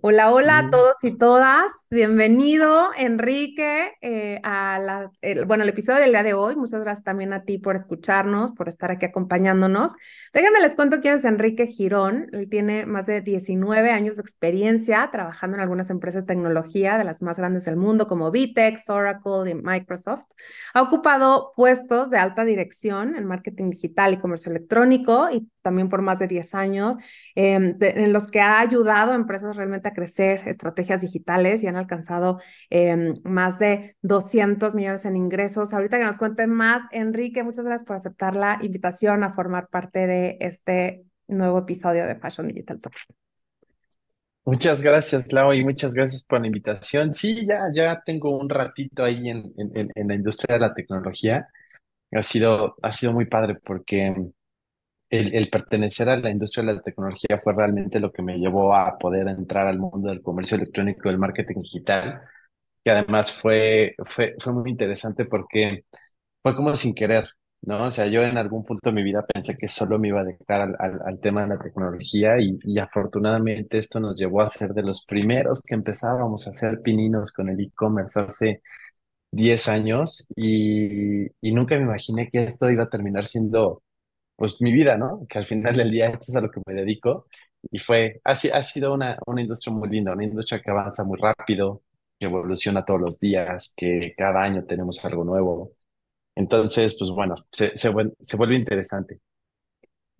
Hola, 0.00 0.30
hola 0.32 0.58
a 0.58 0.62
Mm, 0.62 0.70
todos 0.70 1.02
y 1.02 1.18
todas. 1.18 1.72
Bienvenido, 1.90 2.90
Enrique, 2.96 3.94
eh, 4.00 4.40
a 4.44 4.78
la, 4.78 5.10
el, 5.22 5.44
bueno, 5.44 5.64
el 5.64 5.70
episodio 5.70 5.98
del 5.98 6.10
día 6.12 6.22
de 6.22 6.34
hoy. 6.34 6.54
Muchas 6.54 6.82
gracias 6.82 7.02
también 7.02 7.32
a 7.32 7.42
ti 7.42 7.58
por 7.58 7.74
escucharnos, 7.74 8.52
por 8.52 8.68
estar 8.68 8.92
aquí 8.92 9.06
acompañándonos. 9.06 9.94
Déjenme 10.32 10.60
les 10.60 10.76
cuento 10.76 11.00
quién 11.00 11.16
es 11.16 11.24
Enrique 11.24 11.66
Girón. 11.66 12.28
Él 12.32 12.48
tiene 12.48 12.86
más 12.86 13.06
de 13.06 13.22
19 13.22 13.90
años 13.90 14.14
de 14.14 14.22
experiencia 14.22 15.08
trabajando 15.10 15.56
en 15.56 15.62
algunas 15.62 15.90
empresas 15.90 16.22
de 16.22 16.26
tecnología 16.28 16.96
de 16.96 17.02
las 17.02 17.20
más 17.20 17.36
grandes 17.38 17.64
del 17.64 17.76
mundo, 17.76 18.06
como 18.06 18.30
Vitex, 18.30 18.88
Oracle 18.90 19.50
y 19.50 19.54
Microsoft. 19.54 20.26
Ha 20.74 20.82
ocupado 20.82 21.52
puestos 21.56 22.08
de 22.08 22.18
alta 22.18 22.44
dirección 22.44 23.16
en 23.16 23.24
marketing 23.24 23.70
digital 23.70 24.12
y 24.14 24.18
comercio 24.18 24.50
electrónico 24.50 25.28
y 25.28 25.48
también 25.68 25.88
por 25.88 26.02
más 26.02 26.18
de 26.18 26.26
10 26.28 26.54
años 26.54 26.96
de, 27.76 27.90
en 27.96 28.12
los 28.12 28.28
que 28.28 28.40
ha 28.40 28.60
ayudado 28.60 29.12
a 29.12 29.14
empresas 29.14 29.56
realmente 29.56 29.88
a 29.88 29.92
crecer 29.94 30.42
estrategias 30.46 31.00
digitales 31.00 31.62
y 31.62 31.66
han 31.66 31.76
alcanzado 31.76 32.40
eh, 32.70 33.14
más 33.24 33.58
de 33.58 33.96
200 34.02 34.74
millones 34.74 35.04
en 35.04 35.16
ingresos. 35.16 35.72
Ahorita 35.72 35.98
que 35.98 36.04
nos 36.04 36.18
cuenten 36.18 36.50
más, 36.50 36.82
Enrique, 36.92 37.42
muchas 37.42 37.64
gracias 37.64 37.86
por 37.86 37.96
aceptar 37.96 38.36
la 38.36 38.58
invitación 38.62 39.24
a 39.24 39.32
formar 39.32 39.68
parte 39.68 40.06
de 40.06 40.36
este 40.40 41.04
nuevo 41.28 41.58
episodio 41.58 42.06
de 42.06 42.16
Fashion 42.16 42.48
Digital 42.48 42.80
Talk. 42.80 42.94
Muchas 44.44 44.80
gracias, 44.80 45.32
Lau, 45.32 45.52
y 45.52 45.62
muchas 45.64 45.92
gracias 45.94 46.24
por 46.24 46.40
la 46.40 46.46
invitación. 46.46 47.12
Sí, 47.12 47.46
ya, 47.46 47.60
ya 47.74 48.02
tengo 48.04 48.36
un 48.38 48.48
ratito 48.48 49.04
ahí 49.04 49.28
en, 49.28 49.52
en- 49.58 49.90
en 49.94 50.08
la 50.08 50.14
industria 50.14 50.54
de 50.56 50.60
la 50.60 50.74
tecnología. 50.74 51.48
Ha 52.12 52.22
sido, 52.22 52.76
ha 52.82 52.92
sido 52.92 53.12
muy 53.12 53.26
padre 53.26 53.56
porque 53.64 54.14
el, 55.10 55.34
el 55.34 55.50
pertenecer 55.50 56.08
a 56.08 56.16
la 56.16 56.30
industria 56.30 56.64
de 56.66 56.74
la 56.74 56.82
tecnología 56.82 57.40
fue 57.42 57.54
realmente 57.54 58.00
lo 58.00 58.12
que 58.12 58.22
me 58.22 58.38
llevó 58.38 58.74
a 58.76 58.98
poder 58.98 59.28
entrar 59.28 59.66
al 59.66 59.78
mundo 59.78 60.08
del 60.10 60.22
comercio 60.22 60.56
electrónico 60.56 61.08
del 61.08 61.18
marketing 61.18 61.58
digital, 61.60 62.20
que 62.84 62.90
además 62.92 63.32
fue, 63.32 63.94
fue, 64.04 64.34
fue 64.40 64.52
muy 64.54 64.70
interesante 64.70 65.24
porque 65.26 65.84
fue 66.42 66.54
como 66.56 66.74
sin 66.76 66.94
querer, 66.94 67.28
¿no? 67.62 67.86
O 67.86 67.90
sea, 67.90 68.06
yo 68.08 68.22
en 68.22 68.38
algún 68.38 68.62
punto 68.64 68.90
de 68.90 68.94
mi 68.96 69.02
vida 69.04 69.26
pensé 69.26 69.56
que 69.58 69.68
solo 69.68 69.98
me 69.98 70.08
iba 70.08 70.20
a 70.20 70.24
dedicar 70.24 70.60
al, 70.62 70.76
al, 70.78 71.00
al 71.06 71.20
tema 71.20 71.42
de 71.42 71.48
la 71.48 71.58
tecnología 71.58 72.40
y, 72.40 72.58
y 72.64 72.78
afortunadamente 72.78 73.78
esto 73.78 74.00
nos 74.00 74.18
llevó 74.18 74.42
a 74.42 74.48
ser 74.50 74.72
de 74.74 74.82
los 74.82 75.04
primeros 75.06 75.62
que 75.62 75.74
empezábamos 75.74 76.46
a 76.46 76.50
hacer 76.50 76.80
pininos 76.82 77.32
con 77.32 77.48
el 77.50 77.60
e-commerce 77.60 78.20
hace 78.20 78.62
10 79.30 79.68
años 79.68 80.28
y, 80.36 81.26
y 81.40 81.52
nunca 81.52 81.76
me 81.76 81.82
imaginé 81.82 82.30
que 82.30 82.44
esto 82.44 82.70
iba 82.70 82.84
a 82.84 82.88
terminar 82.90 83.26
siendo 83.26 83.82
pues 84.38 84.62
mi 84.62 84.72
vida, 84.72 84.98
¿no? 84.98 85.26
Que 85.30 85.38
al 85.40 85.46
final 85.46 85.76
del 85.76 85.92
día 85.92 86.06
esto 86.08 86.26
es 86.30 86.36
a 86.36 86.42
lo 86.42 86.50
que 86.52 86.62
me 86.66 86.74
dedico 86.74 87.26
y 87.72 87.78
fue, 87.80 88.22
ha, 88.24 88.32
ha 88.32 88.64
sido 88.64 88.94
una, 88.94 89.18
una 89.26 89.42
industria 89.42 89.74
muy 89.74 89.90
linda, 89.90 90.14
una 90.14 90.24
industria 90.24 90.62
que 90.62 90.72
avanza 90.72 91.04
muy 91.04 91.18
rápido, 91.20 91.84
que 92.20 92.26
evoluciona 92.28 92.86
todos 92.86 93.02
los 93.02 93.20
días, 93.20 93.74
que 93.76 94.14
cada 94.18 94.42
año 94.44 94.64
tenemos 94.66 95.04
algo 95.06 95.24
nuevo. 95.24 95.72
Entonces, 96.36 96.96
pues 96.98 97.10
bueno, 97.12 97.36
se, 97.52 97.76
se, 97.78 97.90
vuel- 97.92 98.14
se 98.20 98.36
vuelve 98.38 98.56
interesante. 98.56 99.20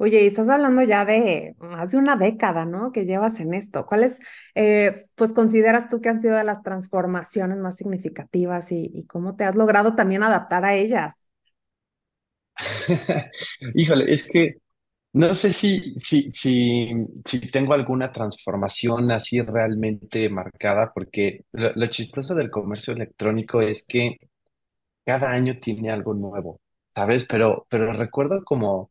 Oye, 0.00 0.22
y 0.22 0.26
estás 0.28 0.48
hablando 0.48 0.82
ya 0.82 1.04
de 1.04 1.56
más 1.58 1.90
de 1.90 1.98
una 1.98 2.14
década, 2.16 2.64
¿no? 2.64 2.92
Que 2.92 3.04
llevas 3.04 3.40
en 3.40 3.52
esto. 3.52 3.84
¿Cuáles, 3.86 4.20
eh, 4.54 4.92
pues, 5.16 5.32
consideras 5.32 5.88
tú 5.88 6.00
que 6.00 6.08
han 6.08 6.20
sido 6.20 6.36
de 6.36 6.44
las 6.44 6.62
transformaciones 6.62 7.58
más 7.58 7.76
significativas 7.76 8.70
y 8.70 9.04
cómo 9.08 9.34
te 9.34 9.42
has 9.44 9.56
logrado 9.56 9.96
también 9.96 10.22
adaptar 10.22 10.64
a 10.64 10.74
ellas? 10.74 11.27
Híjole, 13.74 14.12
es 14.12 14.30
que 14.30 14.56
no 15.14 15.34
sé 15.34 15.52
si, 15.52 15.94
si, 15.98 16.30
si, 16.32 17.40
tengo 17.52 17.74
alguna 17.74 18.12
transformación 18.12 19.12
así 19.12 19.40
realmente 19.42 20.28
marcada, 20.30 20.92
porque 20.94 21.44
lo, 21.52 21.86
chistoso 21.88 22.34
del 22.34 22.50
comercio 22.50 22.94
electrónico 22.94 23.62
es 23.62 23.86
que 23.86 24.18
cada 25.04 25.32
año 25.32 25.58
tiene 25.60 25.90
algo 25.92 26.14
nuevo, 26.14 26.60
¿sabes? 26.94 27.26
Pero, 27.28 27.66
pero 27.70 27.92
recuerdo 27.94 28.44
como 28.44 28.90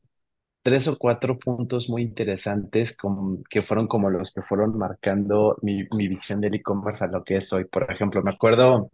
tres 0.64 0.88
o 0.90 0.98
cuatro 0.98 1.40
puntos 1.40 1.90
muy 1.90 2.04
interesantes 2.04 2.98
com- 2.98 3.44
que 3.50 3.64
fueron 3.64 3.88
como 3.88 4.10
los 4.10 4.34
que 4.34 4.42
fueron 4.44 4.78
marcando 4.78 5.58
mi, 5.64 5.84
mi 5.92 6.08
visión 6.10 6.42
del 6.42 6.56
e-commerce 6.56 7.06
a 7.06 7.08
lo 7.08 7.24
que 7.24 7.38
es 7.38 7.54
hoy. 7.54 7.66
Por 7.66 7.92
ejemplo, 7.92 8.24
me 8.24 8.32
acuerdo, 8.32 8.92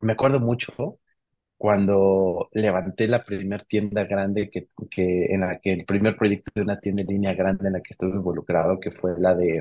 me 0.00 0.12
acuerdo 0.14 0.40
mucho 0.40 0.98
cuando 1.56 2.48
levanté 2.52 3.08
la 3.08 3.24
primer 3.24 3.64
tienda 3.64 4.04
grande 4.04 4.50
que, 4.50 4.68
que 4.90 5.26
en 5.34 5.40
la 5.42 5.58
que 5.60 5.72
el 5.72 5.84
primer 5.84 6.16
proyecto 6.16 6.50
de 6.54 6.62
una 6.62 6.78
tienda 6.80 7.02
en 7.02 7.08
línea 7.08 7.34
grande 7.34 7.66
en 7.68 7.74
la 7.74 7.80
que 7.80 7.90
estuve 7.92 8.16
involucrado, 8.16 8.80
que 8.80 8.90
fue 8.90 9.12
la 9.18 9.34
de 9.34 9.60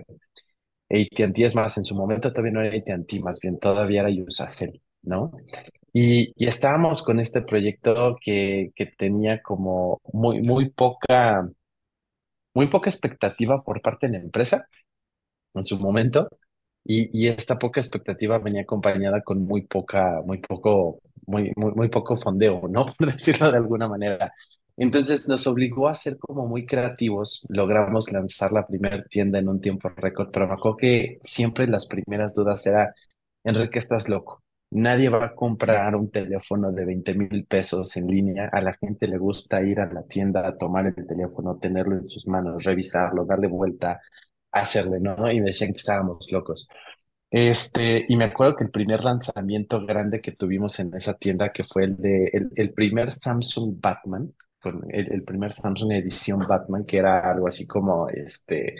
AT&T, 0.90 1.46
es 1.46 1.56
más, 1.56 1.78
en 1.78 1.86
su 1.86 1.96
momento 1.96 2.32
todavía 2.32 2.54
no 2.54 2.62
era 2.62 2.76
AT&T, 2.78 3.20
más 3.22 3.40
bien 3.42 3.60
todavía 3.60 4.02
era 4.08 4.24
Usacell, 4.26 4.82
¿no? 5.04 5.32
Y, 5.94 6.34
y 6.38 6.48
estábamos 6.48 7.04
con 7.04 7.20
este 7.20 7.42
proyecto 7.44 8.18
que, 8.24 8.72
que 8.76 8.88
tenía 8.88 9.42
como 9.44 10.02
muy, 10.14 10.42
muy 10.42 10.70
poca, 10.72 11.48
muy 12.54 12.68
poca 12.68 12.90
expectativa 12.90 13.64
por 13.64 13.82
parte 13.82 14.08
de 14.08 14.14
la 14.14 14.24
empresa 14.24 14.68
en 15.56 15.66
su 15.66 15.80
momento, 15.80 16.30
y, 16.86 17.10
y 17.18 17.30
esta 17.30 17.60
poca 17.60 17.82
expectativa 17.82 18.40
venía 18.40 18.64
acompañada 18.64 19.22
con 19.24 19.46
muy 19.46 19.64
poca, 19.64 20.22
muy 20.26 20.40
poco, 20.40 21.02
muy, 21.28 21.52
muy, 21.56 21.90
poco 21.90 22.16
fondeo, 22.16 22.68
¿no? 22.70 22.86
Por 22.98 23.14
decirlo 23.14 23.52
de 23.52 23.58
alguna 23.58 23.88
manera. 23.88 24.34
Entonces 24.78 25.28
nos 25.28 25.46
obligó 25.48 25.88
a 25.88 25.94
ser 25.94 26.18
como 26.18 26.48
muy 26.48 26.66
creativos. 26.66 27.46
Logramos 27.50 28.12
lanzar 28.12 28.52
la 28.52 28.66
primera 28.66 29.04
tienda 29.06 29.40
en 29.40 29.50
un 29.50 29.62
tiempo 29.62 29.90
récord, 29.90 30.30
pero 30.32 30.48
me 30.48 30.78
que 30.78 31.20
siempre 31.24 31.68
las 31.68 31.86
primeras 31.88 32.34
dudas 32.34 32.66
era, 32.66 32.94
Enrique, 33.44 33.80
estás 33.80 34.10
loco. 34.10 34.44
Nadie 34.72 35.10
va 35.10 35.26
a 35.26 35.36
comprar 35.36 35.96
un 35.96 36.10
teléfono 36.10 36.72
de 36.72 36.86
veinte 36.86 37.14
mil 37.14 37.46
pesos 37.46 37.96
en 37.98 38.08
línea. 38.08 38.50
A 38.52 38.60
la 38.62 38.74
gente 38.74 39.08
le 39.08 39.18
gusta 39.20 39.62
ir 39.62 39.80
a 39.80 39.92
la 39.92 40.04
tienda 40.04 40.48
a 40.48 40.58
tomar 40.58 40.88
el 40.88 41.06
teléfono, 41.06 41.58
tenerlo 41.60 41.96
en 41.96 42.08
sus 42.08 42.28
manos, 42.28 42.64
revisarlo, 42.64 43.24
darle 43.26 43.48
vuelta, 43.48 44.02
hacerle, 44.52 45.00
¿no? 45.00 45.32
Y 45.32 45.40
me 45.42 45.48
decían 45.48 45.72
que 45.72 45.78
estábamos 45.78 46.32
locos. 46.32 46.68
Este, 47.34 48.06
y 48.08 48.16
me 48.16 48.26
acuerdo 48.26 48.56
que 48.56 48.64
el 48.66 48.70
primer 48.70 49.04
lanzamiento 49.04 49.84
grande 49.88 50.22
que 50.22 50.34
tuvimos 50.34 50.80
en 50.80 50.94
esa 50.94 51.16
tienda, 51.16 51.52
que 51.52 51.64
fue 51.64 51.86
el 51.86 51.98
de 51.98 52.48
el, 52.56 52.74
primer 52.74 53.10
Samsung 53.10 53.82
Batman, 53.82 54.32
con 54.62 54.84
el, 54.90 55.24
primer 55.24 55.52
Samsung 55.52 55.94
edición 55.94 56.46
Batman, 56.48 56.86
que 56.86 56.98
era 57.00 57.32
algo 57.32 57.48
así 57.48 57.66
como 57.66 58.08
este, 58.10 58.76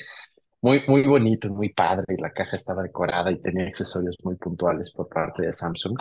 muy, 0.62 0.84
muy 0.88 1.02
bonito, 1.02 1.50
muy 1.52 1.70
padre, 1.70 2.06
y 2.16 2.22
la 2.22 2.32
caja 2.32 2.56
estaba 2.56 2.84
decorada 2.84 3.32
y 3.32 3.42
tenía 3.42 3.66
accesorios 3.66 4.18
muy 4.24 4.36
puntuales 4.36 4.92
por 4.92 5.10
parte 5.10 5.42
de 5.48 5.52
Samsung. 5.52 5.98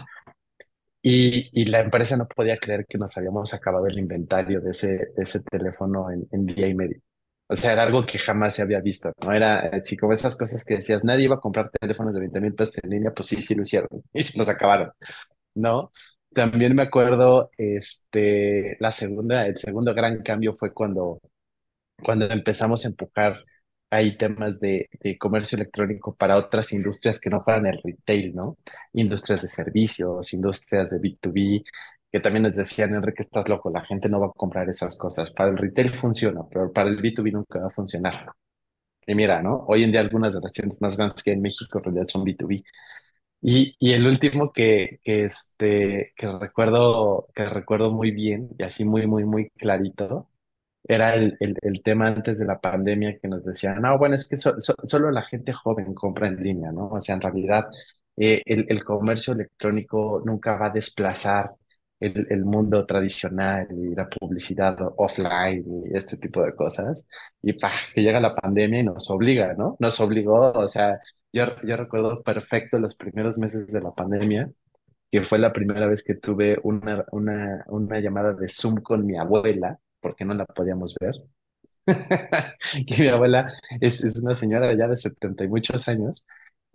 Y, 1.00 1.48
y 1.58 1.64
la 1.66 1.80
empresa 1.80 2.18
no 2.18 2.26
podía 2.28 2.58
creer 2.58 2.84
que 2.86 2.98
nos 2.98 3.16
habíamos 3.16 3.54
acabado 3.54 3.86
el 3.86 3.98
inventario 3.98 4.60
de 4.60 4.70
ese, 4.70 5.12
ese 5.16 5.40
teléfono 5.44 6.06
en 6.10 6.46
día 6.46 6.68
y 6.68 6.74
medio. 6.74 7.00
O 7.52 7.56
sea, 7.56 7.72
era 7.74 7.82
algo 7.84 8.06
que 8.06 8.18
jamás 8.18 8.54
se 8.54 8.62
había 8.62 8.80
visto, 8.80 9.12
¿no? 9.22 9.32
Era 9.32 9.60
así 9.60 9.96
como 9.96 10.12
esas 10.14 10.36
cosas 10.36 10.64
que 10.64 10.76
decías, 10.76 11.04
nadie 11.04 11.24
iba 11.26 11.36
a 11.36 11.40
comprar 11.40 11.70
teléfonos 11.70 12.14
de 12.14 12.20
veinte 12.20 12.40
mil 12.40 12.54
pesos 12.54 12.78
en 12.82 12.90
línea, 12.90 13.12
pues 13.14 13.28
sí, 13.28 13.42
sí 13.42 13.54
lo 13.54 13.62
hicieron 13.62 13.88
y 14.14 14.22
se 14.22 14.38
los 14.38 14.48
acabaron, 14.48 14.92
¿no? 15.54 15.92
También 16.34 16.74
me 16.76 16.82
acuerdo, 16.82 17.50
este, 17.58 18.76
la 18.80 18.92
segunda, 18.92 19.46
el 19.46 19.56
segundo 19.56 19.94
gran 19.94 20.22
cambio 20.22 20.54
fue 20.54 20.72
cuando 20.74 21.20
cuando 22.04 22.26
empezamos 22.26 22.84
a 22.84 22.88
empujar 22.88 23.36
ahí 23.90 24.16
temas 24.16 24.58
de, 24.60 24.88
de 25.00 25.18
comercio 25.18 25.56
electrónico 25.56 26.14
para 26.16 26.36
otras 26.36 26.72
industrias 26.72 27.20
que 27.20 27.30
no 27.30 27.42
fueran 27.42 27.66
el 27.66 27.80
retail, 27.84 28.34
¿no? 28.34 28.56
Industrias 28.94 29.42
de 29.42 29.48
servicios, 29.48 30.32
industrias 30.32 30.90
de 30.90 30.98
B2B, 31.00 31.64
que 32.12 32.20
también 32.20 32.44
nos 32.44 32.56
decían, 32.56 32.94
Enrique, 32.94 33.22
estás 33.24 33.48
loco, 33.48 33.70
la 33.72 33.84
gente 33.84 34.08
no 34.08 34.20
va 34.20 34.26
a 34.28 34.32
comprar 34.32 34.68
esas 34.68 34.98
cosas. 34.98 35.30
Para 35.32 35.50
el 35.50 35.58
retail 35.58 35.94
funciona, 35.96 36.42
pero 36.50 36.72
para 36.72 36.90
el 36.90 37.00
B2B 37.02 37.32
nunca 37.32 37.60
va 37.60 37.68
a 37.68 37.70
funcionar. 37.70 38.26
Y 39.06 39.14
mira, 39.14 39.42
¿no? 39.42 39.64
Hoy 39.68 39.82
en 39.84 39.90
día 39.92 40.00
algunas 40.00 40.34
de 40.34 40.40
las 40.40 40.52
tiendas 40.52 40.80
más 40.80 40.96
grandes 40.96 41.22
que 41.22 41.30
hay 41.30 41.36
en 41.36 41.42
México 41.42 41.78
en 41.78 41.84
realidad 41.84 42.06
son 42.08 42.24
B2B. 42.24 42.62
Y, 43.42 43.76
y 43.80 43.92
el 43.94 44.06
último 44.06 44.52
que, 44.52 45.00
que, 45.04 45.24
este, 45.24 46.12
que 46.16 46.28
recuerdo, 46.38 47.28
que 47.34 47.44
recuerdo 47.46 47.90
muy 47.92 48.12
bien 48.12 48.50
y 48.58 48.62
así 48.64 48.84
muy, 48.84 49.06
muy, 49.08 49.24
muy 49.24 49.50
clarito 49.50 50.28
era 50.84 51.14
el, 51.14 51.36
el, 51.40 51.82
tema 51.82 52.08
antes 52.08 52.38
de 52.38 52.46
la 52.46 52.60
pandemia 52.60 53.18
que 53.20 53.28
nos 53.28 53.44
decían, 53.44 53.80
no, 53.82 53.98
bueno, 53.98 54.16
es 54.16 54.28
que 54.28 54.36
so- 54.36 54.60
so- 54.60 54.74
solo 54.86 55.10
la 55.10 55.22
gente 55.22 55.52
joven 55.52 55.94
compra 55.94 56.28
en 56.28 56.36
línea, 56.42 56.72
¿no? 56.72 56.88
O 56.90 57.00
sea, 57.00 57.14
en 57.16 57.20
realidad 57.22 57.66
eh, 58.16 58.42
el, 58.46 58.66
el 58.68 58.84
comercio 58.84 59.32
electrónico 59.34 60.22
nunca 60.24 60.56
va 60.58 60.66
a 60.66 60.70
desplazar 60.70 61.52
el, 62.02 62.26
el 62.30 62.44
mundo 62.44 62.84
tradicional 62.86 63.66
y 63.70 63.94
la 63.94 64.08
publicidad 64.08 64.76
offline 64.96 65.64
y 65.86 65.96
este 65.96 66.16
tipo 66.16 66.42
de 66.42 66.54
cosas. 66.54 67.08
Y 67.42 67.54
pa, 67.54 67.72
que 67.94 68.02
llega 68.02 68.20
la 68.20 68.34
pandemia 68.34 68.80
y 68.80 68.84
nos 68.84 69.10
obliga, 69.10 69.54
¿no? 69.54 69.76
Nos 69.80 70.00
obligó, 70.00 70.52
o 70.52 70.68
sea, 70.68 71.00
yo, 71.32 71.44
yo 71.62 71.76
recuerdo 71.76 72.22
perfecto 72.22 72.78
los 72.78 72.96
primeros 72.96 73.38
meses 73.38 73.68
de 73.68 73.80
la 73.80 73.92
pandemia 73.92 74.50
que 75.10 75.22
fue 75.24 75.38
la 75.38 75.52
primera 75.52 75.86
vez 75.86 76.02
que 76.02 76.14
tuve 76.14 76.58
una, 76.62 77.04
una, 77.12 77.64
una 77.68 78.00
llamada 78.00 78.32
de 78.34 78.48
Zoom 78.48 78.76
con 78.82 79.06
mi 79.06 79.16
abuela, 79.18 79.78
porque 80.00 80.24
no 80.24 80.34
la 80.34 80.46
podíamos 80.46 80.94
ver. 81.00 81.14
Y 82.86 83.00
mi 83.00 83.08
abuela 83.08 83.52
es, 83.80 84.04
es 84.04 84.18
una 84.20 84.34
señora 84.34 84.74
ya 84.76 84.88
de 84.88 84.96
setenta 84.96 85.44
y 85.44 85.48
muchos 85.48 85.88
años, 85.88 86.26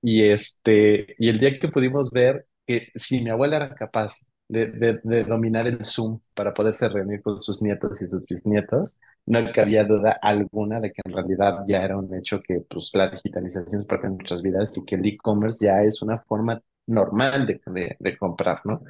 Y, 0.01 0.23
este, 0.23 1.15
y 1.19 1.29
el 1.29 1.39
día 1.39 1.59
que 1.59 1.69
pudimos 1.69 2.11
ver 2.11 2.45
que 2.67 2.89
si 2.95 3.21
mi 3.21 3.29
abuela 3.29 3.57
era 3.57 3.75
capaz 3.75 4.21
de, 4.49 4.99
de, 5.03 5.23
dominar 5.23 5.67
el 5.67 5.83
Zoom 5.83 6.19
para 6.33 6.53
poderse 6.53 6.87
reunir 6.89 7.21
con 7.21 7.39
sus 7.39 7.61
nietos 7.61 8.01
y 8.01 8.07
sus 8.07 8.25
bisnietos, 8.25 8.99
no 9.25 9.39
cabía 9.53 9.83
duda 9.83 10.17
alguna 10.21 10.79
de 10.79 10.91
que 10.91 11.01
en 11.05 11.13
realidad 11.13 11.63
ya 11.67 11.83
era 11.83 11.97
un 11.97 12.13
hecho 12.15 12.39
que 12.41 12.61
pues, 12.69 12.91
la 12.93 13.09
digitalización 13.09 13.81
es 13.81 13.85
parte 13.85 14.07
de 14.07 14.13
nuestras 14.15 14.41
vidas 14.41 14.77
y 14.77 14.85
que 14.85 14.95
el 14.95 15.05
e-commerce 15.05 15.65
ya 15.65 15.83
es 15.83 16.01
una 16.01 16.17
forma 16.17 16.61
normal 16.87 17.45
de, 17.47 17.61
de, 17.65 17.97
de 17.99 18.17
comprar, 18.17 18.61
¿no? 18.65 18.81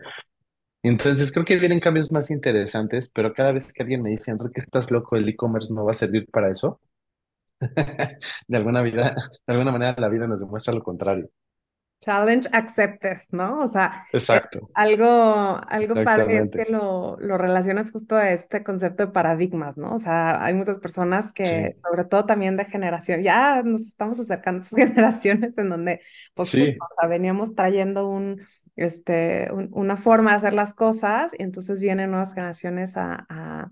Entonces 0.83 1.31
creo 1.31 1.45
que 1.45 1.57
vienen 1.57 1.79
cambios 1.79 2.11
más 2.11 2.31
interesantes, 2.31 3.11
pero 3.13 3.33
cada 3.33 3.51
vez 3.51 3.73
que 3.73 3.83
alguien 3.83 4.01
me 4.01 4.11
dice, 4.11 4.31
Enrique, 4.31 4.61
estás 4.61 4.91
loco, 4.91 5.15
el 5.17 5.27
e-commerce 5.29 5.73
no 5.73 5.85
va 5.85 5.91
a 5.91 5.95
servir 5.95 6.27
para 6.31 6.49
eso, 6.51 6.79
de 8.47 8.57
alguna 8.57 8.81
vida, 8.81 9.15
de 9.47 9.53
alguna 9.53 9.71
manera 9.71 9.95
la 9.99 10.09
vida 10.09 10.27
nos 10.27 10.41
demuestra 10.41 10.73
lo 10.73 10.83
contrario. 10.83 11.29
Challenge 12.01 12.47
accepted, 12.53 13.17
¿no? 13.31 13.61
O 13.61 13.67
sea, 13.67 14.03
Exacto, 14.11 14.69
algo, 14.73 15.05
algo 15.67 16.03
padre 16.03 16.37
es 16.37 16.49
que 16.51 16.65
lo, 16.71 17.17
lo 17.19 17.37
relacionas 17.37 17.91
justo 17.91 18.15
a 18.15 18.31
este 18.31 18.63
concepto 18.63 19.07
de 19.07 19.11
paradigmas, 19.11 19.77
¿no? 19.77 19.95
O 19.95 19.99
sea, 19.99 20.43
hay 20.43 20.53
muchas 20.53 20.79
personas 20.79 21.33
que, 21.33 21.43
Sí, 21.43 21.77
sobre 21.83 22.05
todo 22.05 22.25
también 22.27 22.57
de 22.57 22.65
generación, 22.65 23.21
ya 23.23 23.63
nos 23.63 23.81
estamos 23.83 24.19
acercando 24.19 24.59
a 24.61 24.63
esas 24.63 24.75
generaciones 24.89 25.57
en 25.57 25.69
donde, 25.69 26.01
pues 26.35 26.53
o 26.55 26.87
sea, 26.99 27.07
veníamos 27.09 27.55
trayendo 27.55 28.07
un, 28.07 28.41
este, 28.75 29.49
un- 29.51 29.69
una 29.73 29.97
forma 29.97 30.31
de 30.31 30.37
hacer 30.37 30.53
las 30.53 30.73
cosas 30.75 31.33
y 31.37 31.43
entonces 31.43 31.81
vienen 31.81 32.11
nuevas 32.11 32.33
generaciones 32.33 32.97
a, 32.97 33.25
a 33.29 33.71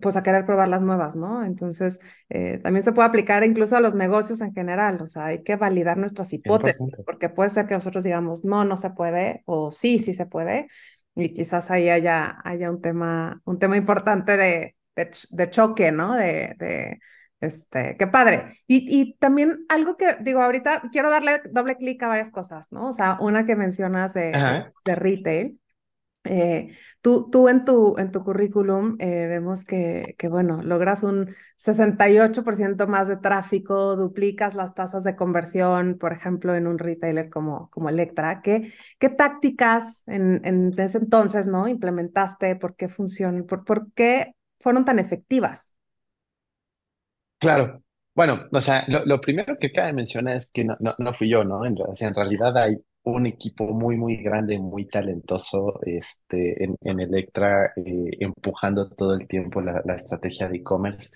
pues 0.00 0.16
a 0.16 0.22
querer 0.22 0.44
probar 0.44 0.68
las 0.68 0.82
nuevas, 0.82 1.16
¿no? 1.16 1.44
Entonces, 1.44 2.00
eh, 2.28 2.58
también 2.58 2.82
se 2.82 2.92
puede 2.92 3.08
aplicar 3.08 3.44
incluso 3.44 3.76
a 3.76 3.80
los 3.80 3.94
negocios 3.94 4.40
en 4.40 4.52
general, 4.52 5.00
o 5.00 5.06
sea, 5.06 5.26
hay 5.26 5.42
que 5.42 5.56
validar 5.56 5.96
nuestras 5.96 6.32
hipótesis, 6.32 7.00
porque 7.04 7.28
puede 7.28 7.50
ser 7.50 7.66
que 7.66 7.74
nosotros 7.74 8.04
digamos, 8.04 8.44
no, 8.44 8.64
no 8.64 8.76
se 8.76 8.90
puede, 8.90 9.42
o 9.46 9.70
sí, 9.70 9.98
sí 9.98 10.14
se 10.14 10.26
puede, 10.26 10.68
y 11.14 11.32
quizás 11.32 11.70
ahí 11.70 11.88
haya, 11.88 12.38
haya 12.44 12.70
un 12.70 12.80
tema, 12.80 13.40
un 13.44 13.58
tema 13.58 13.76
importante 13.76 14.36
de, 14.36 14.76
de, 14.96 15.10
de 15.30 15.50
choque, 15.50 15.92
¿no? 15.92 16.14
De, 16.14 16.54
de, 16.58 16.98
este, 17.40 17.96
qué 17.98 18.06
padre. 18.06 18.46
Y, 18.66 19.00
y 19.00 19.14
también 19.18 19.66
algo 19.68 19.96
que, 19.96 20.16
digo, 20.20 20.42
ahorita 20.42 20.82
quiero 20.90 21.10
darle 21.10 21.42
doble 21.50 21.76
clic 21.76 22.02
a 22.02 22.08
varias 22.08 22.30
cosas, 22.30 22.72
¿no? 22.72 22.88
O 22.88 22.92
sea, 22.92 23.18
una 23.20 23.44
que 23.44 23.56
mencionas 23.56 24.14
de, 24.14 24.30
de, 24.30 24.34
Ajá. 24.34 24.72
de 24.84 24.94
retail. 24.94 25.60
Eh, 26.26 26.76
tú, 27.00 27.30
tú 27.30 27.48
en 27.48 27.64
tu, 27.64 27.96
en 27.98 28.12
tu 28.12 28.22
currículum 28.22 28.96
eh, 28.98 29.26
vemos 29.26 29.64
que, 29.64 30.16
bueno, 30.28 30.62
logras 30.62 31.02
un 31.02 31.34
68% 31.56 32.86
más 32.86 33.08
de 33.08 33.16
tráfico, 33.16 33.96
duplicas 33.96 34.54
las 34.54 34.74
tasas 34.74 35.04
de 35.04 35.16
conversión, 35.16 35.98
por 35.98 36.12
ejemplo, 36.12 36.54
en 36.54 36.66
un 36.66 36.78
retailer 36.78 37.30
como, 37.30 37.70
como 37.70 37.88
Electra. 37.88 38.40
¿Qué, 38.42 38.72
qué 38.98 39.08
tácticas 39.08 40.06
en, 40.08 40.40
en 40.44 40.72
ese 40.78 40.98
entonces, 40.98 41.48
¿no? 41.48 41.68
implementaste? 41.68 42.56
¿Por 42.56 42.76
qué 42.76 42.88
funcionan? 42.88 43.44
¿Por, 43.44 43.64
por 43.64 43.92
qué 43.92 44.34
fueron 44.60 44.84
tan 44.84 44.98
efectivas? 44.98 45.76
Claro. 47.38 47.82
Bueno, 48.14 48.46
o 48.50 48.60
sea, 48.60 48.84
lo, 48.88 49.20
primero 49.20 49.58
que 49.60 49.70
cabe 49.72 49.92
mencionar 49.92 50.36
es 50.36 50.50
que 50.50 50.64
no, 50.64 50.74
no, 50.80 50.94
no 50.98 51.12
fui 51.12 51.28
yo, 51.28 51.44
¿no? 51.44 51.66
En, 51.66 51.76
o 51.86 51.94
sea, 51.94 52.08
en 52.08 52.14
realidad 52.14 52.56
hay 52.56 52.76
un 53.14 53.26
equipo 53.26 53.66
muy, 53.68 53.96
muy 53.96 54.16
grande, 54.18 54.58
muy 54.58 54.86
talentoso 54.86 55.80
este, 55.84 56.62
en, 56.64 56.76
en 56.82 57.00
Electra, 57.00 57.72
eh, 57.76 58.10
empujando 58.20 58.88
todo 58.90 59.14
el 59.14 59.28
tiempo 59.28 59.60
la, 59.60 59.82
la 59.84 59.94
estrategia 59.96 60.48
de 60.48 60.56
e-commerce. 60.58 61.10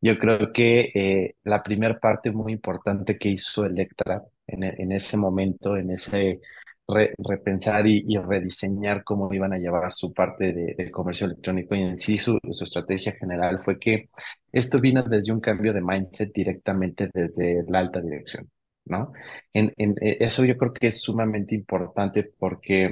Yo 0.00 0.18
creo 0.18 0.52
que 0.52 0.90
eh, 0.94 1.34
la 1.44 1.62
primera 1.62 1.98
parte 1.98 2.30
muy 2.30 2.52
importante 2.52 3.18
que 3.18 3.30
hizo 3.30 3.64
Electra 3.66 4.22
en, 4.46 4.62
en 4.64 4.92
ese 4.92 5.16
momento, 5.16 5.76
en 5.76 5.90
ese 5.90 6.40
re- 6.86 7.14
repensar 7.18 7.86
y, 7.86 8.04
y 8.06 8.16
rediseñar 8.18 9.02
cómo 9.04 9.32
iban 9.34 9.52
a 9.52 9.58
llevar 9.58 9.92
su 9.92 10.12
parte 10.12 10.52
de, 10.52 10.74
de 10.76 10.90
comercio 10.90 11.26
electrónico 11.26 11.74
y 11.74 11.82
en 11.82 11.98
sí 11.98 12.18
su, 12.18 12.38
su 12.50 12.64
estrategia 12.64 13.12
general 13.12 13.58
fue 13.58 13.78
que 13.78 14.08
esto 14.52 14.80
vino 14.80 15.02
desde 15.02 15.32
un 15.32 15.40
cambio 15.40 15.72
de 15.72 15.82
mindset 15.82 16.32
directamente 16.32 17.10
desde 17.12 17.64
la 17.68 17.80
alta 17.80 18.00
dirección, 18.00 18.48
¿no? 18.90 19.12
En, 19.52 19.72
en, 19.76 19.94
eh, 20.00 20.18
eso 20.20 20.44
yo 20.44 20.56
creo 20.56 20.72
que 20.72 20.88
es 20.88 21.00
sumamente 21.02 21.54
importante 21.54 22.32
porque 22.38 22.90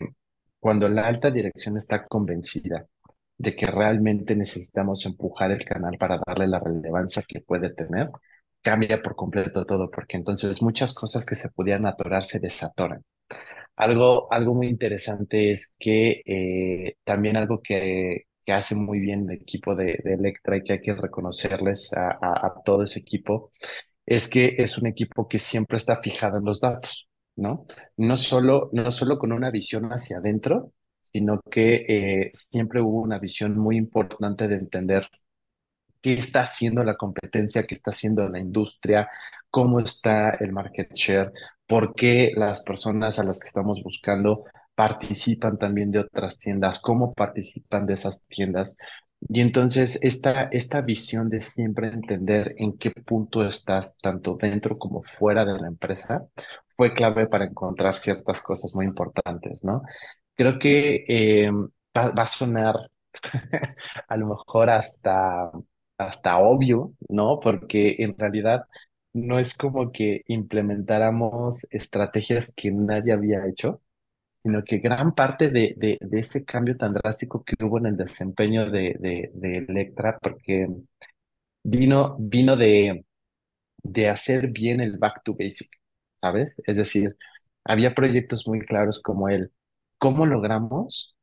cuando 0.61 0.89
la 0.89 1.07
alta 1.07 1.31
dirección 1.31 1.77
está 1.77 2.07
convencida 2.07 2.87
de 3.39 3.55
que 3.57 3.67
realmente 3.67 4.35
necesitamos 4.37 5.05
empujar 5.07 5.53
el 5.53 5.65
canal 5.65 5.97
para 5.99 6.21
darle 6.27 6.47
la 6.49 6.61
relevancia 6.61 7.23
que 7.27 7.41
puede 7.41 7.71
tener, 7.75 8.11
cambia 8.63 9.03
por 9.03 9.15
completo 9.17 9.65
todo, 9.67 9.91
porque 9.91 10.17
entonces 10.17 10.63
muchas 10.63 10.95
cosas 10.95 11.27
que 11.27 11.37
se 11.37 11.51
podían 11.51 11.87
atorar 11.87 12.25
se 12.25 12.41
desatoran. 12.41 13.03
Algo, 13.77 14.33
algo 14.33 14.55
muy 14.55 14.69
interesante 14.69 15.53
es 15.53 15.73
que 15.79 16.23
eh, 16.27 16.95
también 17.05 17.37
algo 17.37 17.61
que, 17.63 18.25
que 18.45 18.53
hace 18.53 18.75
muy 18.75 19.01
bien 19.01 19.29
el 19.31 19.37
equipo 19.43 19.75
de, 19.77 20.01
de 20.03 20.15
Electra 20.15 20.57
y 20.57 20.63
que 20.63 20.75
hay 20.75 20.81
que 20.81 20.95
reconocerles 20.95 21.93
a, 21.93 22.09
a, 22.11 22.47
a 22.47 22.63
todo 22.65 22.85
ese 22.85 23.01
equipo 23.01 23.51
es 24.07 24.29
que 24.29 24.55
es 24.59 24.79
un 24.79 24.87
equipo 24.87 25.29
que 25.29 25.39
siempre 25.39 25.77
está 25.77 26.01
fijado 26.03 26.39
en 26.39 26.45
los 26.45 26.61
datos, 26.61 27.09
¿no? 27.37 27.67
No 27.97 28.17
solo, 28.17 28.71
no 28.73 28.93
solo 28.93 29.19
con 29.19 29.33
una 29.33 29.51
visión 29.51 29.91
hacia 29.93 30.19
adentro, 30.19 30.73
sino 31.03 31.41
que 31.51 31.85
eh, 31.89 32.31
siempre 32.33 32.81
hubo 32.81 33.03
una 33.03 33.19
visión 33.19 33.59
muy 33.59 33.77
importante 33.77 34.49
de 34.49 34.57
entender 34.57 35.09
qué 36.01 36.15
está 36.15 36.43
haciendo 36.43 36.85
la 36.85 36.97
competencia, 36.97 37.65
qué 37.67 37.75
está 37.75 37.91
haciendo 37.91 38.29
la 38.29 38.39
industria, 38.39 39.09
cómo 39.51 39.81
está 39.81 40.31
el 40.31 40.53
market 40.53 40.93
share, 40.95 41.33
por 41.67 41.95
qué 41.95 42.33
las 42.37 42.63
personas 42.63 43.19
a 43.19 43.25
las 43.25 43.41
que 43.41 43.49
estamos 43.49 43.83
buscando 43.83 44.45
participan 44.75 45.59
también 45.59 45.91
de 45.91 46.01
otras 46.01 46.39
tiendas, 46.39 46.81
cómo 46.81 47.13
participan 47.15 47.87
de 47.87 47.95
esas 47.95 48.23
tiendas. 48.29 48.77
Y 49.29 49.41
entonces 49.41 49.99
esta, 50.03 50.45
esta 50.53 50.83
visión 50.83 51.29
de 51.31 51.41
siempre 51.41 51.89
entender 51.89 52.55
en 52.59 52.79
qué 52.79 52.91
punto 52.91 53.45
estás, 53.47 53.99
tanto 53.99 54.37
dentro 54.37 54.79
como 54.79 55.03
fuera 55.03 55.45
de 55.45 55.59
la 55.59 55.67
empresa, 55.69 56.27
fue 56.77 56.95
clave 56.95 57.27
para 57.27 57.47
encontrar 57.47 57.97
ciertas 57.99 58.41
cosas 58.43 58.75
muy 58.75 58.85
importantes, 58.87 59.65
¿no? 59.65 59.83
Creo 60.35 60.59
que 60.59 61.05
eh, 61.09 61.51
va, 61.97 62.13
va 62.13 62.23
a 62.23 62.27
sonar 62.27 62.77
a 64.09 64.17
lo 64.17 64.27
mejor 64.29 64.71
hasta 64.71 65.51
hasta 65.99 66.39
obvio, 66.39 66.93
¿no? 67.09 67.41
Porque 67.41 67.97
en 67.99 68.17
realidad 68.19 68.67
no 69.13 69.39
es 69.39 69.57
como 69.57 69.93
que 69.93 70.23
implementáramos 70.27 71.67
estrategias 71.71 72.53
que 72.55 72.71
nadie 72.71 73.13
había 73.15 73.47
hecho, 73.49 73.81
sino 74.47 74.65
que 74.65 74.79
gran 74.79 75.15
parte 75.15 75.51
de, 75.51 75.75
de, 75.79 75.99
ese 76.19 76.45
cambio 76.45 76.77
tan 76.77 76.95
drástico 76.95 77.45
que 77.45 77.57
hubo 77.65 77.79
en 77.79 77.87
el 77.87 77.97
desempeño 77.97 78.71
de, 78.71 78.97
de, 79.01 79.31
de 79.35 79.59
Electra, 79.59 80.19
porque 80.21 80.69
vino, 81.65 82.17
vino 82.19 82.57
de 82.57 83.05
de 83.93 84.09
hacer 84.09 84.49
bien 84.49 84.81
el 84.81 84.99
back 84.99 85.23
to 85.25 85.35
basic, 85.39 85.71
¿sabes? 86.21 86.55
Es 86.67 86.77
decir, 86.77 87.17
había 87.65 87.95
proyectos 87.95 88.47
muy 88.49 88.61
claros 88.61 89.01
como 89.03 89.29
el, 89.29 89.53
¿cómo 89.99 90.27
logramos 90.27 91.16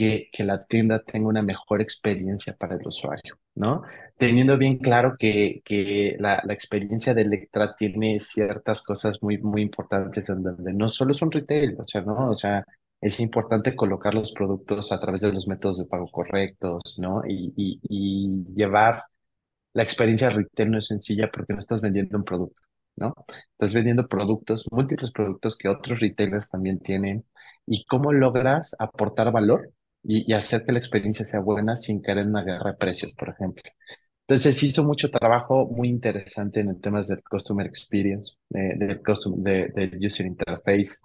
que, 0.00 0.28
que 0.32 0.44
la 0.44 0.60
tienda 0.60 1.02
tenga 1.02 1.28
una 1.28 1.42
mejor 1.42 1.80
experiencia 1.82 2.54
para 2.56 2.76
el 2.76 2.86
usuario, 2.86 3.38
¿no? 3.54 3.82
Teniendo 4.16 4.56
bien 4.58 4.78
claro 4.78 5.14
que, 5.18 5.60
que 5.64 6.16
la, 6.18 6.42
la 6.44 6.52
experiencia 6.54 7.14
de 7.14 7.22
Electra 7.22 7.74
tiene 7.76 8.18
ciertas 8.20 8.82
cosas 8.82 9.22
muy, 9.22 9.38
muy 9.38 9.62
importantes 9.62 10.28
en 10.30 10.42
donde 10.42 10.72
no 10.72 10.88
solo 10.88 11.12
es 11.12 11.22
un 11.22 11.30
retail, 11.32 11.76
o 11.78 11.84
sea, 11.84 12.02
¿no? 12.02 12.30
O 12.30 12.34
sea, 12.34 12.64
es 13.00 13.20
importante 13.20 13.76
colocar 13.76 14.14
los 14.14 14.32
productos 14.32 14.92
a 14.92 15.00
través 15.00 15.20
de 15.22 15.32
los 15.32 15.46
métodos 15.48 15.78
de 15.78 15.86
pago 15.86 16.08
correctos, 16.10 16.98
¿no? 17.00 17.22
Y, 17.26 17.52
y, 17.56 17.80
y 17.88 18.44
llevar 18.54 19.02
la 19.72 19.82
experiencia 19.82 20.28
de 20.28 20.34
retail 20.36 20.70
no 20.70 20.78
es 20.78 20.86
sencilla 20.86 21.30
porque 21.32 21.52
no 21.54 21.58
estás 21.60 21.80
vendiendo 21.80 22.16
un 22.18 22.24
producto, 22.24 22.62
¿no? 22.96 23.14
Estás 23.52 23.74
vendiendo 23.74 24.08
productos, 24.08 24.66
múltiples 24.70 25.12
productos 25.12 25.56
que 25.56 25.68
otros 25.68 26.00
retailers 26.00 26.50
también 26.50 26.80
tienen. 26.80 27.24
¿Y 27.66 27.84
cómo 27.86 28.12
logras 28.12 28.74
aportar 28.78 29.30
valor 29.32 29.70
y, 30.02 30.30
y 30.30 30.34
hacer 30.34 30.64
que 30.64 30.72
la 30.72 30.78
experiencia 30.78 31.24
sea 31.24 31.40
buena 31.40 31.76
sin 31.76 32.00
caer 32.00 32.18
en 32.18 32.28
una 32.30 32.42
guerra 32.44 32.72
de 32.72 32.76
precios, 32.78 33.12
por 33.12 33.28
ejemplo? 33.30 33.62
Entonces, 34.28 34.62
hizo 34.62 34.84
mucho 34.84 35.10
trabajo 35.10 35.66
muy 35.66 35.88
interesante 35.88 36.60
en 36.60 36.70
el 36.70 36.80
temas 36.80 37.08
del 37.08 37.22
Customer 37.24 37.66
Experience, 37.66 38.34
de, 38.48 38.74
del 38.76 39.02
custom, 39.02 39.42
de, 39.42 39.72
User 40.06 40.26
Interface. 40.26 40.98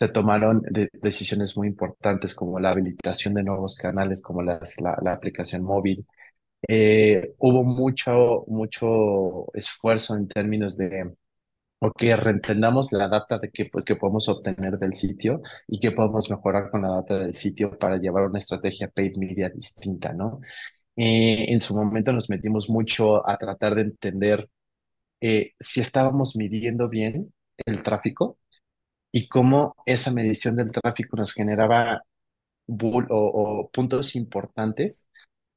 Se 0.00 0.08
tomaron 0.08 0.62
de- 0.70 0.88
decisiones 1.02 1.56
muy 1.56 1.68
importantes 1.68 2.34
como 2.34 2.60
la 2.60 2.70
habilitación 2.70 3.34
de 3.34 3.42
nuevos 3.44 3.76
canales, 3.76 4.22
como 4.22 4.42
las, 4.42 4.80
la, 4.80 4.96
la 5.02 5.12
aplicación 5.14 5.62
móvil, 5.64 6.06
eh, 6.68 7.34
hubo 7.38 7.64
mucho, 7.64 8.44
mucho 8.48 9.46
esfuerzo 9.54 10.16
en 10.16 10.28
términos 10.28 10.76
de, 10.76 11.12
ok, 11.80 12.02
reentendamos 12.16 12.92
la 12.92 13.08
data 13.08 13.38
de 13.38 13.50
que, 13.50 13.70
que 13.86 13.96
podemos 13.96 14.28
obtener 14.28 14.78
del 14.78 14.94
sitio 14.94 15.42
y 15.66 15.80
que 15.80 15.92
podemos 15.92 16.30
mejorar 16.30 16.70
con 16.70 16.82
la 16.82 16.88
data 16.90 17.18
del 17.18 17.34
sitio 17.34 17.78
para 17.78 17.96
llevar 17.98 18.24
una 18.26 18.38
estrategia 18.38 18.88
paid 18.88 19.16
media 19.16 19.48
distinta, 19.50 20.12
¿no? 20.12 20.40
Eh, 20.96 21.46
en 21.52 21.60
su 21.62 21.76
momento 21.76 22.12
nos 22.12 22.30
metimos 22.30 22.70
mucho 22.70 23.28
a 23.28 23.38
tratar 23.38 23.74
de 23.76 23.82
entender 23.82 24.50
eh, 25.20 25.54
si 25.60 25.80
estábamos 25.80 26.36
midiendo 26.36 26.88
bien 26.88 27.34
el 27.66 27.82
tráfico 27.82 28.38
y 29.12 29.28
cómo 29.28 29.76
esa 29.86 30.12
medición 30.12 30.56
del 30.56 30.72
tráfico 30.72 31.16
nos 31.16 31.32
generaba 31.34 32.02
o, 32.68 33.04
o 33.62 33.70
puntos 33.70 34.16
importantes 34.16 35.08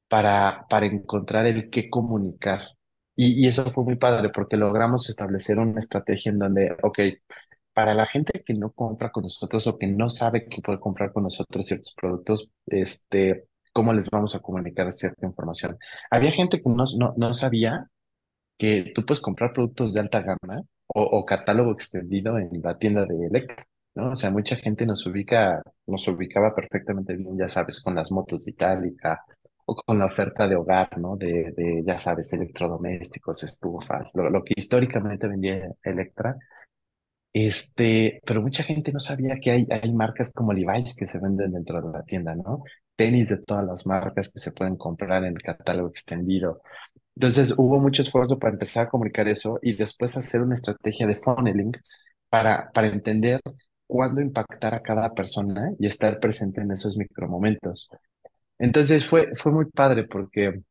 para, 0.08 0.66
para 0.68 0.86
encontrar 0.86 1.46
el 1.46 1.70
qué 1.70 1.90
comunicar. 1.90 2.62
Y, 3.16 3.44
y 3.44 3.48
eso 3.48 3.64
fue 3.72 3.84
muy 3.84 3.96
padre 3.96 4.30
porque 4.30 4.56
logramos 4.56 5.08
establecer 5.10 5.58
una 5.58 5.78
estrategia 5.80 6.32
en 6.32 6.38
donde, 6.38 6.76
ok, 6.82 6.98
para 7.74 7.94
la 7.94 8.06
gente 8.06 8.42
que 8.44 8.54
no 8.54 8.72
compra 8.72 9.10
con 9.12 9.24
nosotros 9.24 9.66
o 9.66 9.78
que 9.78 9.86
no 9.86 10.08
sabe 10.10 10.46
que 10.48 10.62
puede 10.62 10.80
comprar 10.80 11.12
con 11.12 11.24
nosotros 11.24 11.66
ciertos 11.66 11.94
productos, 12.00 12.50
este, 12.66 13.46
¿cómo 13.72 13.92
les 13.92 14.10
vamos 14.10 14.34
a 14.34 14.40
comunicar 14.40 14.92
cierta 14.92 15.26
información? 15.26 15.78
Había 16.10 16.32
gente 16.32 16.60
que 16.62 16.68
no, 16.70 16.84
no, 16.98 17.14
no 17.16 17.34
sabía 17.34 17.88
que 18.58 18.92
tú 18.94 19.04
puedes 19.04 19.20
comprar 19.20 19.52
productos 19.52 19.94
de 19.94 20.00
alta 20.00 20.20
gama 20.22 20.62
o, 20.88 21.02
o 21.02 21.24
catálogo 21.26 21.72
extendido 21.72 22.38
en 22.38 22.50
la 22.62 22.78
tienda 22.78 23.06
de 23.06 23.26
Electra, 23.26 23.64
¿no? 23.94 24.12
O 24.12 24.16
sea, 24.16 24.30
mucha 24.30 24.56
gente 24.56 24.86
nos 24.86 25.06
ubica, 25.06 25.62
nos 25.86 26.06
ubicaba 26.08 26.54
perfectamente 26.54 27.16
bien, 27.16 27.36
ya 27.38 27.48
sabes, 27.48 27.82
con 27.82 27.94
las 27.94 28.10
motos 28.12 28.44
de 28.44 28.52
Itálica 28.52 29.22
o 29.66 29.74
con 29.76 29.98
la 29.98 30.06
oferta 30.06 30.48
de 30.48 30.56
hogar, 30.56 30.98
¿no? 30.98 31.16
De, 31.16 31.52
de 31.56 31.82
ya 31.86 31.98
sabes, 31.98 32.32
electrodomésticos, 32.32 33.42
estufas, 33.44 34.12
lo, 34.16 34.30
lo 34.30 34.42
que 34.44 34.54
históricamente 34.56 35.28
vendía 35.28 35.70
Electra. 35.82 36.36
Este, 37.34 38.20
pero 38.26 38.42
mucha 38.42 38.62
gente 38.62 38.92
no 38.92 39.00
sabía 39.00 39.36
que 39.40 39.50
hay, 39.50 39.66
hay 39.70 39.92
marcas 39.94 40.32
como 40.34 40.52
Levi's 40.52 40.94
que 40.94 41.06
se 41.06 41.18
venden 41.18 41.52
dentro 41.52 41.80
de 41.80 41.90
la 41.92 42.02
tienda, 42.04 42.34
¿no? 42.34 42.62
Tenis 42.94 43.30
de 43.30 43.38
todas 43.38 43.64
las 43.64 43.86
marcas 43.86 44.30
que 44.32 44.38
se 44.38 44.52
pueden 44.52 44.76
comprar 44.76 45.24
en 45.24 45.34
el 45.36 45.42
catálogo 45.42 45.88
extendido. 45.88 46.60
Entonces 47.16 47.54
hubo 47.58 47.80
mucho 47.80 48.02
esfuerzo 48.02 48.38
para 48.38 48.54
empezar 48.54 48.86
a 48.86 48.90
comunicar 48.90 49.28
eso 49.28 49.58
y 49.62 49.74
después 49.76 50.16
hacer 50.16 50.42
una 50.42 50.54
estrategia 50.54 51.06
de 51.06 51.16
funneling 51.16 51.72
para, 52.30 52.70
para 52.72 52.88
entender 52.88 53.40
cuándo 53.86 54.20
impactar 54.20 54.74
a 54.74 54.82
cada 54.82 55.12
persona 55.14 55.72
y 55.78 55.86
estar 55.86 56.20
presente 56.20 56.62
en 56.62 56.72
esos 56.72 56.96
micromomentos. 56.98 57.88
Entonces 58.62 59.04
fue, 59.06 59.34
fue 59.36 59.52
muy 59.52 59.66
padre 59.66 60.04
porque 60.04 60.62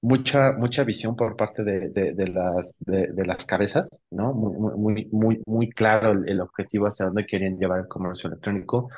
mucha, 0.00 0.52
mucha 0.52 0.84
visión 0.84 1.14
por 1.16 1.36
parte 1.36 1.62
de, 1.64 1.90
de, 1.90 2.12
de 2.14 2.28
las, 2.28 2.78
de, 2.80 3.08
de 3.12 3.24
las 3.26 3.44
cabezas, 3.46 3.88
¿no? 4.10 4.32
Muy, 4.34 4.74
muy, 4.76 5.08
muy, 5.12 5.42
muy 5.46 5.70
claro 5.70 6.12
el, 6.12 6.28
el 6.28 6.40
objetivo 6.40 6.86
hacia 6.86 7.06
dónde 7.06 7.26
querían 7.26 7.58
llevar 7.58 7.80
el 7.80 7.88
comercio 7.88 8.28
electrónico. 8.28 8.88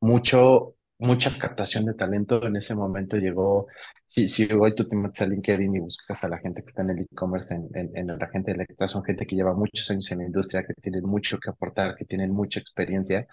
Mucho, 0.00 0.74
mucha 0.98 1.36
captación 1.38 1.84
de 1.86 1.94
talento. 1.94 2.42
En 2.46 2.56
ese 2.56 2.74
momento 2.74 3.16
llegó, 3.18 3.66
si, 4.06 4.28
si 4.28 4.48
hoy 4.52 4.74
tú 4.74 4.88
te 4.88 4.96
metes 4.96 5.22
a 5.22 5.26
LinkedIn 5.26 5.76
y 5.76 5.80
buscas 5.80 6.22
a 6.24 6.28
la 6.28 6.38
gente 6.38 6.62
que 6.62 6.68
está 6.68 6.82
en 6.82 6.90
el 6.90 7.00
e-commerce, 7.00 7.54
en, 7.54 7.68
en, 7.74 7.96
en 7.96 8.06
la 8.18 8.28
gente 8.28 8.52
electrónica, 8.52 8.88
son 8.88 9.04
gente 9.04 9.26
que 9.26 9.36
lleva 9.36 9.54
muchos 9.54 9.90
años 9.90 10.10
en 10.12 10.18
la 10.18 10.24
industria, 10.26 10.64
que 10.66 10.74
tienen 10.80 11.04
mucho 11.04 11.38
que 11.38 11.50
aportar, 11.50 11.94
que 11.96 12.04
tienen 12.06 12.30
mucha 12.32 12.60
experiencia. 12.60 13.26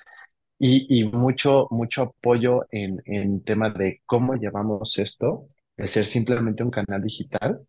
Y, 0.63 1.05
mucho, 1.05 1.67
mucho 1.71 2.03
apoyo 2.03 2.67
en, 2.69 3.01
en 3.05 3.43
tema 3.43 3.71
de 3.71 4.01
cómo 4.05 4.35
llevamos 4.35 4.99
esto 4.99 5.47
de 5.75 5.87
ser 5.87 6.05
simplemente 6.05 6.63
un 6.63 6.69
canal 6.69 7.01
digital 7.01 7.61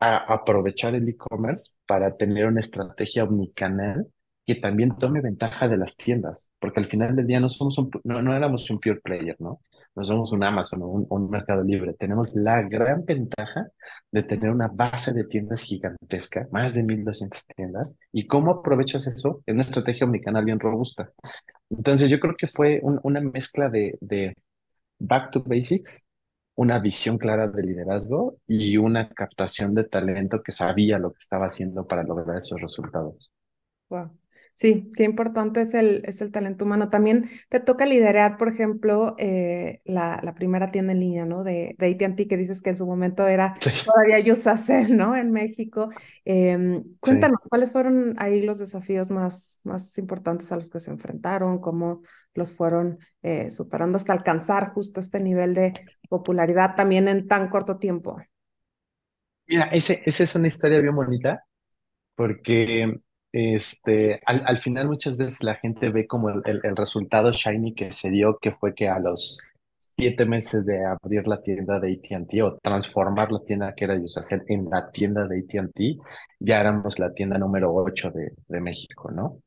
a 0.00 0.16
aprovechar 0.34 0.96
el 0.96 1.08
e-commerce 1.08 1.76
para 1.86 2.16
tener 2.16 2.46
una 2.46 2.58
estrategia 2.58 3.22
omnicanal 3.24 4.08
que 4.46 4.56
también 4.56 4.96
tome 4.98 5.20
ventaja 5.20 5.68
de 5.68 5.76
las 5.76 5.96
tiendas, 5.96 6.52
porque 6.60 6.80
al 6.80 6.88
final 6.88 7.14
del 7.16 7.26
día 7.26 7.40
no 7.40 7.48
somos 7.48 7.78
un, 7.78 7.90
no, 8.04 8.22
no 8.22 8.34
éramos 8.36 8.68
un 8.70 8.80
pure 8.80 9.00
player, 9.00 9.36
¿no? 9.38 9.60
No 9.94 10.04
somos 10.04 10.32
un 10.32 10.42
Amazon 10.44 10.82
o 10.82 10.86
un, 10.88 11.06
un 11.10 11.30
Mercado 11.30 11.62
Libre. 11.62 11.94
Tenemos 11.98 12.34
la 12.34 12.62
gran 12.62 13.04
ventaja 13.04 13.68
de 14.10 14.22
tener 14.24 14.50
una 14.50 14.68
base 14.68 15.12
de 15.12 15.24
tiendas 15.24 15.62
gigantesca, 15.62 16.48
más 16.52 16.74
de 16.74 16.82
1.200 16.84 17.46
tiendas, 17.56 17.98
y 18.12 18.26
cómo 18.26 18.50
aprovechas 18.52 19.06
eso 19.06 19.42
en 19.46 19.54
una 19.56 19.62
estrategia 19.62 20.06
omnicanal 20.06 20.44
bien 20.44 20.58
robusta. 20.60 21.12
Entonces 21.70 22.10
yo 22.10 22.20
creo 22.20 22.34
que 22.36 22.46
fue 22.48 22.80
un- 22.82 23.00
una 23.02 23.20
mezcla 23.20 23.68
de, 23.70 23.98
de 24.00 24.34
back 24.98 25.32
to 25.32 25.42
basics 25.44 26.06
una 26.56 26.78
visión 26.80 27.18
clara 27.18 27.48
de 27.48 27.62
liderazgo 27.62 28.38
y 28.46 28.76
una 28.78 29.08
captación 29.10 29.74
de 29.74 29.84
talento 29.84 30.42
que 30.42 30.52
sabía 30.52 30.98
lo 30.98 31.12
que 31.12 31.18
estaba 31.20 31.46
haciendo 31.46 31.86
para 31.86 32.02
lograr 32.04 32.36
esos 32.38 32.60
resultados. 32.60 33.32
Wow. 33.90 34.10
Sí, 34.62 34.92
qué 34.96 35.02
importante 35.02 35.60
es 35.62 35.74
el, 35.74 36.02
es 36.06 36.20
el 36.22 36.30
talento 36.30 36.64
humano. 36.64 36.88
También 36.88 37.28
te 37.48 37.58
toca 37.58 37.84
liderar, 37.84 38.36
por 38.38 38.48
ejemplo, 38.48 39.16
eh, 39.18 39.80
la, 39.84 40.20
la 40.22 40.34
primera 40.34 40.68
tienda 40.68 40.92
en 40.92 41.00
línea, 41.00 41.24
¿no? 41.24 41.42
De, 41.42 41.74
de 41.78 41.86
AT&T, 41.86 42.28
que 42.28 42.36
dices 42.36 42.62
que 42.62 42.70
en 42.70 42.76
su 42.78 42.86
momento 42.86 43.26
era 43.26 43.56
Sí, 43.60 43.70
todavía 43.84 44.20
Yusacell, 44.20 44.96
¿no? 44.96 45.16
En 45.16 45.32
México. 45.32 45.90
Em, 46.24 46.84
sí. 47.02 47.16
cuéntanos, 47.16 47.40
¿cuáles 47.50 47.72
fueron 47.72 48.14
ahí 48.18 48.42
los 48.42 48.58
desafíos 48.58 49.10
más, 49.10 49.58
más 49.64 49.98
importantes 49.98 50.52
a 50.52 50.56
los 50.56 50.70
que 50.70 50.78
se 50.78 50.92
enfrentaron? 50.92 51.58
¿Cómo 51.60 52.02
los 52.34 52.52
fueron 52.54 52.98
eh, 53.22 53.50
superando 53.50 53.96
hasta 53.96 54.12
alcanzar 54.12 54.72
justo 54.74 55.00
este 55.00 55.18
nivel 55.18 55.54
de 55.54 55.74
popularidad 56.08 56.76
también 56.76 57.08
en 57.08 57.26
tan 57.26 57.48
corto 57.48 57.78
tiempo? 57.78 58.16
Mira, 59.46 59.64
ese, 59.66 60.02
esa 60.06 60.24
es 60.24 60.34
una 60.34 60.46
historia 60.48 60.80
bien 60.80 60.94
bonita 60.94 61.44
porque 62.16 63.00
este, 63.32 64.20
al, 64.26 64.42
al 64.46 64.58
final 64.58 64.88
muchas 64.88 65.16
veces 65.16 65.42
la 65.42 65.54
gente 65.56 65.90
ve 65.90 66.06
como 66.06 66.28
el, 66.30 66.60
el, 66.62 66.76
resultado 66.76 67.32
shiny 67.32 67.74
que 67.74 67.92
se 67.92 68.10
dio, 68.10 68.38
que 68.38 68.52
fue 68.52 68.74
que 68.74 68.88
a 68.88 68.98
los 68.98 69.40
siete 69.96 70.26
meses 70.26 70.66
de 70.66 70.84
abrir 70.84 71.26
la 71.26 71.42
tienda 71.42 71.80
de 71.80 71.92
AT&T 71.94 72.42
o 72.42 72.58
transformar 72.58 73.32
la 73.32 73.40
tienda 73.40 73.74
que 73.74 73.84
era 73.84 73.96
Yusacell 73.98 74.42
en 74.48 74.68
la 74.70 74.90
tienda 74.90 75.26
de 75.26 75.40
AT&T, 75.40 75.96
ya 76.40 76.60
éramos 76.60 76.98
la 76.98 77.12
tienda 77.14 77.38
número 77.38 77.74
ocho 77.74 78.10
de, 78.10 78.32
de 78.48 78.60
México, 78.60 79.10
¿no? 79.10 79.42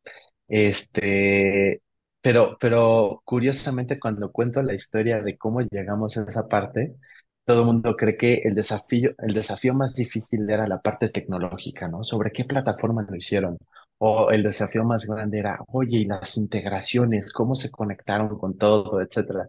Este, 0.48 1.82
pero, 2.22 2.58
pero 2.60 3.22
curiosamente 3.25 4.00
cuando 4.00 4.32
cuento 4.32 4.62
la 4.63 4.74
historia 4.74 5.22
de 5.22 5.38
cómo 5.38 5.62
llegamos 5.62 6.18
a 6.18 6.24
esa 6.24 6.48
parte, 6.48 6.96
todo 7.46 7.62
el 7.62 7.66
mundo 7.68 7.96
cree 7.96 8.18
que 8.18 8.36
el 8.44 8.56
desafío, 8.56 9.12
el 9.20 9.34
desafío 9.34 9.74
más 9.74 9.94
difícil 9.94 10.50
era 10.50 10.68
la 10.68 10.82
parte 10.82 11.10
tecnológica, 11.10 11.88
¿no? 11.88 12.04
¿Sobre 12.04 12.32
qué 12.32 12.46
plataforma 12.46 13.06
lo 13.10 13.16
hicieron? 13.16 13.58
O 14.00 14.32
el 14.32 14.44
desafío 14.44 14.84
más 14.84 15.06
grande 15.08 15.40
era, 15.40 15.60
oye, 15.68 16.00
y 16.00 16.06
las 16.06 16.38
integraciones, 16.38 17.32
cómo 17.34 17.56
se 17.56 17.72
conectaron 17.72 18.38
con 18.38 18.58
todo, 18.58 19.02
etcétera. 19.02 19.48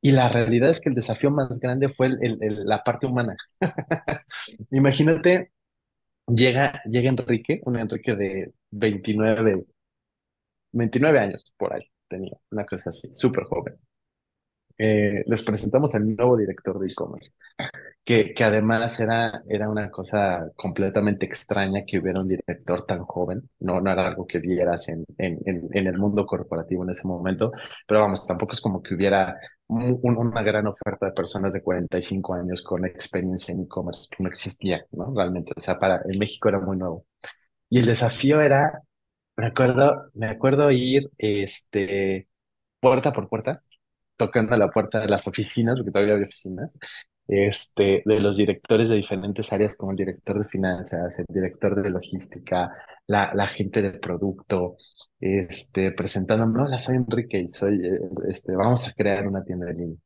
Y 0.00 0.12
la 0.12 0.28
realidad 0.28 0.70
es 0.70 0.80
que 0.80 0.90
el 0.90 0.94
desafío 0.94 1.30
más 1.30 1.58
grande 1.60 1.88
fue 1.88 2.10
la 2.20 2.82
parte 2.84 3.06
humana. 3.06 3.36
Imagínate, 4.70 5.52
llega, 6.28 6.82
llega 6.86 7.10
Enrique, 7.10 7.60
un 7.66 7.78
Enrique 7.78 8.14
de 8.16 8.52
29 8.70 9.66
29 10.72 11.18
años 11.20 11.52
por 11.58 11.72
ahí 11.74 11.90
tenía, 12.08 12.36
una 12.50 12.64
cosa 12.66 12.90
así, 12.90 13.08
súper 13.14 13.44
joven. 13.44 13.76
Eh, 14.78 15.24
les 15.26 15.42
presentamos 15.42 15.94
al 15.94 16.06
nuevo 16.16 16.36
director 16.36 16.78
de 16.78 16.86
e-commerce, 16.86 17.32
que, 18.04 18.32
que 18.34 18.44
además 18.44 18.98
era, 19.00 19.42
era 19.48 19.68
una 19.68 19.90
cosa 19.90 20.50
completamente 20.56 21.26
extraña 21.26 21.84
que 21.86 21.98
hubiera 21.98 22.20
un 22.20 22.28
director 22.28 22.86
tan 22.86 23.04
joven, 23.04 23.48
no, 23.60 23.80
no 23.80 23.90
era 23.92 24.06
algo 24.08 24.26
que 24.26 24.38
vieras 24.38 24.88
en, 24.88 25.04
en, 25.18 25.38
en, 25.46 25.68
en 25.72 25.86
el 25.86 25.98
mundo 25.98 26.26
corporativo 26.26 26.84
en 26.84 26.90
ese 26.90 27.06
momento, 27.08 27.52
pero 27.86 28.00
vamos, 28.00 28.26
tampoco 28.26 28.52
es 28.52 28.60
como 28.60 28.82
que 28.82 28.94
hubiera 28.94 29.36
un- 29.68 29.98
un- 30.02 30.16
una 30.18 30.42
gran 30.42 30.66
oferta 30.66 31.06
de 31.06 31.12
personas 31.12 31.52
de 31.52 31.62
45 31.62 32.34
años 32.34 32.62
con 32.62 32.84
experiencia 32.86 33.52
en 33.54 33.62
e-commerce, 33.62 34.08
que 34.16 34.22
no 34.22 34.28
existía, 34.30 34.86
¿no? 34.92 35.12
Realmente, 35.14 35.52
o 35.56 35.60
sea, 35.60 35.78
para, 35.78 36.00
en 36.08 36.18
México 36.18 36.48
era 36.48 36.60
muy 36.60 36.76
nuevo. 36.78 37.04
Y 37.70 37.78
el 37.80 37.86
desafío 37.86 38.40
era 38.40 38.82
me 39.36 39.46
acuerdo, 39.46 40.10
me 40.14 40.28
acuerdo 40.28 40.70
ir, 40.70 41.10
este, 41.18 42.28
puerta 42.80 43.12
por 43.12 43.28
puerta, 43.28 43.62
tocando 44.18 44.56
la 44.58 44.70
puerta 44.70 45.00
de 45.00 45.08
las 45.08 45.26
oficinas, 45.28 45.76
porque 45.78 45.92
todavía 45.92 46.14
había 46.14 46.26
oficinas, 46.26 46.78
este, 47.28 48.02
de 48.04 48.20
los 48.20 48.36
directores 48.36 48.90
de 48.90 48.96
diferentes 48.96 49.52
áreas, 49.52 49.76
como 49.76 49.92
el 49.92 49.98
director 49.98 50.38
de 50.40 50.48
finanzas, 50.48 51.18
el 51.20 51.26
director 51.28 51.82
de 51.82 51.90
logística, 51.90 52.70
la, 53.06 53.32
la 53.34 53.48
gente 53.48 53.82
de 53.82 53.92
producto, 53.98 54.76
este, 55.20 55.92
presentándome, 55.92 56.62
hola, 56.62 56.78
soy 56.78 56.96
Enrique 56.96 57.38
y 57.40 57.48
soy, 57.48 57.86
eh, 57.86 58.00
este, 58.28 58.54
vamos 58.56 58.88
a 58.88 58.92
crear 58.92 59.26
una 59.28 59.44
tienda 59.44 59.66
de 59.66 59.74
línea. 59.74 59.98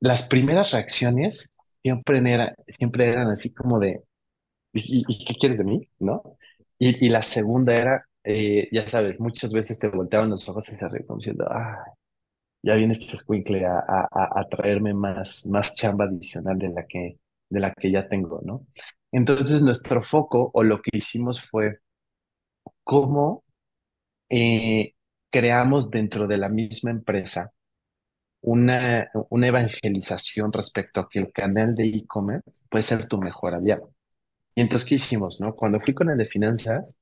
Las 0.00 0.28
primeras 0.28 0.72
reacciones 0.72 1.50
siempre, 1.82 2.18
era, 2.32 2.54
siempre 2.66 3.10
eran 3.10 3.28
así 3.30 3.52
como 3.54 3.78
de, 3.80 4.02
¿y, 4.72 5.04
y 5.08 5.26
qué 5.26 5.34
quieres 5.34 5.58
de 5.58 5.64
mí? 5.66 5.88
¿No? 6.00 6.22
Y, 6.78 7.06
y 7.06 7.10
la 7.10 7.22
segunda 7.22 7.76
era, 7.76 8.06
eh, 8.24 8.68
ya 8.72 8.88
sabes, 8.88 9.20
muchas 9.20 9.52
veces 9.52 9.78
te 9.78 9.88
volteaban 9.88 10.30
los 10.30 10.48
ojos 10.48 10.68
y 10.70 10.76
se 10.76 10.88
como 11.06 11.18
diciendo, 11.18 11.46
ah, 11.50 11.84
ya 12.62 12.74
viene 12.74 12.92
este 12.92 13.16
escuincle 13.16 13.66
a, 13.66 13.78
a, 13.80 14.08
a 14.40 14.44
traerme 14.48 14.94
más, 14.94 15.46
más 15.46 15.74
chamba 15.74 16.04
adicional 16.06 16.58
de 16.58 16.68
la 16.70 16.86
que, 16.86 17.18
de 17.50 17.60
la 17.60 17.72
que 17.74 17.90
ya 17.90 18.08
tengo, 18.08 18.40
¿no? 18.44 18.66
Entonces 19.12 19.62
nuestro 19.62 20.02
foco 20.02 20.50
o 20.54 20.62
lo 20.62 20.82
que 20.82 20.90
hicimos 20.98 21.40
fue 21.42 21.78
cómo 22.84 23.44
eh, 24.30 24.94
creamos 25.30 25.90
dentro 25.90 26.26
de 26.28 26.38
la 26.38 26.48
misma 26.48 26.92
empresa 26.92 27.52
una, 28.42 29.10
una 29.30 29.48
evangelización 29.48 30.52
respecto 30.52 31.00
a 31.00 31.08
que 31.10 31.20
el 31.20 31.32
canal 31.32 31.74
de 31.74 31.84
e-commerce 31.88 32.66
puede 32.70 32.82
ser 32.84 33.06
tu 33.08 33.18
mejor 33.18 33.54
aliado. 33.54 33.92
Y 34.54 34.62
entonces, 34.62 34.88
¿qué 34.88 34.96
hicimos, 34.96 35.40
no? 35.40 35.54
Cuando 35.56 35.80
fui 35.80 35.94
con 35.94 36.10
el 36.10 36.18
de 36.18 36.26
finanzas, 36.26 36.98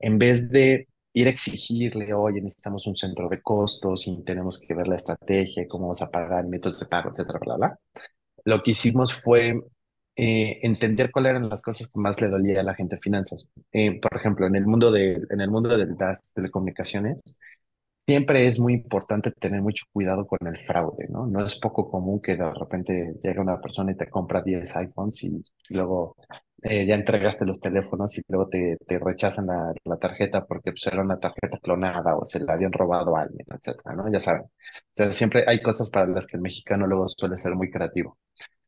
en 0.00 0.18
vez 0.18 0.50
de 0.50 0.88
ir 1.14 1.26
a 1.28 1.30
exigirle, 1.30 2.12
oye, 2.14 2.40
necesitamos 2.42 2.86
un 2.86 2.94
centro 2.96 3.28
de 3.28 3.40
costos 3.42 4.06
y 4.08 4.22
tenemos 4.24 4.60
que 4.60 4.74
ver 4.74 4.88
la 4.88 4.96
estrategia, 4.96 5.66
cómo 5.68 5.84
vamos 5.86 6.02
a 6.02 6.10
pagar, 6.10 6.46
métodos 6.46 6.80
de 6.80 6.86
pago, 6.86 7.10
etcétera, 7.10 7.38
bla, 7.40 7.56
bla. 7.56 7.78
Lo 8.44 8.62
que 8.62 8.72
hicimos 8.72 9.14
fue 9.14 9.54
eh, 10.16 10.58
entender 10.62 11.10
cuáles 11.10 11.30
eran 11.30 11.48
las 11.48 11.62
cosas 11.62 11.90
que 11.90 12.00
más 12.00 12.20
le 12.20 12.28
dolía 12.28 12.60
a 12.60 12.64
la 12.64 12.74
gente 12.74 12.96
de 12.96 13.00
finanzas. 13.02 13.48
Eh, 13.72 14.00
por 14.00 14.16
ejemplo, 14.16 14.46
en 14.46 14.56
el 14.56 14.66
mundo 14.66 14.90
de, 14.92 15.20
en 15.30 15.40
el 15.40 15.50
mundo 15.50 15.68
de 15.76 15.86
las 15.98 16.32
telecomunicaciones, 16.34 17.22
siempre 18.06 18.46
es 18.46 18.58
muy 18.58 18.74
importante 18.74 19.30
tener 19.32 19.62
mucho 19.62 19.84
cuidado 19.92 20.26
con 20.26 20.38
el 20.46 20.56
fraude, 20.58 21.06
¿no? 21.08 21.26
No 21.26 21.44
es 21.44 21.56
poco 21.58 21.90
común 21.90 22.20
que 22.20 22.36
de 22.36 22.52
repente 22.52 23.12
llegue 23.22 23.40
una 23.40 23.60
persona 23.60 23.92
y 23.92 23.96
te 23.96 24.08
compra 24.10 24.42
10 24.42 24.76
iPhones 24.76 25.24
y, 25.24 25.42
luego 25.70 26.16
eh, 26.64 26.86
ya 26.86 26.94
entregaste 26.94 27.44
los 27.44 27.60
teléfonos 27.60 28.16
y 28.18 28.22
luego 28.28 28.48
te, 28.48 28.78
te 28.86 28.98
rechazan 28.98 29.46
la, 29.46 29.72
la, 29.84 29.96
tarjeta 29.98 30.46
porque 30.46 30.72
pues, 30.72 30.86
era 30.86 31.02
una 31.02 31.20
tarjeta 31.20 31.58
clonada 31.58 32.16
o 32.16 32.24
se 32.24 32.40
la 32.40 32.54
habían 32.54 32.72
robado 32.72 33.16
a 33.16 33.22
alguien, 33.22 33.46
etcétera, 33.50 33.94
¿no? 33.94 34.10
Ya 34.10 34.18
saben. 34.20 34.42
O 34.44 34.50
sea, 34.92 35.12
siempre 35.12 35.44
hay 35.46 35.60
cosas 35.62 35.90
para 35.90 36.06
las 36.06 36.26
que 36.26 36.38
el 36.38 36.42
mexicano 36.42 36.86
luego 36.86 37.06
suele 37.08 37.36
ser 37.38 37.54
muy 37.54 37.70
creativo. 37.70 38.18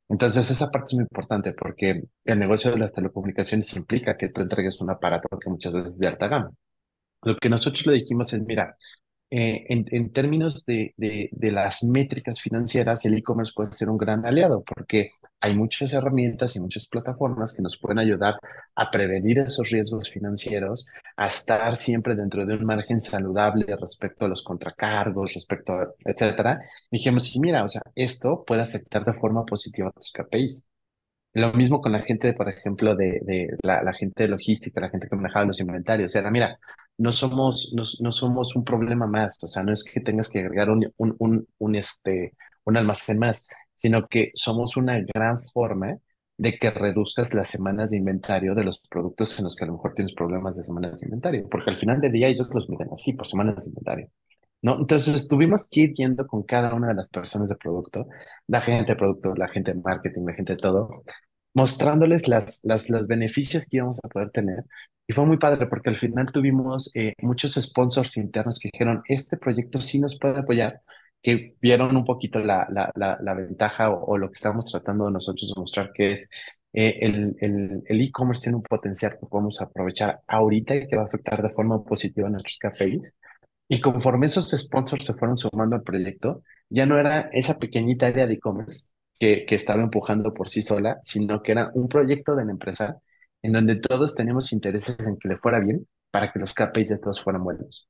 Entonces, 0.08 0.50
esa 0.50 0.70
parte 0.70 0.86
es 0.90 0.94
muy 0.94 1.02
importante 1.04 1.52
porque 1.54 2.02
el 2.24 2.38
negocio 2.38 2.70
de 2.70 2.78
las 2.78 2.92
telecomunicaciones 2.92 3.74
implica 3.76 4.16
que 4.16 4.28
tú 4.28 4.42
entregues 4.42 4.80
un 4.80 4.90
aparato 4.90 5.28
que 5.38 5.50
muchas 5.50 5.74
veces 5.74 5.94
es 5.94 5.98
de 6.00 6.06
alta 6.08 6.28
gama. 6.28 6.50
Lo 7.22 7.36
que 7.36 7.48
nosotros 7.48 7.86
le 7.86 7.94
dijimos 7.94 8.32
es, 8.32 8.42
mira, 8.42 8.76
eh, 9.30 9.64
en, 9.68 9.86
en, 9.90 10.12
términos 10.12 10.64
de, 10.66 10.94
de, 10.96 11.28
de, 11.32 11.52
las 11.52 11.82
métricas 11.84 12.40
financieras, 12.40 13.04
el 13.06 13.14
e-commerce 13.14 13.52
puede 13.54 13.72
ser 13.72 13.90
un 13.90 13.98
gran 13.98 14.24
aliado 14.26 14.62
porque 14.64 15.10
hay 15.40 15.54
muchas 15.54 15.92
herramientas 15.92 16.56
y 16.56 16.60
muchas 16.60 16.86
plataformas 16.86 17.54
que 17.54 17.62
nos 17.62 17.78
pueden 17.78 17.98
ayudar 17.98 18.34
a 18.74 18.90
prevenir 18.90 19.38
esos 19.40 19.70
riesgos 19.70 20.10
financieros, 20.10 20.86
a 21.16 21.26
estar 21.26 21.76
siempre 21.76 22.14
dentro 22.14 22.46
de 22.46 22.54
un 22.54 22.64
margen 22.64 23.00
saludable 23.00 23.66
respecto 23.80 24.24
a 24.24 24.28
los 24.28 24.42
contracargos, 24.42 25.34
respecto 25.34 25.74
a, 25.74 25.88
etcétera. 26.04 26.60
Dijimos, 26.90 27.24
sí, 27.24 27.40
mira, 27.40 27.64
o 27.64 27.68
sea, 27.68 27.82
esto 27.94 28.44
puede 28.46 28.62
afectar 28.62 29.04
de 29.04 29.14
forma 29.14 29.44
positiva 29.44 29.88
a 29.88 29.92
tus 29.92 30.10
KPIs. 30.12 30.68
Lo 31.34 31.52
mismo 31.52 31.82
con 31.82 31.92
la 31.92 32.00
gente, 32.02 32.32
por 32.32 32.48
ejemplo, 32.48 32.96
de, 32.96 33.20
de 33.22 33.48
la, 33.62 33.82
la, 33.82 33.92
gente 33.92 34.22
de 34.22 34.30
logística, 34.30 34.80
la 34.80 34.88
gente 34.88 35.06
que 35.08 35.16
manejaba 35.16 35.44
los 35.44 35.60
inventarios. 35.60 36.12
Sea, 36.12 36.30
mira, 36.30 36.58
no 36.96 37.12
somos, 37.12 37.72
no, 37.76 37.82
no, 38.00 38.10
somos 38.10 38.56
un 38.56 38.64
problema 38.64 39.06
más. 39.06 39.36
O 39.42 39.48
sea, 39.48 39.62
no 39.62 39.72
es 39.72 39.84
que 39.84 40.00
tengas 40.00 40.30
que 40.30 40.40
agregar 40.40 40.70
un, 40.70 40.90
un, 40.96 41.14
un, 41.18 41.46
un, 41.58 41.76
este, 41.76 42.32
un 42.64 42.78
almacén 42.78 43.18
más, 43.18 43.46
sino 43.76 44.06
que 44.08 44.30
somos 44.34 44.76
una 44.76 44.98
gran 45.00 45.40
forma 45.40 45.98
de 46.38 46.58
que 46.58 46.70
reduzcas 46.70 47.32
las 47.34 47.48
semanas 47.48 47.90
de 47.90 47.96
inventario 47.98 48.54
de 48.54 48.64
los 48.64 48.80
productos 48.90 49.38
en 49.38 49.44
los 49.44 49.56
que 49.56 49.64
a 49.64 49.66
lo 49.68 49.74
mejor 49.74 49.94
tienes 49.94 50.14
problemas 50.14 50.56
de 50.56 50.64
semanas 50.64 51.00
de 51.00 51.06
inventario, 51.06 51.48
porque 51.50 51.70
al 51.70 51.76
final 51.76 52.00
del 52.00 52.12
día 52.12 52.28
ellos 52.28 52.50
los 52.54 52.68
miden 52.68 52.88
así, 52.92 53.12
por 53.14 53.26
semanas 53.26 53.64
de 53.64 53.70
inventario. 53.70 54.10
¿no? 54.62 54.78
Entonces 54.80 55.28
tuvimos 55.28 55.68
que 55.70 55.82
ir 55.82 55.94
viendo 55.96 56.26
con 56.26 56.42
cada 56.42 56.74
una 56.74 56.88
de 56.88 56.94
las 56.94 57.08
personas 57.08 57.48
de 57.48 57.56
producto, 57.56 58.08
la 58.48 58.60
gente 58.60 58.92
de 58.92 58.96
producto, 58.96 59.34
la 59.34 59.48
gente 59.48 59.72
de 59.72 59.80
marketing, 59.80 60.24
la 60.26 60.34
gente 60.34 60.54
de 60.54 60.58
todo, 60.58 61.04
mostrándoles 61.54 62.28
las, 62.28 62.60
las, 62.64 62.90
los 62.90 63.06
beneficios 63.06 63.68
que 63.68 63.78
íbamos 63.78 64.00
a 64.04 64.08
poder 64.08 64.30
tener. 64.30 64.64
Y 65.06 65.12
fue 65.14 65.24
muy 65.24 65.38
padre 65.38 65.66
porque 65.66 65.90
al 65.90 65.96
final 65.96 66.32
tuvimos 66.32 66.90
eh, 66.94 67.14
muchos 67.22 67.54
sponsors 67.54 68.16
internos 68.16 68.58
que 68.58 68.70
dijeron, 68.72 69.02
este 69.08 69.36
proyecto 69.36 69.80
sí 69.80 70.00
nos 70.00 70.18
puede 70.18 70.38
apoyar, 70.40 70.82
que 71.22 71.56
vieron 71.60 71.96
un 71.96 72.04
poquito 72.04 72.38
la, 72.40 72.66
la, 72.70 72.90
la, 72.94 73.18
la 73.20 73.34
ventaja 73.34 73.90
o, 73.90 74.04
o, 74.04 74.18
lo 74.18 74.28
que 74.28 74.34
estábamos 74.34 74.66
tratando 74.70 75.06
de 75.06 75.12
nosotros 75.12 75.52
de 75.54 75.60
mostrar, 75.60 75.92
que 75.92 76.12
es 76.12 76.30
eh, 76.72 76.98
el 77.02 78.00
e-commerce 78.00 78.42
tiene 78.42 78.56
un 78.56 78.62
potencial 78.62 79.12
que 79.18 79.26
podemos 79.26 79.60
aprovechar 79.60 80.20
ahorita 80.26 80.76
y 80.76 80.86
que 80.86 80.96
va 80.96 81.02
a 81.02 81.06
afectar 81.06 81.42
de 81.42 81.50
forma 81.50 81.82
positiva 81.84 82.28
a 82.28 82.30
nuestros 82.30 82.58
KPIs. 82.58 83.18
Y 83.68 83.80
conforme 83.80 84.26
esos 84.26 84.50
sponsors 84.50 85.04
se 85.04 85.14
fueron 85.14 85.36
sumando 85.36 85.74
al 85.76 85.82
proyecto, 85.82 86.42
ya 86.68 86.86
no 86.86 86.98
era 86.98 87.28
esa 87.32 87.58
pequeñita 87.58 88.06
área 88.06 88.26
de 88.26 88.34
e-commerce, 88.34 88.90
que, 89.18 89.44
que 89.46 89.54
estaba 89.54 89.82
empujando 89.82 90.32
por 90.34 90.48
sí 90.48 90.62
sola, 90.62 90.98
sino 91.02 91.42
que 91.42 91.52
era 91.52 91.70
un 91.74 91.88
proyecto 91.88 92.36
de 92.36 92.44
la 92.44 92.52
empresa 92.52 93.00
en 93.42 93.52
donde 93.52 93.76
todos 93.76 94.14
teníamos 94.14 94.52
intereses 94.52 95.06
en 95.06 95.16
que 95.18 95.28
le 95.28 95.38
fuera 95.38 95.60
bien 95.60 95.86
para 96.10 96.32
que 96.32 96.38
los 96.38 96.54
KPIs 96.54 96.88
de 96.90 96.98
todos 96.98 97.22
fueran 97.22 97.44
buenos. 97.44 97.88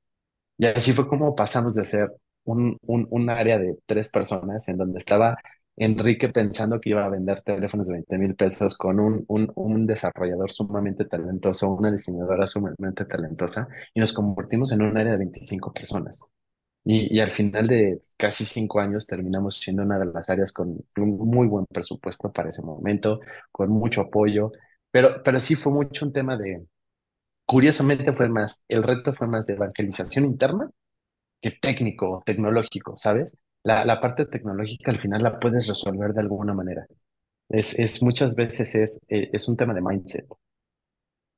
Y 0.59 0.67
así 0.67 0.93
fue 0.93 1.09
como 1.09 1.35
pasamos 1.35 1.75
de 1.75 1.85
ser 1.85 2.11
un, 2.47 2.79
un, 2.83 3.07
un 3.11 3.31
área 3.31 3.59
de 3.59 3.77
tres 3.87 4.09
personas 4.11 4.69
en 4.69 4.79
donde 4.79 4.99
estaba 4.99 5.37
Enrique 5.77 6.31
pensando 6.31 6.81
que 6.81 6.91
iba 6.91 7.05
a 7.05 7.09
vender 7.11 7.43
teléfonos 7.43 7.87
de 7.87 7.95
20 7.95 8.19
mil 8.19 8.35
pesos 8.35 8.77
con 8.79 8.99
un, 8.99 9.25
un, 9.29 9.53
un, 9.57 9.87
desarrollador 9.87 10.51
sumamente 10.51 11.05
talentoso, 11.05 11.69
una 11.69 11.91
diseñadora 11.91 12.47
sumamente 12.47 13.05
talentosa, 13.05 13.69
y 13.93 14.01
nos 14.01 14.13
convertimos 14.15 14.73
en 14.73 14.83
un 14.83 14.97
área 14.97 15.13
de 15.13 15.19
25 15.19 15.73
personas. 15.75 16.23
Y, 16.85 17.15
y, 17.17 17.21
al 17.21 17.33
final 17.33 17.67
de 17.67 18.01
casi 18.17 18.45
cinco 18.45 18.81
años 18.81 19.07
terminamos 19.07 19.57
siendo 19.59 19.83
una 19.83 19.99
de 19.99 20.07
las 20.07 20.31
áreas 20.31 20.53
con 20.53 20.79
un 20.97 21.19
muy 21.19 21.49
buen 21.49 21.67
presupuesto 21.67 22.33
para 22.33 22.49
ese 22.51 22.63
momento, 22.63 23.21
con 23.53 23.71
mucho 23.71 24.03
apoyo, 24.03 24.53
pero, 24.91 25.23
pero 25.25 25.41
sí 25.41 25.57
fue 25.57 25.73
mucho 25.73 26.07
un 26.07 26.13
tema 26.13 26.37
de, 26.39 26.65
curiosamente 27.47 28.13
fue 28.13 28.29
más, 28.29 28.65
el 28.69 28.83
reto 28.83 29.15
fue 29.15 29.29
más 29.29 29.47
de 29.47 29.55
evangelización 29.55 30.25
interna 30.27 30.71
técnico, 31.53 32.23
tecnológico, 32.25 32.97
¿sabes? 32.97 33.39
La, 33.63 33.85
la 33.85 34.01
parte 34.01 34.27
tecnológica 34.27 34.91
al 34.91 34.99
final 34.99 35.23
la 35.23 35.39
puedes 35.39 35.67
resolver 35.67 36.13
de 36.13 36.21
alguna 36.21 36.55
manera. 36.55 36.87
Es, 37.49 37.79
es 37.79 38.03
muchas 38.03 38.35
veces 38.35 38.75
es, 38.75 39.01
eh, 39.09 39.31
es 39.33 39.49
un 39.49 39.57
tema 39.57 39.75
de 39.75 39.83
mindset. 39.83 40.27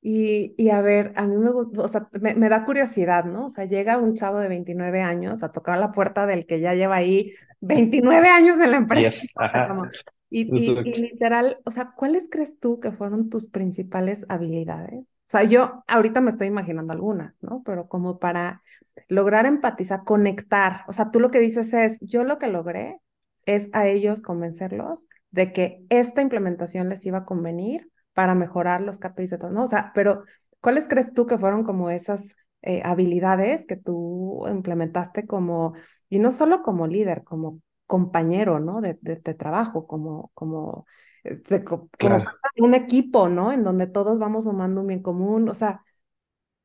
Y, 0.01 0.55
y, 0.57 0.69
a 0.69 0.81
ver, 0.81 1.11
a 1.15 1.25
mí 1.25 1.35
me 1.35 1.51
gusta, 1.51 1.81
o 1.81 1.87
sea, 1.87 2.07
me, 2.21 2.33
me, 2.33 2.47
da 2.47 2.63
curiosidad, 2.63 3.25
¿no? 3.25 3.47
O 3.47 3.49
sea, 3.49 3.65
llega 3.65 3.97
un 3.97 4.15
chavo 4.15 4.39
de 4.39 4.47
29 4.47 5.01
años 5.01 5.43
a 5.43 5.51
tocar 5.51 5.77
la 5.77 5.91
puerta 5.91 6.25
del 6.25 6.45
que 6.45 6.61
ya 6.61 6.73
lleva 6.73 6.95
ahí 6.95 7.33
29 7.59 8.29
años 8.29 8.59
en 8.59 8.71
la 8.71 8.77
empresa. 8.77 9.09
Yes. 9.09 9.33
Como, 9.67 9.87
y, 10.29 10.41
y, 10.55 10.77
y, 10.85 11.01
literal, 11.01 11.57
o 11.65 11.71
sea, 11.71 11.93
¿cuáles 11.95 12.29
crees 12.29 12.59
tú 12.59 12.79
que 12.79 12.91
fueron 12.91 13.29
tus 13.29 13.47
principales 13.47 14.25
habilidades? 14.29 15.07
O 15.07 15.31
sea, 15.31 15.43
yo 15.43 15.83
ahorita 15.87 16.21
me 16.21 16.29
estoy 16.29 16.47
imaginando 16.47 16.93
algunas, 16.93 17.35
¿no? 17.41 17.61
Pero 17.65 17.87
como 17.87 18.19
para 18.19 18.61
lograr 19.07 19.45
empatizar, 19.45 20.03
conectar. 20.03 20.81
O 20.87 20.93
sea, 20.93 21.11
tú 21.11 21.19
lo 21.19 21.31
que 21.31 21.39
dices 21.39 21.73
es, 21.73 21.99
yo 22.01 22.23
lo 22.23 22.37
que 22.37 22.47
logré 22.47 22.99
es 23.45 23.69
a 23.73 23.87
ellos 23.87 24.21
convencerlos 24.21 25.07
de 25.31 25.53
que 25.53 25.83
esta 25.89 26.21
implementación 26.21 26.89
les 26.89 27.05
iba 27.05 27.19
a 27.19 27.25
convenir 27.25 27.89
para 28.13 28.35
mejorar 28.35 28.81
los 28.81 28.99
KPIs 28.99 29.31
de 29.31 29.37
todo, 29.37 29.51
¿no? 29.51 29.63
O 29.63 29.67
sea, 29.67 29.91
pero 29.93 30.23
¿cuáles 30.61 30.87
crees 30.87 31.13
tú 31.13 31.25
que 31.25 31.37
fueron 31.37 31.63
como 31.63 31.89
esas 31.89 32.35
eh, 32.61 32.81
habilidades 32.83 33.65
que 33.65 33.77
tú 33.77 34.45
implementaste 34.49 35.25
como, 35.25 35.73
y 36.09 36.19
no 36.19 36.31
solo 36.31 36.61
como 36.61 36.87
líder, 36.87 37.23
como 37.23 37.61
compañero, 37.89 38.61
¿no? 38.61 38.81
De, 38.81 38.99
de, 39.01 39.17
de 39.17 39.35
trabajo, 39.35 39.87
como, 39.87 40.31
como, 40.35 40.87
de, 41.25 41.65
como 41.65 41.89
claro. 41.97 42.31
un 42.59 42.75
equipo, 42.75 43.29
¿no? 43.29 43.51
En 43.53 43.63
donde 43.65 43.87
todos 43.87 44.19
vamos 44.19 44.45
sumando 44.45 44.81
un 44.81 44.87
bien 44.87 45.03
común, 45.03 45.49
o 45.49 45.55
sea, 45.55 45.83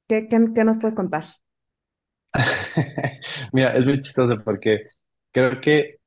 ¿qué, 0.09 0.29
qué, 0.29 0.39
qué 0.55 0.65
nos 0.65 0.79
puedes 0.79 0.95
contar? 0.97 1.25
Mira, 3.53 3.77
es 3.77 3.85
muy 3.85 4.01
chistoso 4.01 4.43
porque 4.45 4.85
creo 5.33 5.61
que 5.61 5.99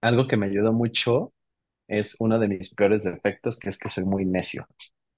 algo 0.00 0.26
que 0.28 0.36
me 0.36 0.46
ayudó 0.46 0.72
mucho 0.72 1.32
es 1.88 2.16
uno 2.20 2.38
de 2.38 2.48
mis 2.48 2.74
peores 2.74 3.04
defectos, 3.04 3.58
que 3.58 3.70
es 3.70 3.78
que 3.78 3.90
soy 3.90 4.04
muy 4.04 4.24
necio, 4.26 4.66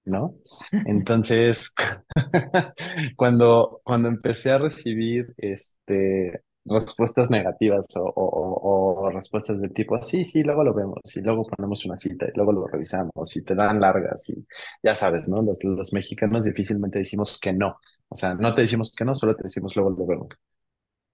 ¿no? 0.04 0.36
Entonces, 0.84 1.74
cuando, 3.16 3.80
cuando 3.84 4.08
empecé 4.08 4.50
a 4.52 4.58
recibir 4.58 5.34
este, 5.38 6.42
respuestas 6.68 7.30
negativas 7.30 7.86
o, 7.96 8.02
o, 8.04 9.04
o, 9.06 9.10
respuestas 9.10 9.60
del 9.60 9.72
tipo, 9.72 10.00
sí, 10.02 10.24
sí, 10.24 10.42
luego 10.42 10.64
lo 10.64 10.74
vemos, 10.74 11.00
y 11.16 11.20
luego 11.22 11.44
ponemos 11.46 11.84
una 11.86 11.96
cita, 11.96 12.26
y 12.26 12.32
luego 12.36 12.52
lo 12.52 12.66
revisamos, 12.66 13.36
y 13.36 13.42
te 13.44 13.54
dan 13.54 13.80
largas, 13.80 14.28
y 14.30 14.46
ya 14.82 14.94
sabes, 14.94 15.28
¿no? 15.28 15.42
Los, 15.42 15.62
los 15.64 15.92
mexicanos 15.92 16.44
difícilmente 16.44 16.98
decimos 17.00 17.38
que 17.40 17.52
no, 17.52 17.78
o 18.08 18.14
sea, 18.16 18.34
no 18.34 18.54
te 18.54 18.62
decimos 18.62 18.92
que 18.96 19.04
no, 19.04 19.14
solo 19.14 19.36
te 19.36 19.44
decimos 19.44 19.74
luego 19.76 19.90
lo 19.90 20.06
vemos. 20.06 20.28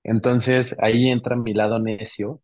Entonces, 0.04 0.76
ahí 0.80 1.08
entra 1.10 1.36
mi 1.36 1.54
lado 1.54 1.78
necio, 1.78 2.40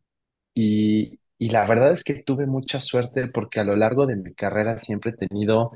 y, 0.55 1.21
y 1.39 1.51
la 1.51 1.67
verdad 1.67 1.93
es 1.93 2.05
que 2.05 2.23
tuve 2.23 2.47
mucha 2.47 2.81
suerte 2.81 3.29
porque 3.29 3.61
a 3.61 3.65
lo 3.65 3.77
largo 3.77 4.07
de 4.07 4.17
mi 4.17 4.35
carrera 4.35 4.79
siempre 4.79 5.13
he 5.13 5.29
tenido 5.29 5.73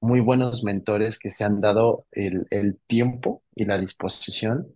muy 0.00 0.20
buenos 0.20 0.64
mentores 0.64 1.18
que 1.18 1.30
se 1.30 1.44
han 1.44 1.60
dado 1.60 2.06
el, 2.12 2.46
el 2.50 2.80
tiempo 2.86 3.42
y 3.56 3.66
la 3.66 3.78
disposición 3.78 4.74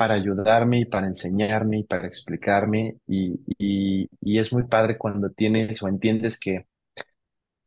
para 0.00 0.14
ayudarme 0.14 0.80
y 0.80 0.84
para 0.86 1.06
enseñarme 1.06 1.80
y 1.80 1.84
para 1.84 2.06
explicarme. 2.06 2.96
Y, 3.06 3.38
y, 3.58 4.08
y, 4.22 4.38
es 4.38 4.50
muy 4.50 4.62
padre 4.64 4.96
cuando 4.96 5.28
tienes 5.28 5.82
o 5.82 5.88
entiendes 5.88 6.40
que 6.40 6.64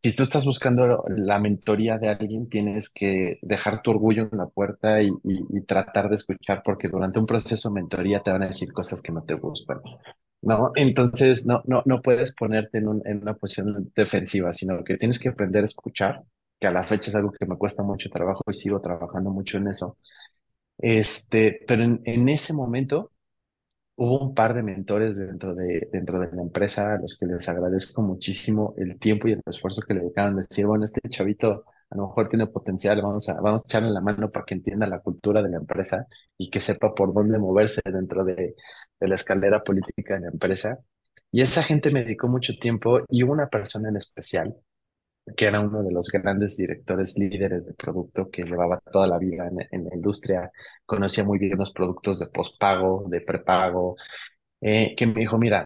si 0.02 0.14
tú 0.16 0.24
estás 0.24 0.44
buscando 0.44 1.04
la 1.10 1.38
mentoría 1.40 2.00
de 2.00 2.10
alguien, 2.10 2.50
tienes 2.50 2.90
que 2.92 3.38
dejar 3.44 3.84
tu 3.84 3.92
orgullo 3.92 4.30
en 4.32 4.40
la 4.40 4.48
puerta 4.48 5.00
y, 5.04 5.12
y 5.24 5.62
tratar 5.62 6.10
de 6.10 6.16
escuchar 6.16 6.64
porque 6.66 6.88
durante 6.90 7.20
un 7.20 7.28
proceso 7.28 7.70
de 7.70 7.76
mentoría 7.76 8.24
te 8.24 8.32
van 8.32 8.42
a 8.44 8.48
decir 8.48 8.74
cosas 8.74 9.00
que 9.04 9.12
no 9.12 9.24
te 9.24 9.36
gustan. 9.36 9.82
¿no? 10.42 10.72
Entonces 10.76 11.46
no, 11.46 11.62
no, 11.68 11.84
no 11.86 12.02
puedes 12.02 12.34
ponerte 12.36 12.80
en, 12.80 12.88
un, 12.88 13.02
en, 13.06 13.22
una 13.22 13.36
posición 13.36 13.92
defensiva, 13.96 14.54
sino 14.54 14.84
que 14.84 14.98
tienes 14.98 15.20
que 15.20 15.30
aprender 15.30 15.62
a 15.62 15.66
escuchar, 15.66 16.24
que 16.60 16.68
a 16.68 16.72
la 16.72 16.84
fecha 16.84 17.12
es 17.12 17.16
algo 17.16 17.32
que 17.32 17.46
me 17.46 17.58
cuesta 17.58 17.84
mucho 17.84 18.10
trabajo 18.10 18.44
y 18.50 18.54
sigo 18.56 18.82
trabajando 18.82 19.30
mucho 19.30 19.58
en 19.60 19.68
eso. 19.68 19.98
Este, 20.78 21.62
pero 21.68 21.84
en, 21.84 22.30
ese 22.30 22.54
momento 22.54 23.12
hubo 23.96 24.20
un 24.20 24.34
par 24.36 24.54
de 24.56 24.64
mentores 24.64 25.18
dentro 25.18 25.56
de, 25.56 25.90
dentro 25.92 26.20
de 26.20 26.32
la 26.36 26.42
empresa 26.42 26.96
a 26.96 27.00
los 27.00 27.18
que 27.18 27.26
les 27.28 27.48
agradezco 27.50 28.02
muchísimo 28.02 28.74
el 28.78 29.00
tiempo 29.00 29.28
y 29.28 29.34
el 29.34 29.42
esfuerzo 29.46 29.82
que 29.82 29.94
le 29.94 30.02
dedicaron. 30.02 30.38
Decir, 30.38 30.66
bueno, 30.68 30.86
este 30.86 31.02
chavito 31.10 31.66
a 31.90 31.98
lo 31.98 32.08
mejor 32.08 32.28
tiene 32.30 32.48
potencial, 32.48 33.02
vamos 33.02 33.30
a, 33.30 33.40
vamos 33.42 33.64
a 33.64 33.66
echarle 33.68 33.92
la 33.92 34.02
mano 34.02 34.32
para 34.32 34.46
que 34.46 34.56
entienda 34.56 34.88
la 34.88 35.00
cultura 35.00 35.42
de 35.44 35.50
la 35.50 35.58
empresa 35.58 36.08
y 36.38 36.50
que 36.50 36.60
sepa 36.60 36.94
por 36.96 37.14
dónde 37.14 37.38
moverse 37.40 37.82
dentro 37.86 38.24
de, 38.26 38.56
de 39.00 39.08
la 39.08 39.16
escalera 39.16 39.64
política 39.64 40.16
de 40.16 40.22
la 40.22 40.30
empresa. 40.30 40.80
Y 41.32 41.42
esa 41.42 41.64
gente 41.64 41.92
me 41.92 42.04
dedicó 42.04 42.28
mucho 42.28 42.54
tiempo 42.60 43.02
y 43.10 43.24
una 43.24 43.48
persona 43.50 43.90
en 43.90 43.98
especial 43.98 44.56
que 45.38 45.46
era 45.46 45.60
uno 45.62 45.84
de 45.84 45.92
los 45.92 46.10
grandes 46.10 46.58
directores 46.58 47.18
líderes 47.18 47.66
de 47.68 47.74
producto 47.74 48.30
que 48.30 48.44
llevaba 48.44 48.80
toda 48.92 49.08
la 49.08 49.18
vida 49.18 49.48
en, 49.48 49.68
en 49.72 49.86
la 49.90 49.96
industria, 49.96 50.52
conocía 50.86 51.24
muy 51.24 51.40
bien 51.40 51.58
los 51.58 51.72
productos 51.72 52.20
de 52.20 52.28
postpago, 52.28 53.06
de 53.10 53.22
prepago, 53.22 53.96
eh, 54.62 54.96
que 54.96 55.08
me 55.08 55.22
dijo, 55.22 55.38
mira, 55.38 55.66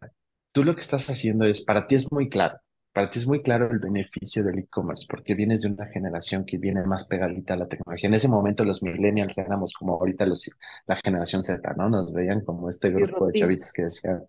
tú 0.51 0.63
lo 0.63 0.73
que 0.75 0.81
estás 0.81 1.09
haciendo 1.09 1.45
es, 1.45 1.61
para 1.63 1.87
ti 1.87 1.95
es 1.95 2.11
muy 2.11 2.29
claro, 2.29 2.57
para 2.93 3.09
ti 3.09 3.19
es 3.19 3.27
muy 3.27 3.41
claro 3.43 3.69
el 3.71 3.79
beneficio 3.79 4.43
del 4.43 4.59
e-commerce, 4.59 5.05
porque 5.09 5.35
vienes 5.35 5.61
de 5.61 5.69
una 5.69 5.85
generación 5.87 6.45
que 6.45 6.57
viene 6.57 6.83
más 6.83 7.05
pegadita 7.07 7.53
a 7.53 7.57
la 7.57 7.67
tecnología. 7.67 8.07
En 8.09 8.15
ese 8.15 8.27
momento 8.27 8.65
los 8.65 8.81
millennials 8.83 9.37
éramos 9.37 9.73
como 9.73 9.93
ahorita 9.93 10.25
los, 10.25 10.49
la 10.87 10.95
generación 11.03 11.43
Z, 11.43 11.73
¿no? 11.77 11.89
Nos 11.89 12.11
veían 12.13 12.41
como 12.43 12.69
este 12.69 12.89
grupo 12.91 13.27
de 13.27 13.33
chavitos 13.33 13.71
que 13.73 13.83
decían, 13.83 14.23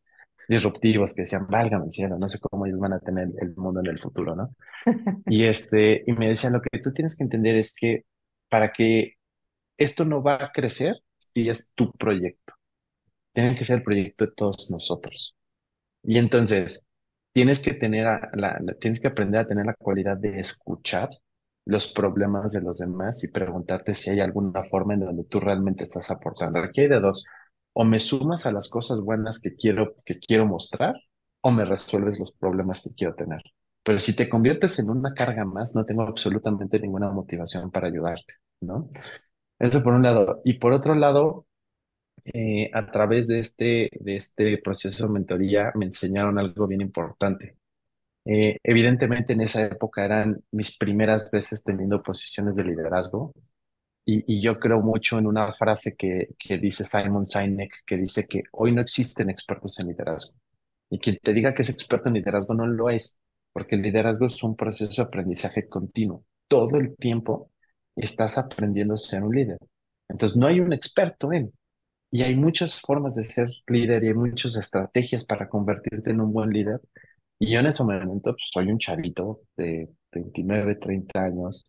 disruptivos, 0.48 1.14
que 1.14 1.22
decían, 1.22 1.46
válgame 1.48 1.90
cielo, 1.90 2.18
no 2.18 2.28
sé 2.28 2.38
cómo 2.40 2.66
ellos 2.66 2.80
van 2.80 2.94
a 2.94 3.00
tener 3.00 3.28
el 3.40 3.54
mundo 3.56 3.80
en 3.80 3.86
el 3.88 3.98
futuro, 3.98 4.34
¿no? 4.34 4.54
Y, 5.26 5.44
este, 5.44 6.04
y 6.06 6.12
me 6.12 6.28
decían, 6.28 6.54
lo 6.54 6.62
que 6.62 6.78
tú 6.80 6.92
tienes 6.92 7.16
que 7.16 7.24
entender 7.24 7.56
es 7.56 7.72
que 7.72 8.04
para 8.48 8.72
que 8.72 9.14
esto 9.78 10.04
no 10.04 10.22
va 10.22 10.36
a 10.36 10.52
crecer 10.52 10.96
si 11.34 11.48
es 11.48 11.72
tu 11.74 11.92
proyecto. 11.92 12.54
Tiene 13.32 13.56
que 13.56 13.64
ser 13.64 13.78
el 13.78 13.82
proyecto 13.84 14.26
de 14.26 14.32
todos 14.32 14.70
nosotros. 14.70 15.36
Y 16.02 16.18
entonces, 16.18 16.86
tienes 17.32 17.60
que 17.60 17.74
tener 17.74 18.06
la, 18.34 18.60
tienes 18.80 19.00
que 19.00 19.08
aprender 19.08 19.40
a 19.40 19.46
tener 19.48 19.66
la 19.66 19.74
cualidad 19.74 20.16
de 20.16 20.40
escuchar 20.40 21.10
los 21.64 21.92
problemas 21.92 22.52
de 22.52 22.62
los 22.62 22.78
demás 22.78 23.22
y 23.24 23.30
preguntarte 23.30 23.94
si 23.94 24.10
hay 24.10 24.20
alguna 24.20 24.62
forma 24.64 24.94
en 24.94 25.00
donde 25.00 25.24
tú 25.24 25.40
realmente 25.40 25.84
estás 25.84 26.10
aportando. 26.10 26.60
Aquí 26.60 26.82
hay 26.82 26.88
de 26.88 27.00
dos. 27.00 27.24
O 27.80 27.84
me 27.84 27.98
sumas 28.00 28.44
a 28.46 28.52
las 28.52 28.68
cosas 28.68 29.00
buenas 29.00 29.40
que 29.40 29.54
quiero, 29.54 29.94
que 30.04 30.18
quiero 30.18 30.46
mostrar, 30.46 30.96
o 31.42 31.50
me 31.52 31.64
resuelves 31.64 32.18
los 32.18 32.32
problemas 32.32 32.82
que 32.82 32.94
quiero 32.94 33.14
tener. 33.14 33.42
Pero 33.84 33.98
si 34.00 34.16
te 34.16 34.28
conviertes 34.28 34.78
en 34.80 34.90
una 34.90 35.14
carga 35.14 35.44
más, 35.44 35.74
no 35.76 35.84
tengo 35.84 36.02
absolutamente 36.02 36.80
ninguna 36.80 37.10
motivación 37.10 37.70
para 37.70 37.86
ayudarte, 37.88 38.34
¿no? 38.60 38.90
Eso 39.58 39.82
por 39.82 39.94
un 39.94 40.02
lado. 40.02 40.40
Y 40.44 40.54
por 40.54 40.72
otro 40.72 40.94
lado, 40.94 41.46
eh, 42.34 42.70
a 42.74 42.90
través 42.90 43.28
de 43.28 43.40
este, 43.40 43.90
de 44.00 44.16
este 44.16 44.58
proceso 44.58 45.06
de 45.06 45.12
mentoría 45.12 45.72
me 45.76 45.86
enseñaron 45.86 46.38
algo 46.38 46.66
bien 46.66 46.80
importante. 46.80 47.56
Eh, 48.24 48.58
evidentemente 48.62 49.32
en 49.34 49.42
esa 49.42 49.64
época 49.64 50.04
eran 50.04 50.42
mis 50.52 50.76
primeras 50.78 51.30
veces 51.30 51.64
teniendo 51.64 52.02
posiciones 52.02 52.56
de 52.56 52.64
liderazgo 52.64 53.32
y, 54.10 54.40
yo 54.40 54.58
creo 54.58 54.80
mucho 54.80 55.18
en 55.18 55.26
una 55.26 55.52
frase 55.52 55.94
que, 55.94 56.28
que 56.38 56.56
dice 56.58 56.86
Simon 56.86 57.26
Sinek 57.26 57.84
que 57.84 57.98
dice 57.98 58.26
que 58.26 58.42
hoy 58.52 58.72
no 58.72 58.80
existen 58.80 59.28
expertos 59.28 59.78
en 59.80 59.88
liderazgo. 59.88 60.38
Y 60.88 60.98
quien 60.98 61.18
te 61.22 61.34
diga 61.34 61.52
que 61.52 61.60
es 61.62 61.68
experto 61.68 62.08
en 62.08 62.14
liderazgo 62.14 62.54
no 62.54 62.66
lo 62.66 62.88
es, 62.88 63.20
porque 63.52 63.76
el 63.76 63.82
liderazgo 63.82 64.26
es 64.26 64.42
un 64.42 64.56
proceso 64.56 65.02
de 65.02 65.08
aprendizaje 65.08 65.68
continuo. 65.68 66.24
Todo 66.48 66.78
el 66.78 66.96
tiempo 66.96 67.50
estás 67.96 68.38
aprendiendo 68.38 68.94
a 68.94 68.96
ser 68.96 69.22
un 69.22 69.34
líder. 69.34 69.58
Entonces, 70.08 70.38
no 70.38 70.46
hay 70.46 70.60
un 70.60 70.72
experto 70.72 71.30
en. 71.32 71.52
Y 72.10 72.22
hay 72.22 72.34
muchas 72.36 72.80
formas 72.80 73.14
de 73.16 73.24
ser 73.24 73.50
líder 73.66 74.04
y 74.04 74.08
hay 74.08 74.14
muchas 74.14 74.56
estrategias 74.56 75.24
para 75.24 75.48
convertirte 75.50 76.10
en 76.12 76.22
un 76.22 76.32
buen 76.32 76.50
líder. 76.50 76.80
Y 77.38 77.52
yo 77.52 77.60
en 77.60 77.66
ese 77.66 77.84
momento 77.84 78.32
pues, 78.32 78.48
soy 78.50 78.68
un 78.70 78.78
chavito 78.78 79.42
de 79.56 79.90
29, 80.12 80.76
30 80.76 81.20
años 81.22 81.64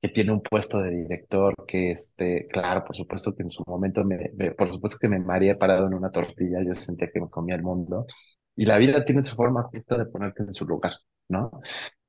que 0.00 0.08
tiene 0.08 0.32
un 0.32 0.42
puesto 0.42 0.78
de 0.80 0.90
director 0.90 1.54
que, 1.66 1.90
este, 1.92 2.46
claro, 2.48 2.84
por 2.84 2.96
supuesto 2.96 3.34
que 3.34 3.42
en 3.42 3.50
su 3.50 3.64
momento, 3.66 4.04
me, 4.04 4.30
por 4.56 4.70
supuesto 4.70 4.98
que 5.00 5.08
me 5.08 5.18
mareé 5.18 5.56
parado 5.56 5.86
en 5.86 5.94
una 5.94 6.10
tortilla, 6.10 6.58
yo 6.64 6.74
sentía 6.74 7.10
que 7.12 7.20
me 7.20 7.28
comía 7.28 7.56
el 7.56 7.62
mundo. 7.62 8.06
Y 8.56 8.64
la 8.66 8.78
vida 8.78 9.04
tiene 9.04 9.24
su 9.24 9.36
forma 9.36 9.64
justa 9.64 9.98
de 9.98 10.06
ponerte 10.06 10.42
en 10.42 10.54
su 10.54 10.66
lugar, 10.66 10.92
¿no? 11.28 11.60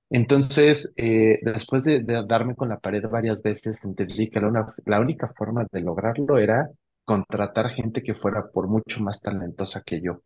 Entonces, 0.10 0.94
eh, 0.98 1.40
después 1.44 1.84
de, 1.84 2.04
darme 2.28 2.56
con 2.56 2.70
la 2.70 2.80
pared 2.80 3.04
varias 3.10 3.42
veces, 3.44 3.84
entendí 3.86 4.30
que 4.30 4.40
la, 4.40 4.68
la 4.86 5.00
única 5.00 5.30
forma 5.30 5.66
de 5.72 5.82
lograrlo 5.82 6.38
era 6.40 6.68
contratar 7.06 7.70
gente 7.72 8.04
que 8.04 8.14
fuera 8.16 8.50
por 8.52 8.68
mucho 8.68 9.02
más 9.04 9.22
talentosa 9.22 9.82
que 9.84 10.02
yo. 10.02 10.22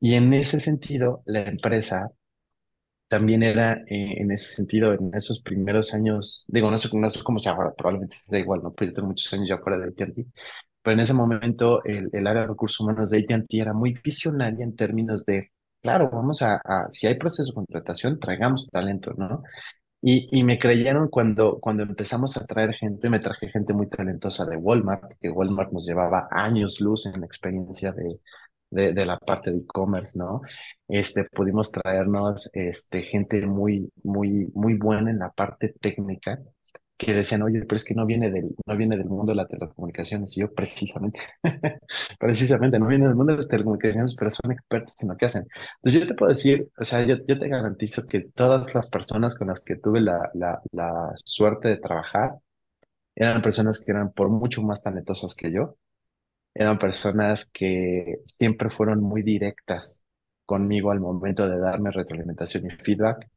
Y 0.00 0.14
en 0.14 0.32
ese 0.34 0.60
sentido, 0.60 1.22
la 1.26 1.42
empresa 1.48 2.10
también 3.08 3.42
era, 3.42 3.74
eh, 3.88 4.14
en 4.20 4.32
ese 4.32 4.54
sentido, 4.56 4.92
en 4.92 5.10
esos 5.14 5.40
primeros 5.40 5.94
años, 5.94 6.44
digo, 6.48 6.70
no 6.70 6.76
sé, 6.78 6.88
no 6.96 7.10
sé 7.10 7.22
cómo 7.22 7.38
se 7.38 7.48
ahora, 7.48 7.72
probablemente 7.74 8.16
sea 8.16 8.38
igual, 8.40 8.62
¿no? 8.62 8.72
Pero 8.74 8.90
yo 8.90 8.94
tengo 8.94 9.08
muchos 9.08 9.32
años 9.32 9.48
ya 9.48 9.58
fuera 9.58 9.78
de 9.78 9.86
AT&T, 9.88 10.26
pero 10.82 10.94
en 10.94 11.00
ese 11.00 11.14
momento 11.14 11.84
el, 11.84 12.08
el 12.12 12.26
área 12.26 12.42
de 12.42 12.48
recursos 12.48 12.80
humanos 12.80 13.10
de 13.10 13.18
AT&T 13.18 13.58
era 13.60 13.72
muy 13.72 13.94
visionaria 14.04 14.64
en 14.64 14.76
términos 14.76 15.24
de 15.24 15.50
claro, 15.82 16.10
vamos 16.12 16.42
a, 16.42 16.60
si 16.90 17.06
hay 17.06 17.16
proceso 17.16 17.50
de 17.52 17.54
contratación, 17.54 18.18
traigamos 18.18 18.68
talento, 18.70 19.12
¿no? 19.16 19.42
Y, 20.00 20.26
y 20.38 20.44
me 20.44 20.58
creyeron 20.58 21.08
cuando, 21.08 21.58
cuando 21.60 21.82
empezamos 21.82 22.36
a 22.36 22.44
traer 22.46 22.74
gente, 22.74 23.10
me 23.10 23.18
traje 23.18 23.48
gente 23.48 23.74
muy 23.74 23.88
talentosa 23.88 24.44
de 24.46 24.56
Walmart, 24.56 25.12
que 25.20 25.30
Walmart 25.30 25.72
nos 25.72 25.86
llevaba 25.86 26.28
años 26.30 26.80
luz 26.80 27.06
en 27.06 27.20
la 27.20 27.26
experiencia 27.26 27.92
de, 27.92 28.20
de, 28.70 28.92
de 28.92 29.06
la 29.06 29.18
parte 29.18 29.50
de 29.52 29.58
e-commerce, 29.58 30.18
¿no? 30.18 30.42
Este, 30.88 31.24
pudimos 31.24 31.70
traernos 31.72 32.50
este, 32.54 33.02
gente 33.02 33.44
muy, 33.46 33.92
muy, 34.04 34.48
muy 34.54 34.74
buena 34.74 35.10
en 35.10 35.18
la 35.20 35.30
parte 35.30 35.74
técnica 35.80 36.38
que 36.98 37.12
decían, 37.12 37.42
oye, 37.42 37.60
pero 37.62 37.76
es 37.76 37.84
que 37.84 37.94
no 37.94 38.06
viene 38.06 38.30
del, 38.30 38.54
no 38.66 38.76
viene 38.76 38.96
del 38.96 39.06
mundo 39.08 39.32
de 39.32 39.36
las 39.36 39.48
telecomunicaciones. 39.48 40.36
Y 40.36 40.40
yo, 40.40 40.52
precisamente, 40.54 41.20
precisamente, 42.18 42.78
no 42.78 42.86
viene 42.86 43.06
del 43.06 43.14
mundo 43.16 43.32
de 43.32 43.38
las 43.38 43.48
telecomunicaciones, 43.48 44.14
pero 44.18 44.30
son 44.30 44.52
expertos 44.52 44.94
en 45.02 45.08
lo 45.10 45.16
que 45.16 45.26
hacen. 45.26 45.46
Entonces, 45.82 46.00
yo 46.00 46.06
te 46.08 46.14
puedo 46.14 46.30
decir, 46.30 46.68
o 46.78 46.84
sea, 46.84 47.04
yo, 47.04 47.16
yo 47.26 47.38
te 47.38 47.48
garantizo 47.48 48.06
que 48.06 48.20
todas 48.34 48.74
las 48.74 48.88
personas 48.88 49.34
con 49.38 49.48
las 49.48 49.62
que 49.62 49.76
tuve 49.76 50.00
la, 50.00 50.30
la, 50.34 50.60
la 50.72 51.12
suerte 51.16 51.68
de 51.68 51.76
trabajar 51.78 52.36
eran 53.14 53.42
personas 53.42 53.80
que 53.80 53.92
eran 53.92 54.12
por 54.12 54.28
mucho 54.30 54.62
más 54.62 54.82
talentosas 54.82 55.34
que 55.34 55.52
yo. 55.52 55.76
Eran 56.56 56.78
personas 56.78 57.50
que 57.52 58.18
siempre 58.24 58.70
fueron 58.70 59.02
muy 59.02 59.22
directas 59.22 60.04
conmigo 60.46 60.90
al 60.90 61.00
momento 61.00 61.48
de 61.48 61.58
darme 61.58 61.90
retroalimentación 61.90 62.66
y 62.66 62.70
feedback. 62.70 63.28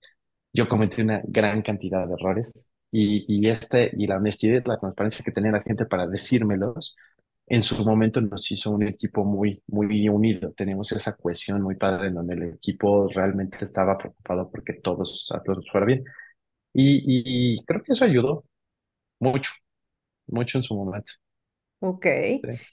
Yo 0.54 0.70
cometí 0.70 1.02
una 1.02 1.22
gran 1.26 1.62
cantidad 1.62 2.08
de 2.08 2.14
errores 2.14 2.72
y, 2.92 3.26
y, 3.28 3.50
este, 3.50 3.92
y 3.98 4.08
la 4.08 4.18
honestidad, 4.18 4.64
la 4.66 4.78
transparencia 4.80 5.24
que 5.26 5.32
tenía 5.32 5.52
la 5.52 5.62
gente 5.64 5.86
para 5.86 6.08
decírmelos, 6.08 6.96
en 7.48 7.64
su 7.64 7.84
momento 7.86 8.22
nos 8.22 8.50
hizo 8.52 8.72
un 8.72 8.84
equipo 8.88 9.26
muy, 9.26 9.62
muy 9.68 10.08
unido. 10.10 10.54
Tenemos 10.54 10.92
esa 10.92 11.16
cohesión 11.18 11.62
muy 11.62 11.76
padre 11.76 12.08
en 12.10 12.16
donde 12.16 12.36
el 12.36 12.44
equipo 12.56 13.08
realmente 13.10 13.66
estaba 13.66 13.98
preocupado 13.98 14.50
porque 14.52 14.74
todos, 14.76 15.32
a 15.36 15.42
todos 15.44 15.68
fuera 15.72 15.86
bien. 15.88 16.04
Y, 16.74 17.56
y, 17.58 17.66
creo 17.66 17.84
que 17.84 17.94
eso 17.94 18.06
ayudó 18.06 18.46
mucho, 19.20 19.52
mucho 20.28 20.60
en 20.60 20.64
su 20.64 20.76
momento. 20.76 21.14
Ok. 21.82 22.06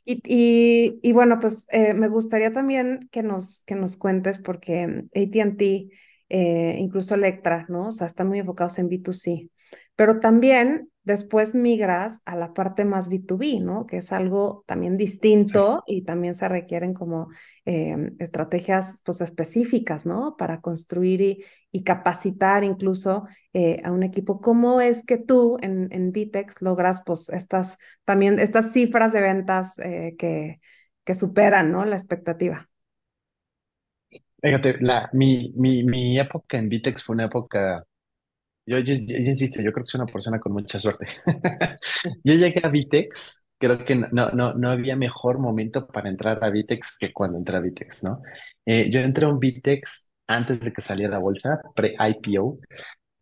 Y, 0.04 0.20
y, 0.24 0.98
y, 1.02 1.12
bueno, 1.12 1.38
pues 1.40 1.66
eh, 1.70 1.94
me 1.94 2.08
gustaría 2.08 2.52
también 2.52 3.08
que 3.12 3.22
nos, 3.22 3.62
que 3.64 3.76
nos 3.76 3.96
cuentes, 3.96 4.38
porque 4.40 5.04
ATT, 5.14 5.88
eh, 6.28 6.76
incluso 6.78 7.14
Electra, 7.14 7.66
¿no? 7.68 7.88
O 7.88 7.92
sea, 7.92 8.06
están 8.06 8.26
muy 8.28 8.40
enfocados 8.40 8.78
en 8.78 8.88
B2C 8.88 9.48
pero 9.94 10.18
también 10.20 10.90
después 11.06 11.54
migras 11.54 12.20
a 12.26 12.36
la 12.36 12.52
parte 12.54 12.84
más 12.84 13.08
B2B, 13.08 13.60
¿no? 13.60 13.86
Que 13.86 13.98
es 13.98 14.12
algo 14.12 14.64
también 14.66 14.96
distinto 14.96 15.84
y 15.86 16.02
también 16.04 16.34
se 16.34 16.48
requieren 16.48 16.94
como 16.94 17.28
eh, 17.64 18.12
estrategias 18.18 19.00
pues, 19.04 19.22
específicas, 19.22 20.06
¿no? 20.06 20.36
Para 20.36 20.60
construir 20.60 21.22
y, 21.22 21.44
y 21.72 21.84
capacitar 21.84 22.64
incluso 22.64 23.26
eh, 23.54 23.80
a 23.84 23.92
un 23.92 24.02
equipo. 24.02 24.40
¿Cómo 24.42 24.82
es 24.82 25.04
que 25.06 25.18
tú 25.18 25.58
en, 25.62 25.88
en 25.92 26.12
Vitex 26.12 26.62
logras 26.62 27.02
pues 27.06 27.30
estas 27.30 27.78
también 28.04 28.38
estas 28.40 28.72
cifras 28.74 29.12
de 29.14 29.22
ventas 29.22 29.78
eh, 29.78 30.16
que, 30.18 30.60
que 31.04 31.14
superan, 31.14 31.72
¿no? 31.72 31.84
La 31.86 31.96
expectativa. 31.96 32.68
Fíjate, 34.42 34.76
la, 34.80 35.08
mi, 35.12 35.52
mi, 35.56 35.82
mi 35.84 36.18
época 36.18 36.58
en 36.58 36.68
Vitex 36.68 37.02
fue 37.04 37.14
una 37.14 37.24
época 37.24 37.84
yo, 38.66 38.79
yo, 38.79 38.94
insisto, 38.94 39.62
yo 39.62 39.72
creo 39.72 39.85
que 39.85 39.90
soy 39.90 40.00
una 40.00 40.12
persona 40.12 40.40
con 40.40 40.52
mucha 40.52 40.79
suerte. 40.79 41.07
yo 42.24 42.35
llegué 42.35 42.61
a 42.64 42.68
Vitex, 42.68 43.46
creo 43.59 43.85
que 43.85 43.94
no, 43.96 44.31
no, 44.31 44.55
no 44.55 44.70
había 44.70 44.96
mejor 44.96 45.38
momento 45.38 45.87
para 45.87 46.09
entrar 46.09 46.42
a 46.44 46.50
Vitex 46.50 46.96
que 46.98 47.12
cuando 47.12 47.38
entré 47.38 47.57
a 47.57 47.61
Vitex, 47.61 48.05
¿no? 48.05 48.22
Eh, 48.64 48.90
yo 48.90 49.00
entré 49.00 49.26
a 49.26 49.29
un 49.29 49.38
Vitex 49.40 50.11
antes 50.26 50.61
de 50.61 50.72
que 50.72 50.81
saliera 50.81 51.16
a 51.16 51.20
bolsa, 51.20 51.61
pre-IPO, 51.74 52.59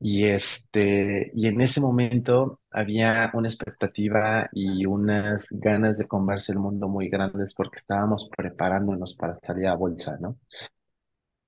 Y, 0.01 0.25
este, 0.27 1.31
y 1.35 1.47
en 1.49 1.61
ese 1.63 1.81
momento 1.81 2.61
había 2.71 3.31
una 3.35 3.49
expectativa 3.49 4.49
y 4.53 4.87
unas 4.87 5.49
ganas 5.53 5.99
de 5.99 6.07
comerse 6.09 6.53
el 6.53 6.59
mundo 6.59 6.89
muy 6.89 7.09
grandes 7.09 7.55
porque 7.55 7.77
estábamos 7.77 8.29
preparándonos 8.37 9.15
para 9.17 9.35
salir 9.35 9.67
a 9.69 9.75
bolsa, 9.77 10.19
¿no? 10.21 10.39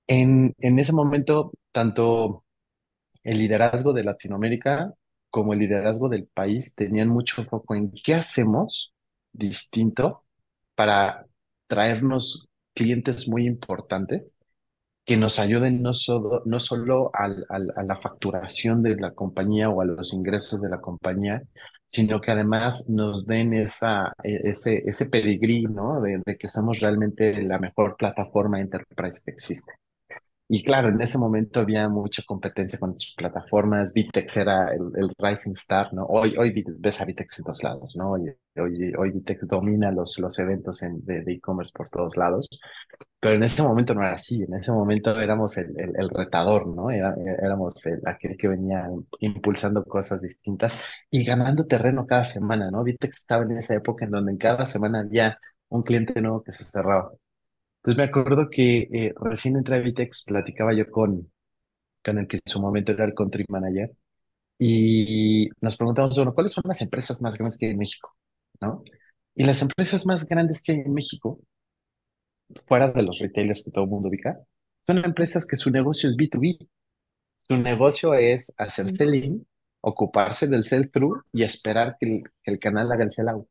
En, 0.07 0.55
en 0.61 0.79
ese 0.79 0.93
momento, 0.93 1.53
tanto 1.73 2.45
el 3.27 3.39
liderazgo 3.39 3.93
de 3.93 4.05
Latinoamérica 4.05 4.93
como 5.31 5.53
el 5.53 5.59
liderazgo 5.61 6.09
del 6.09 6.27
país 6.27 6.75
tenían 6.75 7.09
mucho 7.09 7.45
foco 7.45 7.75
en 7.75 7.93
qué 7.93 8.15
hacemos 8.15 8.95
distinto 9.33 10.25
para 10.75 11.27
traernos 11.67 12.49
clientes 12.75 13.29
muy 13.29 13.47
importantes 13.47 14.35
que 15.05 15.17
nos 15.17 15.39
ayuden 15.39 15.83
no 15.83 15.93
solo, 15.93 16.43
no 16.47 16.61
solo 16.61 17.11
a 17.15 17.29
la 17.29 17.97
facturación 17.97 18.83
de 18.83 18.97
la 18.97 19.13
compañía 19.13 19.71
o 19.71 19.81
a 19.81 19.85
los 19.85 20.13
ingresos 20.13 20.61
de 20.63 20.69
la 20.69 20.81
compañía, 20.81 21.43
sino 21.87 22.21
que 22.21 22.33
además 22.33 22.89
nos 22.91 23.27
den 23.27 23.55
esa, 23.55 24.13
e, 24.23 24.51
ese, 24.51 24.83
ese 24.87 25.07
pedigrí, 25.09 25.63
¿no? 25.65 26.01
De, 26.01 26.21
de 26.25 26.37
que 26.37 26.49
somos 26.49 26.81
realmente 26.81 27.43
la 27.43 27.59
mejor 27.59 27.97
plataforma 27.97 28.61
enterprise 28.61 29.21
que 29.25 29.31
existe. 29.33 29.73
Y 30.49 30.63
claro, 30.63 30.89
en 30.91 31.01
ese 31.01 31.19
momento 31.19 31.59
había 31.61 31.89
mucha 31.89 32.23
competencia 32.25 32.79
con 32.79 32.99
sus 33.01 33.15
plataformas. 33.15 33.93
Vitex 33.93 34.37
era 34.37 34.73
el, 34.73 34.93
el, 34.95 35.11
Rising 35.19 35.55
Star, 35.55 35.93
¿no? 35.93 36.05
Hoy, 36.07 36.37
hoy 36.37 36.65
ves 36.79 37.01
a 37.01 37.05
Vitex 37.05 37.41
en 37.41 37.45
todos 37.45 37.65
lados, 37.65 37.97
¿no? 37.97 38.13
Hoy, 38.13 38.33
hoy, 38.57 38.93
hoy 38.97 39.11
Vitex 39.11 39.47
domina 39.49 39.91
los, 39.91 40.17
los 40.21 40.39
eventos 40.39 40.83
en, 40.85 41.05
de 41.05 41.25
e-commerce 41.27 41.73
por 41.75 41.91
todos 41.91 42.17
lados. 42.17 42.49
Pero 43.19 43.35
en 43.35 43.43
ese 43.43 43.63
momento 43.65 43.93
no 43.95 44.03
era 44.03 44.15
así. 44.15 44.43
En 44.45 44.55
ese 44.55 44.71
momento 44.71 45.19
éramos 45.21 45.57
el, 45.59 45.71
el, 45.81 45.93
el 45.97 46.09
retador, 46.11 46.69
¿no? 46.69 46.91
Era, 46.93 47.13
éramos 47.43 47.85
el, 47.87 48.01
aquel 48.07 48.37
que 48.37 48.47
venía 48.47 48.89
impulsando 49.21 49.85
cosas 49.85 50.23
distintas 50.23 50.79
y 51.11 51.25
ganando 51.25 51.67
terreno 51.67 52.07
cada 52.07 52.25
semana, 52.25 52.71
¿no? 52.71 52.85
Vitex 52.85 53.17
estaba 53.19 53.43
en 53.43 53.53
esa 53.59 53.75
época 53.75 54.05
en 54.05 54.13
donde 54.13 54.31
en 54.33 54.39
cada 54.39 54.67
semana 54.69 55.01
había 55.01 55.41
un 55.69 55.83
cliente 55.83 56.21
nuevo 56.21 56.43
que 56.45 56.53
se 56.53 56.63
cerraba. 56.65 57.11
Entonces 57.87 57.99
me 57.99 58.11
acuerdo 58.11 58.51
que 58.51 58.89
eh, 58.93 59.15
recién 59.21 59.55
entré 59.57 59.77
a 59.77 59.79
Vitex, 59.79 60.25
platicaba 60.25 60.75
yo 60.75 60.91
con, 60.91 61.31
con 62.05 62.19
el 62.19 62.27
que 62.27 62.39
en 62.39 62.53
su 62.53 62.61
momento 62.61 62.91
era 62.91 63.05
el 63.05 63.15
country 63.15 63.45
manager, 63.49 63.93
y 64.59 65.49
nos 65.61 65.77
preguntamos, 65.77 66.17
bueno, 66.17 66.35
¿cuáles 66.35 66.51
son 66.51 66.65
las 66.67 66.81
empresas 66.83 67.23
más 67.23 67.39
grandes 67.39 67.59
que 67.59 67.67
hay 67.67 67.73
en 67.73 67.79
México? 67.79 68.17
¿No? 68.61 68.83
Y 69.37 69.45
las 69.45 69.63
empresas 69.63 70.05
más 70.05 70.27
grandes 70.29 70.65
que 70.65 70.73
hay 70.73 70.79
en 70.81 70.95
México, 70.95 71.39
fuera 72.67 72.91
de 72.91 73.03
los 73.05 73.21
retailers 73.21 73.63
que 73.63 73.71
todo 73.71 73.85
el 73.85 73.91
mundo 73.91 74.09
ubica, 74.09 74.37
son 74.85 75.05
empresas 75.05 75.47
que 75.47 75.55
su 75.55 75.71
negocio 75.71 76.11
es 76.11 76.17
B2B. 76.17 76.69
Su 77.37 77.57
negocio 77.57 78.15
es 78.15 78.53
hacer 78.59 78.97
selling, 78.97 79.47
ocuparse 79.81 80.49
del 80.49 80.65
sell-through 80.65 81.23
y 81.33 81.45
esperar 81.45 81.97
que 82.01 82.07
el, 82.07 82.23
que 82.43 82.51
el 82.51 82.59
canal 82.59 82.91
haga 82.91 83.05
el 83.05 83.13
sell-out. 83.13 83.47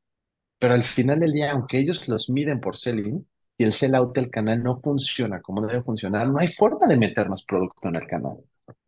Pero 0.59 0.73
al 0.73 0.83
final 0.83 1.21
del 1.21 1.31
día, 1.31 1.51
aunque 1.53 1.79
ellos 1.79 2.09
los 2.09 2.29
miden 2.29 2.59
por 2.59 2.75
selling, 2.75 3.25
y 3.57 3.63
el 3.63 3.71
sellout 3.71 4.13
del 4.13 4.29
canal 4.29 4.61
no 4.61 4.79
funciona 4.79 5.41
como 5.41 5.65
debe 5.65 5.81
funcionar, 5.81 6.27
no 6.27 6.39
hay 6.39 6.47
forma 6.47 6.87
de 6.87 6.97
meter 6.97 7.29
más 7.29 7.43
producto 7.43 7.89
en 7.89 7.95
el 7.95 8.07
canal, 8.07 8.37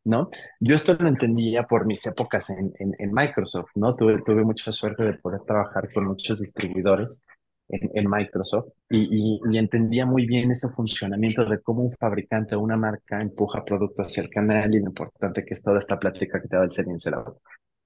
¿no? 0.04 0.30
Yo 0.60 0.76
esto 0.76 0.94
lo 0.94 1.08
entendía 1.08 1.64
por 1.64 1.86
mis 1.86 2.06
épocas 2.06 2.50
en, 2.50 2.74
Microsoft, 3.14 3.70
¿no? 3.76 3.96
Tuve, 3.96 4.44
mucha 4.44 4.72
suerte 4.72 5.04
de 5.04 5.14
poder 5.14 5.42
trabajar 5.42 5.92
con 5.94 6.06
muchos 6.06 6.40
distribuidores 6.40 7.24
en, 7.70 8.10
Microsoft 8.10 8.70
y, 8.90 9.40
y, 9.50 9.58
entendía 9.58 10.06
muy 10.06 10.26
bien 10.26 10.52
ese 10.52 10.70
funcionamiento 10.70 11.44
de 11.46 11.62
cómo 11.62 11.84
un 11.84 11.92
fabricante 11.92 12.56
o 12.56 12.62
una 12.62 12.78
marca 12.78 13.22
empuja 13.22 13.64
productos 13.66 14.08
hacia 14.08 14.24
el 14.24 14.30
canal 14.30 14.74
y 14.74 14.80
lo 14.80 14.88
importante 14.88 15.44
que 15.44 15.54
es 15.54 15.62
toda 15.62 15.80
esta 15.80 16.00
plática 16.00 16.42
que 16.42 16.48
te 16.48 16.56
da 16.56 16.64
el 16.64 16.72
sellout. 16.72 17.38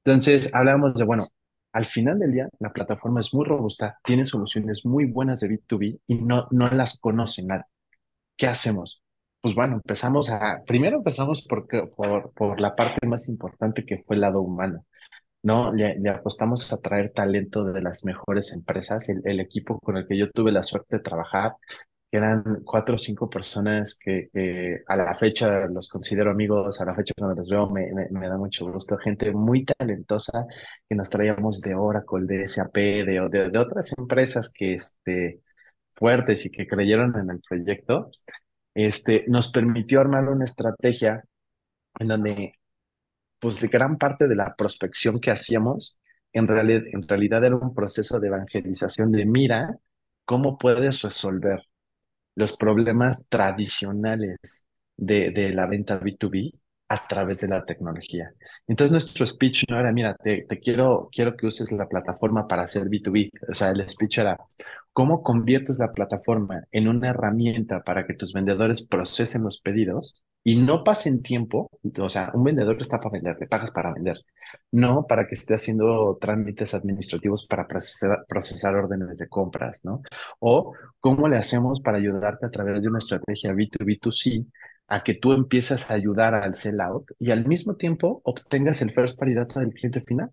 Entonces, 0.04 0.54
hablábamos 0.54 0.96
de, 0.96 1.06
bueno, 1.06 1.24
al 1.74 1.86
final 1.86 2.20
del 2.20 2.32
día, 2.32 2.50
la 2.60 2.72
plataforma 2.72 3.20
es 3.20 3.34
muy 3.34 3.46
robusta, 3.46 3.98
tiene 4.04 4.26
soluciones 4.26 4.86
muy 4.86 5.06
buenas 5.06 5.40
de 5.40 5.50
B2B 5.50 6.00
y 6.08 6.16
no, 6.16 6.48
no 6.52 6.70
las 6.70 7.00
conoce 7.00 7.44
nadie. 7.46 7.66
¿Qué 8.38 8.48
hacemos? 8.48 9.02
Pues 9.42 9.56
bueno, 9.56 9.76
empezamos 9.76 10.30
a, 10.30 10.62
primero 10.66 10.98
empezamos 10.98 11.48
por, 11.48 11.68
por, 12.36 12.62
la 12.62 12.76
parte 12.76 13.08
más 13.08 13.28
importante 13.30 13.86
que 13.86 14.04
fue 14.04 14.16
el 14.16 14.22
lado 14.22 14.42
humano, 14.42 14.86
¿no? 15.44 15.74
Le, 15.74 15.98
apostamos 16.10 16.72
a 16.74 16.78
traer 16.78 17.12
talento 17.14 17.64
de 17.64 17.82
las 17.82 18.06
mejores 18.06 18.54
empresas, 18.54 19.10
el, 19.10 19.40
equipo 19.40 19.80
con 19.80 19.98
el 19.98 20.08
que 20.08 20.18
yo 20.18 20.30
tuve 20.32 20.52
la 20.52 20.64
suerte 20.64 20.98
de 20.98 21.04
trabajar, 21.04 21.54
que 22.12 22.18
eran 22.18 22.62
cuatro 22.66 22.96
o 22.96 22.98
cinco 23.00 23.30
personas 23.30 23.98
que, 23.98 24.30
a 24.88 24.96
la 24.98 25.16
fecha 25.18 25.68
los 25.68 25.88
considero 25.90 26.32
amigos, 26.32 26.82
a 26.82 26.86
la 26.86 26.96
fecha 26.96 27.14
cuando 27.18 27.36
los 27.38 27.50
veo 27.50 27.70
me, 27.70 27.90
me, 28.12 28.28
da 28.28 28.38
mucho 28.38 28.66
gusto, 28.66 28.98
gente 28.98 29.32
muy 29.32 29.64
talentosa 29.66 30.46
que 30.90 30.96
nos 30.96 31.10
traíamos 31.10 31.62
de 31.62 31.74
Oracle, 31.76 32.26
de 32.26 32.48
SAP, 32.48 32.76
de, 32.76 33.28
de, 33.32 33.50
de 33.50 33.60
otras 33.60 33.94
empresas 33.98 34.52
que 34.54 34.74
este, 34.74 35.42
fuertes 35.94 36.46
y 36.46 36.52
que 36.52 36.68
creyeron 36.68 37.18
en 37.18 37.30
el 37.30 37.42
proyecto, 37.48 38.10
este, 38.74 39.26
nos 39.28 39.52
permitió 39.52 40.02
armar 40.02 40.28
una 40.30 40.46
estrategia 40.46 41.24
en 42.00 42.08
donde 42.08 42.54
pues 43.40 43.62
gran 43.70 43.98
parte 43.98 44.28
de 44.28 44.36
la 44.36 44.56
prospección 44.56 45.20
que 45.20 45.32
hacíamos 45.32 46.02
en, 46.34 46.48
reali 46.48 46.76
en 46.94 47.08
realidad 47.08 47.44
era 47.46 47.56
un 47.56 47.74
proceso 47.74 48.20
de 48.20 48.28
evangelización 48.28 49.12
de 49.12 49.26
mira 49.26 49.78
cómo 50.26 50.58
puedes 50.58 51.02
resolver 51.02 51.71
los 52.36 52.58
problemas 52.58 53.26
tradicionales 53.30 54.68
de, 54.98 55.32
de 55.32 55.50
la 55.52 55.66
venta 55.68 56.00
B2B 56.00 56.54
a 56.92 57.08
través 57.08 57.40
de 57.40 57.48
la 57.48 57.64
tecnología. 57.64 58.34
Entonces 58.68 58.92
nuestro 58.92 59.26
speech 59.26 59.64
no 59.70 59.80
era, 59.80 59.94
mira, 59.94 60.14
te, 60.16 60.44
te, 60.44 60.60
quiero, 60.60 61.08
quiero 61.10 61.38
que 61.38 61.48
uses 61.48 61.72
la 61.72 61.88
plataforma 61.88 62.48
para 62.50 62.64
hacer 62.64 62.84
B2B. 62.84 63.30
O 63.50 63.54
sea, 63.54 63.72
el 63.72 63.90
speech 63.90 64.18
era, 64.18 64.38
¿cómo 64.92 65.24
conviertes 65.24 65.80
la 65.80 65.94
plataforma 65.94 66.66
en 66.70 66.90
una 66.90 67.12
herramienta 67.12 67.82
para 67.82 68.06
que 68.06 68.14
tus 68.14 68.34
vendedores 68.34 68.86
procesen 68.86 69.44
los 69.44 69.62
pedidos 69.62 70.26
y 70.44 70.60
no 70.60 70.84
pasen 70.84 71.22
tiempo? 71.22 71.70
O 71.98 72.10
sea, 72.10 72.30
un 72.34 72.44
vendedor 72.44 72.76
está 72.82 73.00
para 73.00 73.12
vender, 73.12 73.38
le 73.40 73.48
pagas 73.48 73.72
para 73.72 73.94
vender, 73.94 74.18
no 74.72 75.06
para 75.08 75.26
que 75.28 75.36
esté 75.36 75.54
haciendo 75.54 76.18
trámites 76.20 76.74
administrativos 76.74 77.48
para 77.48 77.68
procesar, 77.68 78.26
procesar 78.28 78.76
órdenes 78.76 79.18
de 79.18 79.30
compras, 79.30 79.86
¿no? 79.86 80.02
O 80.40 80.74
cómo 81.00 81.30
le 81.30 81.38
hacemos 81.38 81.80
para 81.80 82.00
ayudarte 82.00 82.48
a 82.48 82.52
través 82.52 82.82
de 82.82 82.90
una 82.90 82.98
estrategia 82.98 83.54
B2B2C 83.54 84.46
a 84.92 85.04
que 85.04 85.14
tú 85.14 85.32
empieces 85.32 85.90
a 85.90 85.94
ayudar 85.94 86.36
al 86.36 86.54
sellout 86.54 87.12
y 87.18 87.32
al 87.32 87.46
mismo 87.48 87.78
tiempo 87.78 88.22
obtengas 88.26 88.82
el 88.82 88.92
first 88.92 89.18
party 89.18 89.34
data 89.34 89.62
del 89.62 89.74
cliente 89.74 90.02
final. 90.02 90.32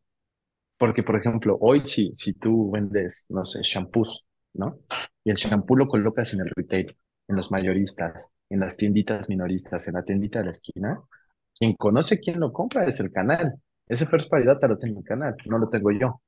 Porque, 0.76 1.04
por 1.04 1.14
ejemplo, 1.16 1.56
hoy 1.60 1.82
si, 1.84 2.12
si 2.12 2.32
tú 2.32 2.68
vendes, 2.72 3.26
no 3.28 3.44
sé, 3.44 3.60
shampoos, 3.62 4.26
¿no? 4.54 4.80
Y 5.22 5.30
el 5.30 5.36
shampoo 5.36 5.76
lo 5.76 5.86
colocas 5.86 6.34
en 6.34 6.40
el 6.40 6.50
retail, 6.56 6.96
en 7.28 7.36
los 7.36 7.52
mayoristas, 7.52 8.34
en 8.50 8.58
las 8.58 8.76
tienditas 8.76 9.28
minoristas, 9.28 9.86
en 9.86 9.94
la 9.94 10.02
tiendita 10.02 10.40
de 10.40 10.46
la 10.46 10.50
esquina, 10.50 11.00
quien 11.56 11.74
conoce 11.74 12.18
quién 12.18 12.40
lo 12.40 12.52
compra 12.52 12.84
es 12.84 12.98
el 12.98 13.12
canal. 13.12 13.54
Ese 13.86 14.06
first 14.06 14.28
party 14.28 14.44
data 14.44 14.66
lo 14.66 14.76
tengo 14.76 14.98
el 14.98 15.04
canal, 15.06 15.36
no 15.46 15.58
lo 15.58 15.68
tengo 15.68 15.92
yo. 15.92 16.20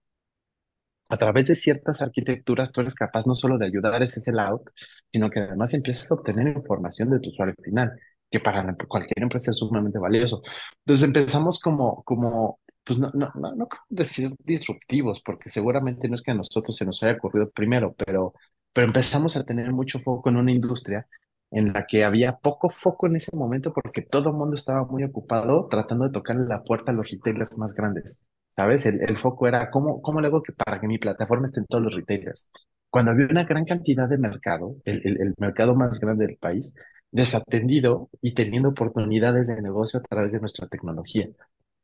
A 1.08 1.16
través 1.16 1.46
de 1.46 1.56
ciertas 1.56 2.00
arquitecturas, 2.00 2.70
tú 2.70 2.80
eres 2.80 2.94
capaz 2.94 3.26
no 3.26 3.34
solo 3.34 3.58
de 3.58 3.66
ayudar 3.66 4.00
a 4.00 4.04
ese 4.04 4.20
sellout, 4.20 4.70
sino 5.10 5.28
que 5.28 5.40
además 5.40 5.74
empiezas 5.74 6.08
a 6.12 6.14
obtener 6.14 6.46
información 6.56 7.10
de 7.10 7.18
tu 7.18 7.30
usuario 7.30 7.56
final 7.60 7.90
que 8.30 8.40
para 8.40 8.74
cualquier 8.88 9.22
empresa 9.22 9.50
es 9.50 9.58
sumamente 9.58 9.98
valioso. 9.98 10.42
Entonces 10.84 11.06
empezamos 11.06 11.60
como, 11.60 12.02
como 12.04 12.60
pues 12.84 12.98
no, 12.98 13.10
no, 13.14 13.30
no, 13.34 13.54
no 13.54 13.68
decir 13.88 14.30
disruptivos, 14.44 15.22
porque 15.22 15.50
seguramente 15.50 16.08
no 16.08 16.14
es 16.14 16.22
que 16.22 16.30
a 16.32 16.34
nosotros 16.34 16.76
se 16.76 16.84
nos 16.86 17.02
haya 17.02 17.14
ocurrido 17.18 17.50
primero, 17.50 17.94
pero, 17.96 18.34
pero 18.72 18.86
empezamos 18.86 19.36
a 19.36 19.44
tener 19.44 19.70
mucho 19.72 19.98
foco 19.98 20.28
en 20.30 20.36
una 20.36 20.52
industria 20.52 21.06
en 21.50 21.72
la 21.72 21.84
que 21.86 22.04
había 22.04 22.36
poco 22.38 22.70
foco 22.70 23.06
en 23.06 23.16
ese 23.16 23.36
momento 23.36 23.72
porque 23.72 24.02
todo 24.02 24.30
el 24.30 24.36
mundo 24.36 24.54
estaba 24.56 24.84
muy 24.84 25.02
ocupado 25.04 25.66
tratando 25.68 26.04
de 26.04 26.12
tocarle 26.12 26.46
la 26.46 26.62
puerta 26.62 26.92
a 26.92 26.94
los 26.94 27.10
retailers 27.10 27.58
más 27.58 27.74
grandes. 27.74 28.24
¿Sabes? 28.56 28.86
El, 28.86 29.00
el 29.08 29.16
foco 29.16 29.48
era 29.48 29.70
cómo, 29.70 30.02
cómo 30.02 30.20
le 30.20 30.28
hago 30.28 30.42
que 30.42 30.52
para 30.52 30.80
que 30.80 30.86
mi 30.86 30.98
plataforma 30.98 31.46
esté 31.46 31.60
en 31.60 31.66
todos 31.66 31.82
los 31.84 31.94
retailers. 31.94 32.52
Cuando 32.90 33.12
había 33.12 33.26
una 33.26 33.44
gran 33.44 33.64
cantidad 33.64 34.08
de 34.08 34.18
mercado, 34.18 34.76
el, 34.84 35.00
el, 35.06 35.20
el 35.22 35.34
mercado 35.38 35.74
más 35.74 35.98
grande 36.00 36.26
del 36.26 36.36
país, 36.36 36.74
desatendido 37.12 38.08
y 38.20 38.34
teniendo 38.34 38.70
oportunidades 38.70 39.48
de 39.48 39.60
negocio 39.60 40.00
a 40.00 40.02
través 40.02 40.32
de 40.32 40.40
nuestra 40.40 40.66
tecnología. 40.68 41.28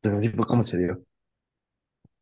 Entonces, 0.03 0.33
¿cómo 0.47 0.63
se 0.63 0.79
dio? 0.79 1.03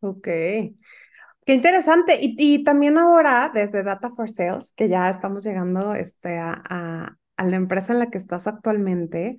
Ok. 0.01 0.25
Qué 0.25 1.53
interesante. 1.53 2.19
Y, 2.21 2.37
y, 2.39 2.65
también 2.65 2.97
ahora, 2.97 3.51
desde 3.53 3.83
Data 3.83 4.11
for 4.11 4.31
Sales, 4.31 4.73
que 4.75 4.89
ya 4.89 5.11
estamos 5.11 5.45
llegando 5.45 5.95
este, 5.95 6.39
a, 6.39 7.17
a 7.37 7.45
la 7.45 7.57
empresa 7.57 7.93
en 7.93 7.99
la 7.99 8.11
que 8.11 8.19
estás 8.19 8.47
actualmente. 8.47 9.37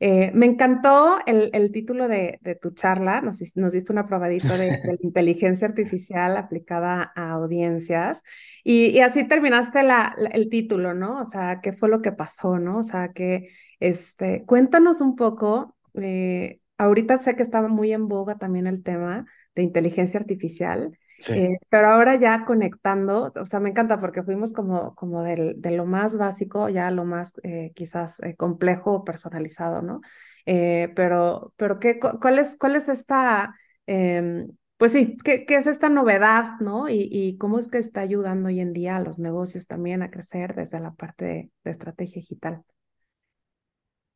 Eh, 0.00 0.30
me 0.34 0.46
encantó 0.46 1.18
el, 1.26 1.50
el 1.52 1.72
título 1.72 2.08
de, 2.08 2.38
de, 2.42 2.54
tu 2.54 2.70
charla, 2.70 3.20
nos, 3.20 3.38
nos 3.56 3.72
diste 3.72 3.92
una 3.92 4.06
probadita 4.06 4.56
de, 4.58 4.66
de, 4.66 4.98
inteligencia 5.00 5.66
artificial 5.68 6.36
aplicada 6.36 7.12
a 7.14 7.30
audiencias 7.32 8.22
y, 8.64 8.86
y 8.88 9.00
así 9.00 9.24
terminaste 9.24 9.82
la, 9.82 10.14
la, 10.16 10.30
el 10.30 10.48
título, 10.48 10.94
¿no? 10.94 11.20
O 11.20 11.24
sea, 11.24 11.60
¿qué 11.62 11.72
fue 11.72 11.88
lo 11.88 12.02
que 12.02 12.12
pasó, 12.12 12.58
no? 12.58 12.78
O 12.78 12.82
sea, 12.82 13.12
que, 13.12 13.48
este, 13.80 14.44
cuéntanos 14.46 15.00
un 15.00 15.16
poco. 15.16 15.76
Eh, 15.94 16.60
ahorita 16.78 17.18
sé 17.18 17.36
que 17.36 17.42
estaba 17.42 17.68
muy 17.68 17.92
en 17.92 18.08
boga 18.08 18.36
también 18.38 18.66
el 18.66 18.82
tema 18.82 19.26
de 19.56 19.62
inteligencia 19.64 20.20
artificial, 20.20 20.96
Sí. 21.18 21.34
eh, 21.34 21.58
pero 21.70 21.88
ahora 21.88 22.16
ya 22.16 22.44
conectando, 22.46 23.32
o 23.40 23.46
sea, 23.46 23.60
me 23.60 23.70
encanta 23.70 24.00
porque 24.00 24.22
fuimos 24.22 24.52
como, 24.54 24.94
como 24.96 25.22
del, 25.24 25.60
de 25.60 25.72
lo 25.72 25.86
más 25.86 26.16
básico 26.18 26.68
ya 26.70 26.88
a 26.88 26.92
lo 26.92 27.04
más 27.06 27.34
eh, 27.44 27.72
quizás 27.74 28.20
eh, 28.20 28.36
complejo 28.36 28.92
o 28.94 29.04
personalizado, 29.04 29.82
¿no? 29.82 30.00
Pero, 30.94 31.52
pero 31.56 31.78
¿qué, 31.78 31.98
cu- 31.98 32.18
cuál 32.20 32.38
es, 32.38 32.56
cuál 32.56 32.76
es 32.76 32.88
esta, 32.88 33.54
em, 33.86 34.48
pues 34.76 34.92
sí, 34.92 35.16
¿qué, 35.24 35.44
qué 35.46 35.56
es 35.56 35.66
esta 35.66 35.88
novedad, 35.88 36.58
¿no? 36.60 36.88
Y, 36.88 37.08
y 37.10 37.36
cómo 37.38 37.58
es 37.58 37.68
que 37.68 37.78
está 37.78 38.00
ayudando 38.02 38.48
hoy 38.48 38.60
en 38.60 38.72
día 38.72 38.96
a 38.96 39.00
los 39.00 39.18
negocios 39.18 39.66
también 39.66 40.02
a 40.02 40.10
crecer 40.10 40.54
desde 40.54 40.80
la 40.80 40.92
parte 40.94 41.24
de, 41.24 41.50
de 41.64 41.70
estrategia 41.70 42.20
digital? 42.20 42.62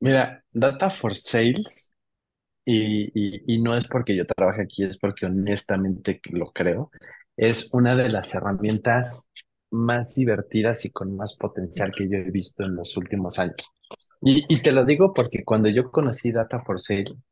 Mira, 0.00 0.42
Data 0.52 0.90
for 0.90 1.14
Sales, 1.14 1.94
y, 2.64 3.10
y, 3.14 3.42
y 3.54 3.62
no 3.62 3.76
es 3.76 3.86
porque 3.88 4.16
yo 4.16 4.26
trabaje 4.26 4.62
aquí, 4.62 4.84
es 4.84 4.98
porque 4.98 5.26
honestamente 5.26 6.20
lo 6.32 6.52
creo, 6.52 6.90
es 7.36 7.72
una 7.74 7.96
de 7.96 8.08
las 8.08 8.34
herramientas 8.34 9.26
más 9.70 10.14
divertidas 10.14 10.84
y 10.84 10.90
con 10.92 11.16
más 11.16 11.36
potencial 11.36 11.92
que 11.96 12.08
yo 12.08 12.18
he 12.18 12.30
visto 12.30 12.64
en 12.64 12.76
los 12.76 12.96
últimos 12.96 13.38
años. 13.38 13.56
Y, 14.22 14.44
y 14.52 14.62
te 14.62 14.72
lo 14.72 14.84
digo 14.84 15.12
porque 15.14 15.44
cuando 15.44 15.68
yo 15.68 15.90
conocí 15.90 16.32
Data 16.32 16.60
for 16.62 16.78
Sales, 16.80 17.24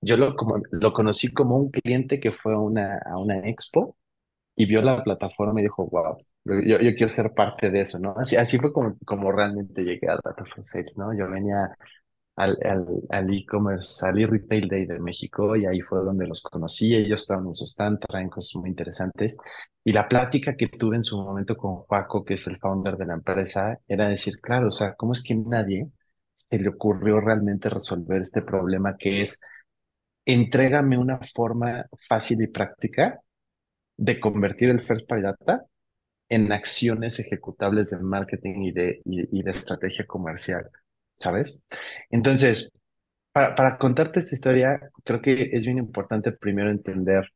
yo 0.00 0.16
lo, 0.16 0.36
como, 0.36 0.58
lo 0.70 0.92
conocí 0.92 1.32
como 1.32 1.56
un 1.56 1.70
cliente 1.70 2.20
que 2.20 2.32
fue 2.32 2.54
a 2.54 2.58
una, 2.58 2.98
a 3.06 3.18
una 3.18 3.38
expo 3.48 3.96
y 4.56 4.66
vio 4.66 4.82
la 4.82 5.02
plataforma 5.04 5.60
y 5.60 5.64
dijo, 5.64 5.86
wow, 5.88 6.16
yo, 6.44 6.80
yo 6.80 6.94
quiero 6.94 7.08
ser 7.08 7.32
parte 7.34 7.70
de 7.70 7.80
eso, 7.82 7.98
¿no? 7.98 8.14
Así, 8.18 8.36
así 8.36 8.58
fue 8.58 8.72
como, 8.72 8.96
como 9.06 9.32
realmente 9.32 9.82
llegué 9.84 10.08
a 10.08 10.16
Data 10.22 10.44
for 10.46 10.64
Sales, 10.64 10.92
¿no? 10.96 11.16
Yo 11.16 11.28
venía 11.30 11.76
al, 12.36 12.58
al, 13.10 13.34
e-commerce, 13.34 14.06
al 14.06 14.18
e-retail 14.18 14.68
day 14.68 14.86
de 14.86 14.98
México 14.98 15.56
y 15.56 15.66
ahí 15.66 15.80
fue 15.80 16.00
donde 16.04 16.26
los 16.26 16.42
conocí. 16.42 16.94
Ellos 16.94 17.22
estaban 17.22 17.46
en 17.46 17.54
su 17.54 17.64
stand, 17.64 18.00
traen 18.00 18.28
cosas 18.28 18.56
muy 18.60 18.70
interesantes. 18.70 19.36
Y 19.82 19.92
la 19.92 20.06
plática 20.08 20.56
que 20.56 20.68
tuve 20.68 20.96
en 20.96 21.04
su 21.04 21.16
momento 21.22 21.56
con 21.56 21.76
Juaco, 21.76 22.24
que 22.24 22.34
es 22.34 22.46
el 22.46 22.58
founder 22.58 22.96
de 22.96 23.06
la 23.06 23.14
empresa, 23.14 23.78
era 23.88 24.08
decir, 24.08 24.40
claro, 24.40 24.68
o 24.68 24.70
sea, 24.70 24.94
¿cómo 24.94 25.12
es 25.12 25.22
que 25.22 25.34
nadie 25.34 25.90
se 26.34 26.58
le 26.58 26.68
ocurrió 26.68 27.20
realmente 27.20 27.70
resolver 27.70 28.20
este 28.22 28.42
problema 28.42 28.96
que 28.98 29.22
es, 29.22 29.40
entrégame 30.26 30.98
una 30.98 31.18
forma 31.20 31.86
fácil 32.08 32.42
y 32.42 32.48
práctica 32.48 33.20
de 33.96 34.20
convertir 34.20 34.70
el 34.70 34.80
first 34.80 35.08
party 35.08 35.22
data 35.22 35.64
en 36.28 36.52
acciones 36.52 37.18
ejecutables 37.20 37.90
de 37.90 38.00
marketing 38.00 38.62
y 38.62 38.72
de, 38.72 39.00
y 39.04 39.42
de 39.42 39.50
estrategia 39.50 40.06
comercial, 40.06 40.68
¿sabes? 41.18 41.58
Entonces, 42.10 42.72
para, 43.32 43.54
para 43.54 43.78
contarte 43.78 44.20
esta 44.20 44.34
historia, 44.34 44.80
creo 45.04 45.20
que 45.22 45.50
es 45.52 45.64
bien 45.66 45.78
importante 45.78 46.32
primero 46.32 46.70
entender 46.70 47.32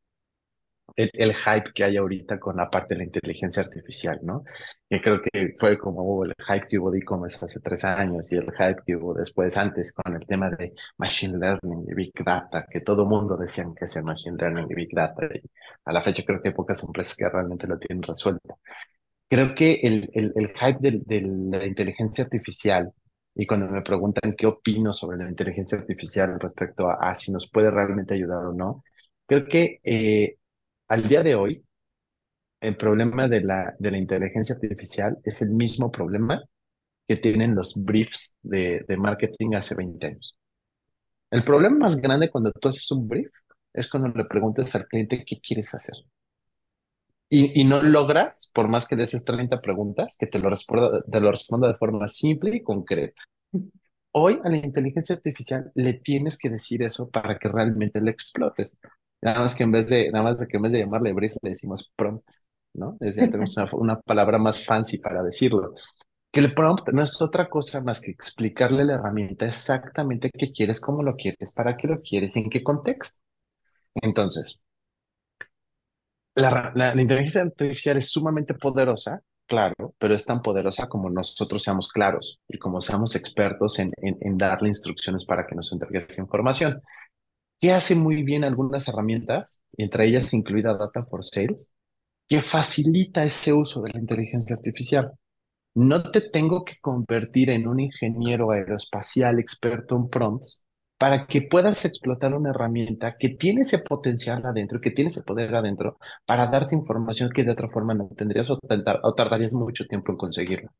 el, 0.97 1.11
el 1.15 1.35
hype 1.35 1.73
que 1.75 1.85
hay 1.85 1.97
ahorita 1.97 2.39
con 2.41 2.57
la 2.57 2.69
parte 2.71 2.95
de 2.95 2.99
la 2.99 3.05
inteligencia 3.05 3.63
artificial, 3.63 4.19
¿no? 4.23 4.45
Que 4.89 5.01
creo 5.01 5.21
que 5.23 5.55
fue 5.59 5.79
como 5.79 6.03
hubo 6.03 6.25
el 6.25 6.35
hype 6.47 6.67
que 6.69 6.79
hubo 6.79 6.91
de 6.91 6.99
e-commerce 6.99 7.45
hace 7.45 7.61
tres 7.61 7.85
años 7.85 8.31
y 8.33 8.37
el 8.37 8.51
hype 8.53 8.83
que 8.85 8.97
hubo 8.97 9.15
después 9.15 9.57
antes 9.57 9.93
con 9.93 10.15
el 10.17 10.27
tema 10.27 10.51
de 10.51 10.73
machine 10.99 11.39
learning 11.39 11.85
y 11.89 11.95
big 11.95 12.13
data, 12.25 12.67
que 12.71 12.81
todo 12.81 13.07
mundo 13.07 13.37
decían 13.37 13.75
que 13.75 13.85
hacía 13.85 14.03
machine 14.03 14.37
learning 14.39 14.67
y 14.71 14.75
big 14.75 14.91
data. 14.95 15.27
Y 15.33 15.41
a 15.85 15.93
la 15.93 16.03
fecha 16.03 16.23
creo 16.27 16.43
que 16.43 16.49
hay 16.49 16.55
pocas 16.55 16.83
empresas 16.85 17.17
que 17.17 17.29
realmente 17.29 17.67
lo 17.67 17.79
tienen 17.79 18.03
resuelto. 18.03 18.59
Creo 19.29 19.55
que 19.55 19.75
el, 19.83 20.11
el, 20.15 20.33
el 20.37 20.49
hype 20.51 20.79
de, 20.81 21.03
de 21.07 21.21
la 21.59 21.67
inteligencia 21.67 22.25
artificial 22.25 22.93
y 23.35 23.47
cuando 23.47 23.69
me 23.69 23.83
preguntan 23.83 24.35
qué 24.37 24.47
opino 24.47 24.93
sobre 24.93 25.19
la 25.19 25.29
inteligencia 25.29 25.79
artificial 25.79 26.39
respecto 26.41 26.89
a, 26.91 27.15
si 27.15 27.33
nos 27.33 27.49
puede 27.51 27.71
realmente 27.71 28.15
ayudar 28.15 28.45
o 28.47 28.53
no, 28.53 28.85
creo 29.27 29.47
que 29.47 29.81
eh, 29.85 30.37
al 30.89 31.09
día 31.09 31.23
de 31.23 31.35
hoy 31.35 31.65
el 32.61 32.77
problema 32.77 33.29
de 33.29 33.41
la, 33.43 33.75
de 33.79 33.91
la 33.91 33.99
inteligencia 33.99 34.55
artificial 34.55 35.19
es 35.25 35.41
el 35.43 35.51
mismo 35.51 35.91
problema 35.91 36.43
que 37.09 37.17
tienen 37.17 37.55
los 37.55 37.75
briefs 37.85 38.39
de, 38.43 38.85
de 38.89 38.97
marketing 38.97 39.55
hace 39.55 39.75
20 39.75 40.07
años. 40.07 40.39
El 41.31 41.45
problema 41.45 41.79
más 41.79 41.97
grande 41.97 42.31
cuando 42.31 42.53
tú 42.53 42.69
haces 42.69 42.91
un 42.93 43.09
brief 43.09 43.31
es 43.73 43.89
cuando 43.89 44.09
le 44.09 44.25
preguntas 44.25 44.75
al 44.75 44.87
cliente 44.87 45.25
qué 45.25 45.41
quieres 45.41 45.75
hacer. 45.75 45.95
Y, 47.33 47.63
no 47.63 47.81
logras, 47.81 48.51
por 48.53 48.67
más 48.67 48.89
que 48.89 48.97
le 48.97 49.05
haces 49.05 49.25
30 49.25 49.61
preguntas, 49.61 50.17
que 50.19 50.27
te 50.27 50.41
lo, 50.41 50.51
responda, 50.51 51.01
te 51.03 51.21
lo 51.21 51.31
responda 51.31 51.69
de 51.69 51.75
forma 51.75 52.09
simple 52.09 52.57
y 52.57 52.63
concreta. 52.63 53.23
Hoy 54.13 54.41
a 54.43 54.49
la 54.49 54.57
inteligencia 54.57 55.15
artificial 55.15 55.71
le 55.77 55.95
tienes 55.95 56.37
que 56.37 56.51
decir 56.51 56.83
eso 56.83 57.09
para 57.09 57.39
que 57.39 57.49
realmente 57.49 58.01
le 58.01 58.11
explotes. 58.11 58.79
Nada 59.23 59.41
más 59.41 59.55
que 59.55 59.63
en 59.63 59.71
vez 59.71 59.89
de, 59.89 60.11
nada 60.11 60.25
más 60.25 60.39
que 60.39 60.57
en 60.57 60.63
vez 60.63 60.73
de 60.73 60.81
llamarle 60.81 61.13
brief, 61.13 61.35
le 61.43 61.51
decimos 61.51 61.93
prompt, 61.95 62.29
¿no? 62.75 62.97
Es 62.99 63.15
decir, 63.15 63.31
tenemos 63.31 63.57
una, 63.57 63.69
una 63.75 64.01
palabra 64.01 64.39
más 64.39 64.65
fancy 64.65 64.99
para 64.99 65.23
decirlo. 65.23 65.75
Que 66.33 66.41
el 66.41 66.53
prompt 66.53 66.89
no 66.89 67.03
es 67.05 67.23
otra 67.23 67.49
cosa 67.49 67.81
más 67.81 68.01
que 68.01 68.11
explicarle 68.11 68.85
la 68.85 68.95
herramienta 68.95 69.47
exactamente 69.47 70.31
qué 70.37 70.51
quieres, 70.51 70.81
cómo 70.81 71.05
lo 71.05 71.15
quieres, 71.15 71.53
para 71.53 71.77
qué 71.77 71.87
lo 71.87 72.01
quieres 72.03 72.37
y 72.37 72.41
en 72.41 72.51
qué 72.51 72.65
contexto. 72.65 73.21
Entonces, 73.95 74.65
la, 76.35 76.73
la, 76.75 77.01
inteligencia 77.01 77.43
artificial 77.43 77.97
es 77.97 78.11
sumamente 78.11 78.55
poderosa, 78.55 79.21
claro, 79.47 79.95
pero 79.99 80.15
es 80.15 80.25
tan 80.25 80.43
poderosa 80.43 80.89
como 80.89 81.11
nosotros 81.11 81.63
seamos 81.63 81.91
claros 81.91 82.41
y 82.49 82.59
como 82.59 82.81
seamos 82.81 83.17
expertos 83.17 83.79
en, 83.79 83.91
en, 83.97 84.17
en 84.21 84.39
darle 84.39 84.69
instrucciones 84.69 85.25
para 85.25 85.47
que 85.47 85.55
nos 85.55 85.73
entregue 85.73 85.99
esa 85.99 86.23
información. 86.23 86.81
¿Qué 87.61 87.73
hace 87.73 87.95
muy 87.95 88.23
bien 88.23 88.45
algunas 88.45 88.89
herramientas, 88.89 89.63
entre 89.77 90.07
ellas 90.07 90.33
incluida 90.33 90.77
Data 90.77 91.05
for 91.05 91.23
Sales, 91.23 91.75
que 92.27 92.41
facilita 92.41 93.25
ese 93.25 93.53
uso 93.53 93.83
de 93.83 93.91
la 93.93 94.01
inteligencia 94.01 94.57
artificial? 94.57 95.13
No 95.75 96.11
te 96.11 96.23
tengo 96.23 96.65
que 96.65 96.77
convertir 96.81 97.51
en 97.51 97.69
un 97.69 97.81
ingeniero 97.81 98.51
aeroespacial 98.51 99.39
experto 99.39 99.97
en 99.97 100.09
prompts 100.09 100.67
para 101.01 101.27
que 101.27 101.41
puedas 101.41 101.87
explotar 101.87 102.35
una 102.35 102.51
herramienta 102.51 103.17
que 103.19 103.31
tiene 103.31 103.63
ese 103.63 103.79
potencial 103.79 104.45
adentro, 104.45 104.83
que 104.83 104.91
tiene 104.91 105.09
ese 105.09 105.23
poder 105.23 105.55
adentro, 105.55 105.99
para 106.27 106.47
darte 106.49 106.75
información 106.75 107.31
que 107.31 107.43
de 107.43 107.53
otra 107.53 107.71
forma 107.71 107.95
no 107.95 108.07
tendrías 108.15 108.51
o, 108.51 108.59
tardarías 109.17 109.55
mucho 109.55 109.87
tiempo 109.87 110.13
en 110.13 110.19
conseguirla. 110.19 110.71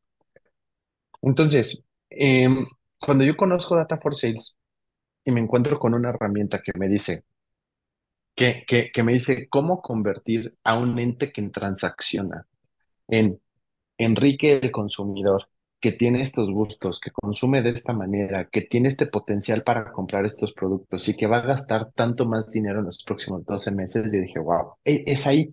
Entonces, 1.23 1.87
eh, 2.11 2.47
cuando 2.99 3.23
yo 3.23 3.35
conozco 3.35 3.75
Data 3.75 3.97
for 3.97 4.13
Sales 4.15 4.59
y 5.25 5.31
me 5.31 5.41
encuentro 5.41 5.79
con 5.79 5.95
una 5.95 6.09
herramienta 6.09 6.61
que 6.61 6.73
me 6.77 6.87
dice, 6.87 7.23
que, 8.35 8.63
que, 8.67 8.91
que 8.93 9.03
me 9.03 9.13
dice 9.13 9.49
cómo 9.49 9.81
convertir 9.81 10.55
a 10.63 10.77
un 10.77 10.99
ente 10.99 11.31
que 11.31 11.41
transacciona 11.49 12.45
en 13.07 13.41
Enrique 13.97 14.59
el 14.61 14.71
consumidor, 14.71 15.49
que 15.81 15.91
tiene 15.91 16.21
estos 16.21 16.51
gustos, 16.51 16.99
que 17.01 17.11
consume 17.11 17.61
de 17.63 17.71
esta 17.71 17.93
manera, 17.93 18.47
que 18.49 18.61
tiene 18.61 18.87
este 18.89 19.07
potencial 19.07 19.63
para 19.63 19.91
comprar 19.91 20.25
estos 20.25 20.53
productos 20.53 21.07
y 21.09 21.15
que 21.17 21.27
va 21.27 21.37
a 21.39 21.41
gastar 21.41 21.91
tanto 21.93 22.25
más 22.27 22.47
dinero 22.49 22.79
en 22.79 22.85
los 22.85 23.03
próximos 23.03 23.45
12 23.45 23.71
meses, 23.71 24.13
y 24.13 24.19
dije, 24.19 24.39
wow, 24.39 24.75
es 24.85 25.27
ahí, 25.27 25.51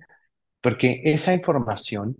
porque 0.60 1.02
esa 1.04 1.34
información, 1.34 2.16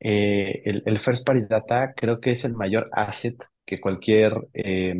eh, 0.00 0.62
el, 0.64 0.98
First 1.00 1.26
Party 1.26 1.42
Data, 1.48 1.92
creo 1.96 2.20
que 2.20 2.32
es 2.32 2.44
el 2.44 2.54
mayor 2.54 2.88
asset 2.92 3.36
que 3.64 3.80
cualquier 3.80 4.34
eh, 4.54 4.94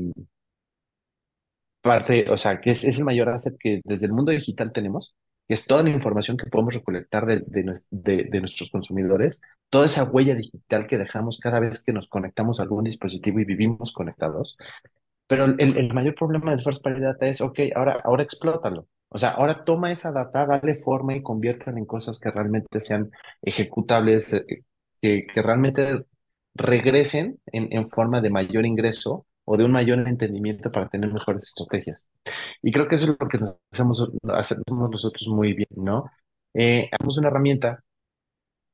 parte, 1.80 2.30
o 2.30 2.36
sea, 2.38 2.60
que 2.60 2.70
es, 2.70 2.84
el 2.84 3.04
mayor 3.04 3.28
asset 3.30 3.56
que 3.58 3.80
desde 3.84 4.06
el 4.06 4.12
mundo 4.12 4.32
digital 4.32 4.72
tenemos, 4.72 5.14
es 5.54 5.66
toda 5.66 5.82
la 5.82 5.90
información 5.90 6.36
que 6.36 6.46
podemos 6.46 6.74
recolectar 6.74 7.26
de, 7.26 7.42
de, 7.46 8.40
nuestros 8.40 8.70
consumidores, 8.70 9.42
toda 9.68 9.86
esa 9.86 10.04
huella 10.04 10.34
digital 10.34 10.86
que 10.86 10.98
dejamos 10.98 11.38
cada 11.38 11.60
vez 11.60 11.82
que 11.82 11.92
nos 11.92 12.08
conectamos 12.08 12.60
a 12.60 12.64
algún 12.64 12.84
dispositivo 12.84 13.40
y 13.40 13.44
vivimos 13.44 13.92
conectados. 13.92 14.56
Pero 15.26 15.44
el, 15.44 15.76
el 15.76 15.94
mayor 15.94 16.14
problema 16.14 16.50
del 16.50 16.60
First 16.60 16.82
Party 16.82 17.00
Data 17.00 17.26
es, 17.26 17.40
ok, 17.40 17.58
ahora, 17.74 18.00
ahora 18.04 18.22
explótalo. 18.22 18.86
O 19.08 19.18
sea, 19.18 19.30
ahora 19.30 19.64
toma 19.64 19.90
esa 19.90 20.12
data, 20.12 20.46
dale 20.46 20.76
forma 20.76 21.16
y 21.16 21.22
conviértela 21.22 21.78
en 21.78 21.84
cosas 21.84 22.20
que 22.20 22.30
realmente 22.30 22.80
sean 22.80 23.10
ejecutables, 23.42 24.44
que, 25.00 25.26
que 25.26 25.42
realmente 25.42 26.04
regresen 26.54 27.40
en, 27.46 27.68
en 27.72 27.88
forma 27.88 28.20
de 28.20 28.30
mayor 28.30 28.66
ingreso 28.66 29.26
o 29.44 29.56
de 29.56 29.64
un 29.64 29.72
mayor 29.72 30.06
entendimiento 30.08 30.70
para 30.72 30.88
tener 30.88 31.12
mejores 31.12 31.44
estrategias. 31.44 32.08
Y 32.62 32.72
creo 32.72 32.88
que 32.88 32.96
eso 32.96 33.12
es 33.12 33.16
lo 33.20 33.28
que 33.28 33.38
nos 33.38 33.56
hacemos, 33.72 34.10
hacemos 34.28 34.90
nosotros 34.90 35.28
muy 35.28 35.54
bien, 35.54 35.68
¿no? 35.76 36.10
Eh, 36.54 36.88
hacemos 36.92 37.18
una 37.18 37.28
herramienta 37.28 37.82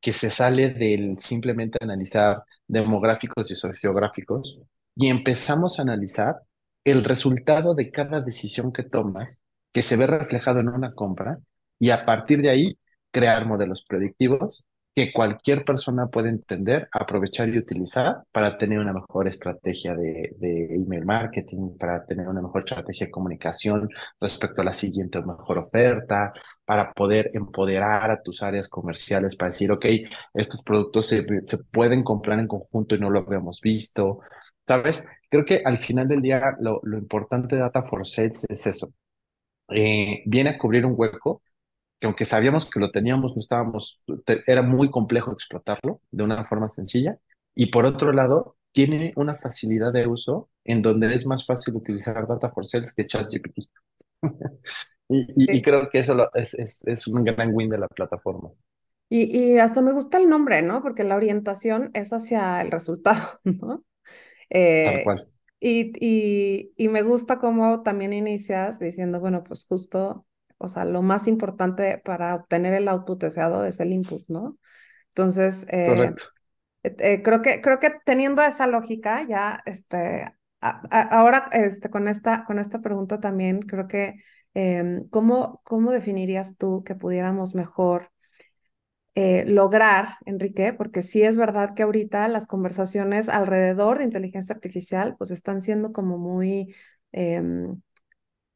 que 0.00 0.12
se 0.12 0.30
sale 0.30 0.70
del 0.70 1.18
simplemente 1.18 1.78
analizar 1.82 2.44
demográficos 2.66 3.50
y 3.50 3.54
sociográficos 3.56 4.60
y 4.94 5.08
empezamos 5.08 5.78
a 5.78 5.82
analizar 5.82 6.36
el 6.84 7.04
resultado 7.04 7.74
de 7.74 7.90
cada 7.90 8.20
decisión 8.20 8.72
que 8.72 8.84
tomas, 8.84 9.42
que 9.72 9.82
se 9.82 9.96
ve 9.96 10.06
reflejado 10.06 10.60
en 10.60 10.68
una 10.68 10.94
compra, 10.94 11.38
y 11.78 11.90
a 11.90 12.04
partir 12.06 12.42
de 12.42 12.50
ahí 12.50 12.78
crear 13.10 13.46
modelos 13.46 13.84
predictivos 13.84 14.66
que 14.96 15.12
cualquier 15.12 15.62
persona 15.64 16.06
puede 16.06 16.30
entender, 16.30 16.88
aprovechar 16.90 17.50
y 17.50 17.58
utilizar 17.58 18.22
para 18.32 18.56
tener 18.56 18.78
una 18.78 18.94
mejor 18.94 19.28
estrategia 19.28 19.94
de, 19.94 20.34
email 20.70 21.04
marketing, 21.04 21.76
para 21.78 22.06
tener 22.06 22.26
una 22.26 22.40
mejor 22.40 22.62
estrategia 22.62 23.06
de 23.06 23.10
comunicación 23.10 23.90
respecto 24.18 24.62
a 24.62 24.64
la 24.64 24.72
siguiente 24.72 25.18
o 25.18 25.26
mejor 25.26 25.58
oferta, 25.58 26.32
para 26.64 26.92
poder 26.94 27.30
empoderar 27.34 28.10
a 28.10 28.22
tus 28.22 28.42
áreas 28.42 28.68
comerciales 28.70 29.36
para 29.36 29.50
decir, 29.50 29.70
ok, 29.70 29.84
estos 30.32 30.62
productos 30.62 31.06
se, 31.08 31.26
pueden 31.70 32.02
comprar 32.02 32.38
en 32.38 32.48
conjunto 32.48 32.94
y 32.94 32.98
no 32.98 33.10
lo 33.10 33.20
habíamos 33.20 33.60
visto. 33.60 34.20
¿Sabes? 34.66 35.06
Creo 35.28 35.44
que 35.44 35.62
al 35.64 35.78
final 35.78 36.08
del 36.08 36.22
día 36.22 36.56
lo, 36.60 36.80
lo 36.84 36.96
importante 36.98 37.56
de 37.56 37.62
Data 37.62 37.82
for 37.82 38.06
Sales 38.06 38.46
es 38.48 38.66
eso. 38.66 38.90
Eh, 39.68 40.22
viene 40.26 40.50
a 40.50 40.58
cubrir 40.58 40.86
un 40.86 40.94
hueco 40.96 41.42
que 41.98 42.06
aunque 42.06 42.24
sabíamos 42.24 42.70
que 42.70 42.80
lo 42.80 42.90
teníamos, 42.90 43.36
no 43.36 43.40
estábamos, 43.40 44.02
era 44.46 44.62
muy 44.62 44.90
complejo 44.90 45.32
explotarlo 45.32 46.00
de 46.10 46.24
una 46.24 46.44
forma 46.44 46.68
sencilla. 46.68 47.18
Y 47.54 47.66
por 47.66 47.86
otro 47.86 48.12
lado, 48.12 48.56
tiene 48.72 49.14
una 49.16 49.34
facilidad 49.34 49.92
de 49.92 50.06
uso 50.06 50.50
en 50.64 50.82
donde 50.82 51.14
es 51.14 51.24
más 51.26 51.46
fácil 51.46 51.76
utilizar 51.76 52.26
Data 52.26 52.50
for 52.50 52.66
Sales 52.66 52.92
que 52.94 53.06
ChatGPT. 53.06 53.70
y, 55.08 55.56
y, 55.56 55.62
creo 55.62 55.88
que 55.88 56.00
eso 56.00 56.30
es, 56.34 56.52
es, 56.54 56.86
es, 56.86 57.06
un 57.06 57.24
gran 57.24 57.54
win 57.54 57.70
de 57.70 57.78
la 57.78 57.88
plataforma. 57.88 58.50
Y, 59.08 59.34
y, 59.34 59.58
hasta 59.58 59.80
me 59.80 59.92
gusta 59.92 60.18
el 60.18 60.28
nombre, 60.28 60.60
¿no? 60.60 60.82
Porque 60.82 61.04
la 61.04 61.16
orientación 61.16 61.90
es 61.94 62.12
hacia 62.12 62.60
el 62.60 62.70
resultado, 62.70 63.40
¿no? 63.44 63.82
Eh, 64.50 64.84
Tal 64.84 65.04
cual. 65.04 65.28
Y, 65.58 65.92
y, 65.98 66.72
y 66.76 66.88
me 66.88 67.00
gusta 67.00 67.38
cómo 67.38 67.82
también 67.82 68.12
inicias 68.12 68.78
diciendo, 68.78 69.20
bueno, 69.20 69.42
pues 69.42 69.64
justo 69.64 70.26
o 70.58 70.68
sea, 70.68 70.84
lo 70.84 71.02
más 71.02 71.26
importante 71.28 72.00
para 72.04 72.34
obtener 72.34 72.74
el 72.74 72.88
output 72.88 73.20
deseado 73.20 73.64
es 73.64 73.80
el 73.80 73.92
input, 73.92 74.22
¿no? 74.28 74.58
Entonces, 75.08 75.66
eh, 75.70 76.14
eh, 76.82 77.22
creo, 77.22 77.42
que, 77.42 77.60
creo 77.60 77.78
que 77.78 77.92
teniendo 78.04 78.42
esa 78.42 78.66
lógica, 78.66 79.26
ya, 79.26 79.62
este, 79.66 80.32
ahora 80.60 81.48
este, 81.52 81.90
con, 81.90 82.08
esta, 82.08 82.44
con 82.44 82.58
esta 82.58 82.80
pregunta 82.80 83.20
también, 83.20 83.60
creo 83.62 83.88
que, 83.88 84.14
em, 84.54 85.08
¿cómo, 85.08 85.60
¿cómo 85.64 85.90
definirías 85.92 86.56
tú 86.56 86.82
que 86.84 86.94
pudiéramos 86.94 87.54
mejor 87.54 88.10
eh, 89.14 89.46
lograr, 89.46 90.18
Enrique, 90.26 90.74
porque 90.74 91.00
sí 91.00 91.22
es 91.22 91.38
verdad 91.38 91.74
que 91.74 91.84
ahorita 91.84 92.28
las 92.28 92.46
conversaciones 92.46 93.30
alrededor 93.30 93.96
de 93.96 94.04
inteligencia 94.04 94.54
artificial 94.54 95.16
pues 95.16 95.30
están 95.30 95.62
siendo 95.62 95.90
como 95.92 96.18
muy 96.18 96.74
em, 97.12 97.80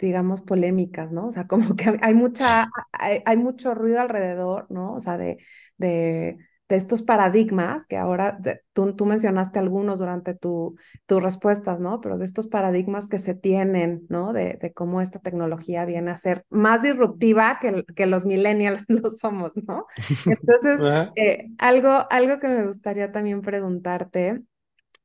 digamos, 0.01 0.42
polémicas, 0.42 1.12
¿no? 1.12 1.26
O 1.26 1.32
sea, 1.32 1.46
como 1.46 1.76
que 1.76 1.98
hay 2.03 2.14
mucha, 2.14 2.68
hay, 2.92 3.22
hay 3.24 3.36
mucho 3.36 3.74
ruido 3.74 4.01
alrededor, 4.01 4.66
¿no? 4.70 4.94
O 4.94 5.01
sea, 5.01 5.18
de, 5.18 5.38
de, 5.76 6.38
de 6.68 6.76
estos 6.76 7.03
paradigmas 7.03 7.86
que 7.86 7.96
ahora 7.96 8.38
tú, 8.72 8.94
tú, 8.94 9.05
mencionaste 9.05 9.59
algunos 9.59 9.98
durante 9.98 10.34
tu, 10.34 10.76
tus 11.07 11.22
respuestas, 11.22 11.80
¿no? 11.80 12.01
Pero 12.01 12.16
de 12.16 12.24
estos 12.24 12.46
paradigmas 12.46 13.09
que 13.09 13.18
se 13.18 13.34
tienen, 13.34 14.07
¿no? 14.09 14.32
De, 14.32 14.57
de 14.61 14.72
cómo 14.72 15.01
esta 15.01 15.18
tecnología 15.18 15.84
viene 15.84 16.11
a 16.11 16.16
ser 16.16 16.44
más 16.48 16.82
disruptiva 16.82 17.59
que, 17.61 17.84
que 17.94 18.07
los 18.07 18.24
millennials 18.24 18.84
lo 18.88 19.11
somos, 19.11 19.55
¿no? 19.57 19.86
Entonces, 20.26 20.80
eh, 21.16 21.48
algo, 21.59 22.07
algo 22.11 22.38
que 22.38 22.48
me 22.48 22.66
gustaría 22.66 23.12
también 23.12 23.42
preguntarte 23.42 24.40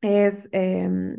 es... 0.02 0.48
Eh, 0.52 1.18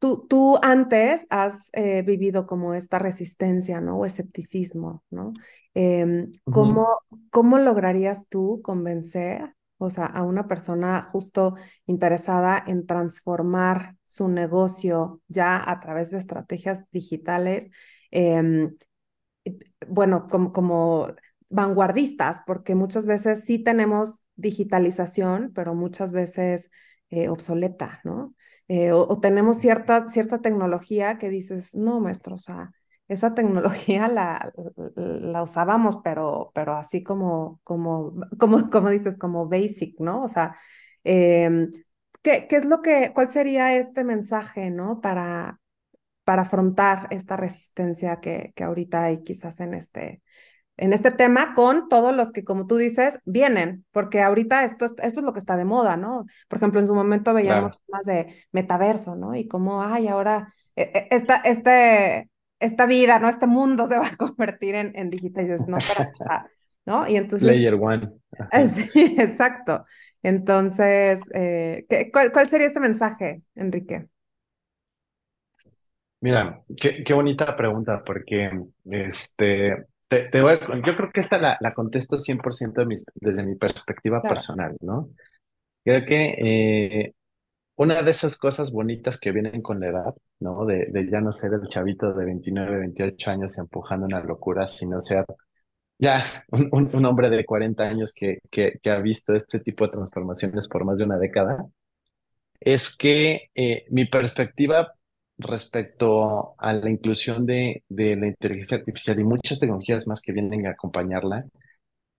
Tú, 0.00 0.26
tú 0.28 0.58
antes 0.62 1.26
has 1.28 1.68
eh, 1.74 2.00
vivido 2.02 2.46
como 2.46 2.72
esta 2.72 2.98
resistencia, 2.98 3.80
¿no? 3.82 3.98
O 3.98 4.06
escepticismo, 4.06 5.04
¿no? 5.10 5.34
Em, 5.74 6.32
¿cómo, 6.44 6.88
¿Cómo 7.30 7.58
lograrías 7.58 8.26
tú 8.28 8.60
convencer, 8.62 9.54
o 9.76 9.90
sea, 9.90 10.06
a 10.06 10.22
una 10.22 10.48
persona 10.48 11.02
justo 11.02 11.54
interesada 11.86 12.64
en 12.66 12.86
transformar 12.86 13.96
su 14.02 14.28
negocio 14.28 15.20
ya 15.28 15.62
a 15.70 15.78
través 15.80 16.10
de 16.10 16.18
estrategias 16.18 16.90
digitales, 16.90 17.70
em, 18.10 18.74
bueno, 19.86 20.26
como, 20.28 20.52
como 20.52 21.08
vanguardistas, 21.50 22.42
porque 22.46 22.74
muchas 22.74 23.06
veces 23.06 23.44
sí 23.44 23.58
tenemos 23.58 24.22
digitalización, 24.36 25.52
pero 25.54 25.74
muchas 25.74 26.12
veces 26.12 26.70
eh, 27.10 27.28
obsoleta, 27.28 28.00
¿no? 28.04 28.34
Eh, 28.72 28.92
o, 28.92 29.18
tenemos 29.18 29.56
cierta, 29.58 30.08
cierta 30.08 30.40
tecnología 30.40 31.18
que 31.18 31.28
dices, 31.28 31.74
no, 31.74 31.98
maestro, 31.98 32.36
o 32.36 32.38
sea, 32.38 32.70
esa 33.08 33.34
tecnología 33.34 34.06
la, 34.06 34.52
la 34.94 35.42
usábamos, 35.42 35.96
pero, 36.04 36.52
pero 36.54 36.74
así 36.76 37.02
como, 37.02 37.60
como, 37.64 38.14
como, 38.38 38.70
como 38.70 38.90
dices, 38.90 39.18
como 39.18 39.48
basic, 39.48 39.98
¿no? 39.98 40.22
O 40.22 40.28
sea, 40.28 40.56
em, 41.02 41.72
¿qué, 42.22 42.46
¿qué, 42.48 42.56
es 42.56 42.64
lo 42.64 42.80
que, 42.80 43.10
cuál 43.12 43.28
sería 43.28 43.76
este 43.76 44.04
mensaje, 44.04 44.70
¿no? 44.70 45.00
Para, 45.00 45.58
para 46.22 46.42
afrontar 46.42 47.08
esta 47.10 47.36
resistencia 47.36 48.20
que, 48.20 48.52
que 48.54 48.62
ahorita 48.62 49.02
hay 49.02 49.24
quizás 49.24 49.58
en 49.58 49.74
este, 49.74 50.22
en 50.80 50.94
este 50.94 51.10
tema 51.10 51.52
con 51.52 51.88
todos 51.88 52.14
los 52.14 52.32
que, 52.32 52.42
como 52.42 52.66
tú 52.66 52.76
dices, 52.76 53.20
vienen, 53.26 53.84
porque 53.92 54.22
ahorita 54.22 54.64
esto 54.64 54.86
es, 54.86 54.94
esto 55.02 55.20
es 55.20 55.26
lo 55.26 55.34
que 55.34 55.38
está 55.38 55.58
de 55.58 55.66
moda, 55.66 55.98
¿no? 55.98 56.24
Por 56.48 56.56
ejemplo, 56.56 56.80
en 56.80 56.86
su 56.86 56.94
momento 56.94 57.34
veíamos 57.34 57.78
más 57.88 58.06
de 58.06 58.46
metaverso, 58.50 59.14
¿no? 59.14 59.34
Y 59.34 59.46
como, 59.46 59.82
ay, 59.82 60.08
ahora 60.08 60.54
eh, 60.76 60.90
eh, 60.94 61.08
esta, 61.10 61.36
este, 61.36 62.30
esta 62.58 62.86
vida, 62.86 63.18
¿no? 63.18 63.28
Este 63.28 63.46
mundo 63.46 63.86
se 63.86 63.98
va 63.98 64.06
a 64.06 64.16
convertir 64.16 64.74
en, 64.74 64.92
en 64.94 65.10
digital. 65.10 65.44
Y 65.44 65.50
dices, 65.50 65.68
no, 65.68 65.76
¿no? 66.86 67.06
Y 67.06 67.16
entonces... 67.16 67.46
Layer 67.46 67.74
one. 67.74 68.10
Sí, 68.68 69.16
exacto. 69.18 69.84
Entonces, 70.22 71.20
eh, 71.34 71.84
cuál, 72.10 72.32
¿cuál 72.32 72.46
sería 72.46 72.66
este 72.66 72.80
mensaje, 72.80 73.42
Enrique? 73.54 74.06
Mira, 76.20 76.54
qué, 76.80 77.04
qué 77.04 77.12
bonita 77.12 77.54
pregunta, 77.54 78.02
porque 78.04 78.50
este, 78.90 79.86
te, 80.10 80.40
voy 80.40 80.58
yo 80.86 80.96
creo 80.96 81.10
que 81.12 81.20
esta 81.20 81.38
la, 81.38 81.56
la 81.60 81.70
contesto 81.70 82.16
100% 82.16 82.72
de 82.80 82.86
mis, 82.86 83.06
desde 83.14 83.44
mi 83.44 83.54
perspectiva 83.54 84.20
personal, 84.20 84.76
¿no? 84.80 85.10
Creo 85.84 86.04
que 86.04 86.34
eh, 87.04 87.14
una 87.76 88.02
de 88.02 88.10
esas 88.10 88.36
cosas 88.36 88.72
bonitas 88.72 89.18
que 89.20 89.32
vienen 89.32 89.62
con 89.62 89.80
la 89.80 89.88
edad, 89.88 90.14
¿no? 90.40 90.66
De, 90.66 90.84
de 90.92 91.08
ya 91.10 91.20
no 91.20 91.30
ser 91.30 91.52
el 91.54 91.68
chavito 91.68 92.12
de 92.12 92.24
29, 92.24 92.78
28 92.78 93.30
años 93.30 93.58
empujando 93.58 94.06
una 94.06 94.20
locura, 94.20 94.68
sino 94.68 95.00
ser 95.00 95.24
ya 95.98 96.24
un, 96.50 96.90
un, 96.92 97.04
hombre 97.06 97.30
de 97.30 97.44
40 97.44 97.84
años 97.84 98.12
que, 98.14 98.38
que, 98.50 98.78
que, 98.82 98.90
ha 98.90 99.00
visto 99.00 99.34
este 99.34 99.60
tipo 99.60 99.84
de 99.84 99.92
transformaciones 99.92 100.66
por 100.68 100.84
más 100.84 100.98
de 100.98 101.04
una 101.04 101.18
década, 101.18 101.66
es 102.60 102.96
que 102.96 103.50
eh, 103.54 103.84
mi 103.90 104.06
perspectiva 104.06 104.94
respecto 105.40 106.54
a 106.58 106.72
la 106.72 106.90
inclusión 106.90 107.46
de, 107.46 107.84
la 107.88 108.26
inteligencia 108.26 108.78
artificial 108.78 109.20
y 109.20 109.24
muchas 109.24 109.58
tecnologías 109.58 110.06
más 110.06 110.20
que 110.20 110.32
vienen 110.32 110.66
a 110.66 110.70
acompañarla, 110.70 111.44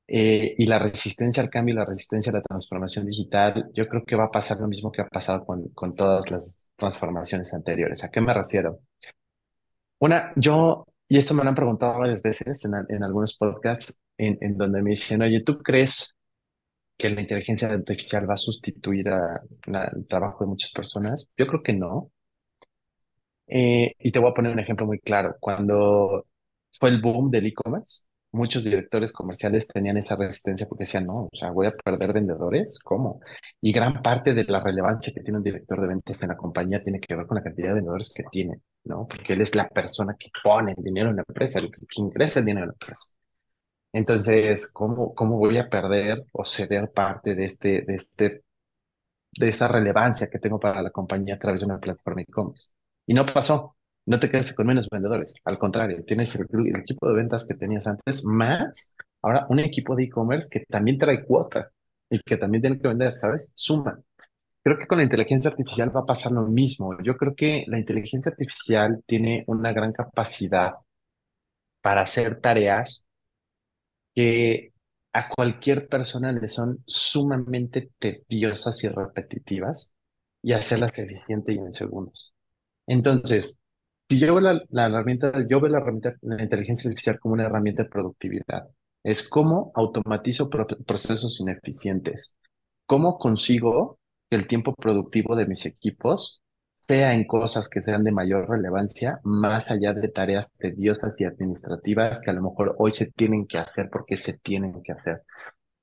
eh, 0.07 0.55
y 0.57 0.65
la 0.65 0.79
resistencia 0.79 1.41
al 1.41 1.49
cambio 1.49 1.73
y 1.73 1.77
la 1.77 1.85
resistencia 1.85 2.31
a 2.31 2.35
la 2.35 2.41
transformación 2.41 3.05
digital, 3.05 3.69
yo 3.73 3.87
creo 3.87 4.03
que 4.05 4.15
va 4.15 4.25
a 4.25 4.31
pasar 4.31 4.59
lo 4.59 4.67
mismo 4.67 4.91
que 4.91 5.01
ha 5.01 5.07
pasado 5.07 5.45
con, 5.45 5.95
todas 5.95 6.29
las 6.29 6.69
transformaciones 6.75 7.53
anteriores. 7.53 8.03
¿A 8.03 8.11
qué 8.11 8.19
me 8.19 8.33
refiero? 8.33 8.81
Una, 9.99 10.31
yo, 10.35 10.85
y 11.07 11.17
esto 11.17 11.33
me 11.33 11.43
lo 11.43 11.49
han 11.49 11.55
preguntado 11.55 11.99
varias 11.99 12.21
veces 12.21 12.65
en, 12.65 13.03
algunos 13.03 13.37
podcasts, 13.37 13.97
en, 14.17 14.37
en 14.41 14.57
donde 14.57 14.81
me 14.81 14.89
dicen, 14.91 15.21
oye, 15.21 15.43
¿tú 15.43 15.59
crees 15.59 16.15
que 17.01 17.09
la 17.09 17.21
inteligencia 17.21 17.71
artificial 17.71 18.29
va 18.29 18.35
a 18.35 18.37
sustituir 18.37 19.09
a, 19.09 19.41
el 19.95 20.05
trabajo 20.07 20.43
de 20.43 20.49
muchas 20.49 20.71
personas? 20.71 21.27
Yo 21.35 21.47
creo 21.47 21.63
que 21.63 21.73
no. 21.73 22.11
Eh, 23.51 23.93
y 23.99 24.11
te 24.13 24.19
voy 24.19 24.31
a 24.31 24.33
poner 24.33 24.53
un 24.53 24.59
ejemplo 24.59 24.85
muy 24.85 24.99
claro. 24.99 25.35
Cuando 25.39 26.27
fue 26.79 26.89
el 26.89 27.01
boom 27.01 27.29
del 27.29 27.47
e-commerce, 27.47 28.05
muchos 28.31 28.63
directores 28.63 29.11
comerciales 29.11 29.67
tenían 29.67 29.97
esa 29.97 30.15
resistencia 30.15 30.67
porque 30.67 30.83
decían, 30.83 31.05
no, 31.05 31.25
o 31.25 31.29
sea, 31.33 31.51
voy 31.51 31.67
a 31.67 31.73
perder 31.75 32.13
vendedores, 32.13 32.79
¿cómo? 32.83 33.19
Y 33.59 33.73
gran 33.73 34.01
parte 34.01 34.33
de 34.33 34.45
la 34.45 34.61
relevancia 34.63 35.11
que 35.13 35.21
tiene 35.21 35.39
un 35.39 35.43
director 35.43 35.81
de 35.81 35.87
ventas 35.87 36.21
en 36.23 36.29
la 36.29 36.37
compañía 36.37 36.81
tiene 36.81 36.99
que 37.01 37.13
ver 37.15 37.27
con 37.27 37.35
la 37.37 37.43
cantidad 37.43 37.69
de 37.69 37.73
vendedores 37.75 38.13
que 38.15 38.23
tiene, 38.31 38.61
¿no? 38.85 39.05
Porque 39.07 39.33
él 39.33 39.41
es 39.41 39.53
la 39.55 39.67
persona 39.69 40.15
que 40.17 40.29
pone 40.43 40.73
el 40.77 40.83
dinero 40.83 41.09
en 41.09 41.17
la 41.17 41.23
empresa, 41.27 41.59
el 41.59 41.69
que 41.71 41.81
ingresa 41.97 42.39
el 42.39 42.45
dinero 42.45 42.65
en 42.65 42.69
la 42.69 42.73
empresa. 42.73 43.15
Entonces, 43.93 44.71
¿cómo, 44.73 45.13
cómo 45.15 45.37
voy 45.39 45.57
a 45.59 45.69
perder 45.69 46.25
o 46.33 46.45
ceder 46.45 46.91
parte 46.91 47.35
de 47.35 47.45
este, 47.45 47.83
de 47.83 47.95
este, 47.95 48.43
de 49.33 49.49
esa 49.49 49.67
relevancia 49.67 50.29
que 50.29 50.39
tengo 50.39 50.59
para 50.59 50.81
la 50.83 50.91
compañía 50.91 51.35
a 51.35 51.39
través 51.39 51.61
de 51.61 51.67
una 51.67 51.79
plataforma 51.79 52.21
e-commerce? 52.23 52.69
Y 53.05 53.13
no 53.13 53.25
pasó. 53.25 53.75
No 54.05 54.19
te 54.19 54.29
quedaste 54.29 54.55
con 54.55 54.67
menos 54.67 54.87
vendedores. 54.91 55.35
Al 55.45 55.59
contrario, 55.59 56.03
tienes 56.05 56.35
el, 56.35 56.45
equipo 56.75 57.07
de 57.07 57.15
ventas 57.15 57.47
que 57.47 57.55
tenías 57.55 57.87
antes, 57.87 58.25
más 58.25 58.95
ahora 59.21 59.45
un 59.49 59.59
equipo 59.59 59.95
de 59.95 60.05
e-commerce 60.05 60.49
que 60.51 60.65
también 60.67 60.97
trae 60.97 61.23
cuota 61.23 61.71
y 62.09 62.19
que 62.19 62.37
también 62.37 62.61
tiene 62.61 62.79
que 62.79 62.87
vender, 62.87 63.17
¿sabes? 63.19 63.53
Suma. 63.55 63.99
Creo 64.63 64.77
que 64.77 64.87
con 64.87 64.97
la 64.99 65.03
inteligencia 65.03 65.51
artificial 65.51 65.95
va 65.95 66.01
a 66.01 66.05
pasar 66.05 66.31
lo 66.31 66.43
mismo. 66.47 66.97
Yo 67.03 67.17
creo 67.17 67.35
que 67.35 67.65
la 67.67 67.79
inteligencia 67.79 68.31
artificial 68.31 69.03
tiene 69.05 69.43
una 69.47 69.73
gran 69.73 69.93
capacidad 69.93 70.73
para 71.81 72.01
hacer 72.03 72.39
tareas 72.41 73.05
que 74.15 74.73
a 75.13 75.29
cualquier 75.29 75.87
persona 75.87 76.31
le 76.31 76.47
son 76.47 76.83
sumamente 76.85 77.91
tediosas 77.99 78.83
y 78.83 78.89
repetitivas 78.89 79.95
y 80.41 80.53
hacerlas 80.53 80.91
eficiente 80.97 81.53
y 81.53 81.57
en 81.57 81.73
segundos. 81.73 82.30
Entonces, 82.91 83.57
yo 84.09 84.35
veo 84.35 84.41
la, 84.69 84.87
herramienta, 84.87 85.31
yo 85.49 85.61
veo 85.61 85.71
la 85.71 85.77
herramienta, 85.77 86.17
la 86.21 86.43
inteligencia 86.43 86.89
artificial 86.89 87.19
como 87.21 87.35
una 87.35 87.45
herramienta 87.45 87.83
de 87.83 87.89
productividad. 87.89 88.67
Es 89.01 89.25
cómo 89.25 89.71
automatizo 89.75 90.49
procesos 90.49 91.39
ineficientes. 91.39 92.37
¿Cómo 92.85 93.17
consigo 93.17 93.97
que 94.29 94.35
el 94.35 94.45
tiempo 94.45 94.75
productivo 94.75 95.37
de 95.37 95.45
mis 95.45 95.65
equipos 95.65 96.43
sea 96.85 97.13
en 97.13 97.25
cosas 97.25 97.69
que 97.69 97.81
sean 97.81 98.03
de 98.03 98.11
mayor 98.11 98.49
relevancia, 98.49 99.21
más 99.23 99.71
allá 99.71 99.93
de 99.93 100.09
tareas 100.09 100.51
tediosas 100.51 101.19
y 101.21 101.23
administrativas 101.23 102.21
que 102.21 102.31
a 102.31 102.33
lo 102.33 102.41
mejor 102.41 102.75
hoy 102.77 102.91
se 102.91 103.05
tienen 103.05 103.47
que 103.47 103.57
hacer 103.57 103.89
porque 103.89 104.17
se 104.17 104.33
tienen 104.33 104.83
que 104.83 104.91
hacer? 104.91 105.23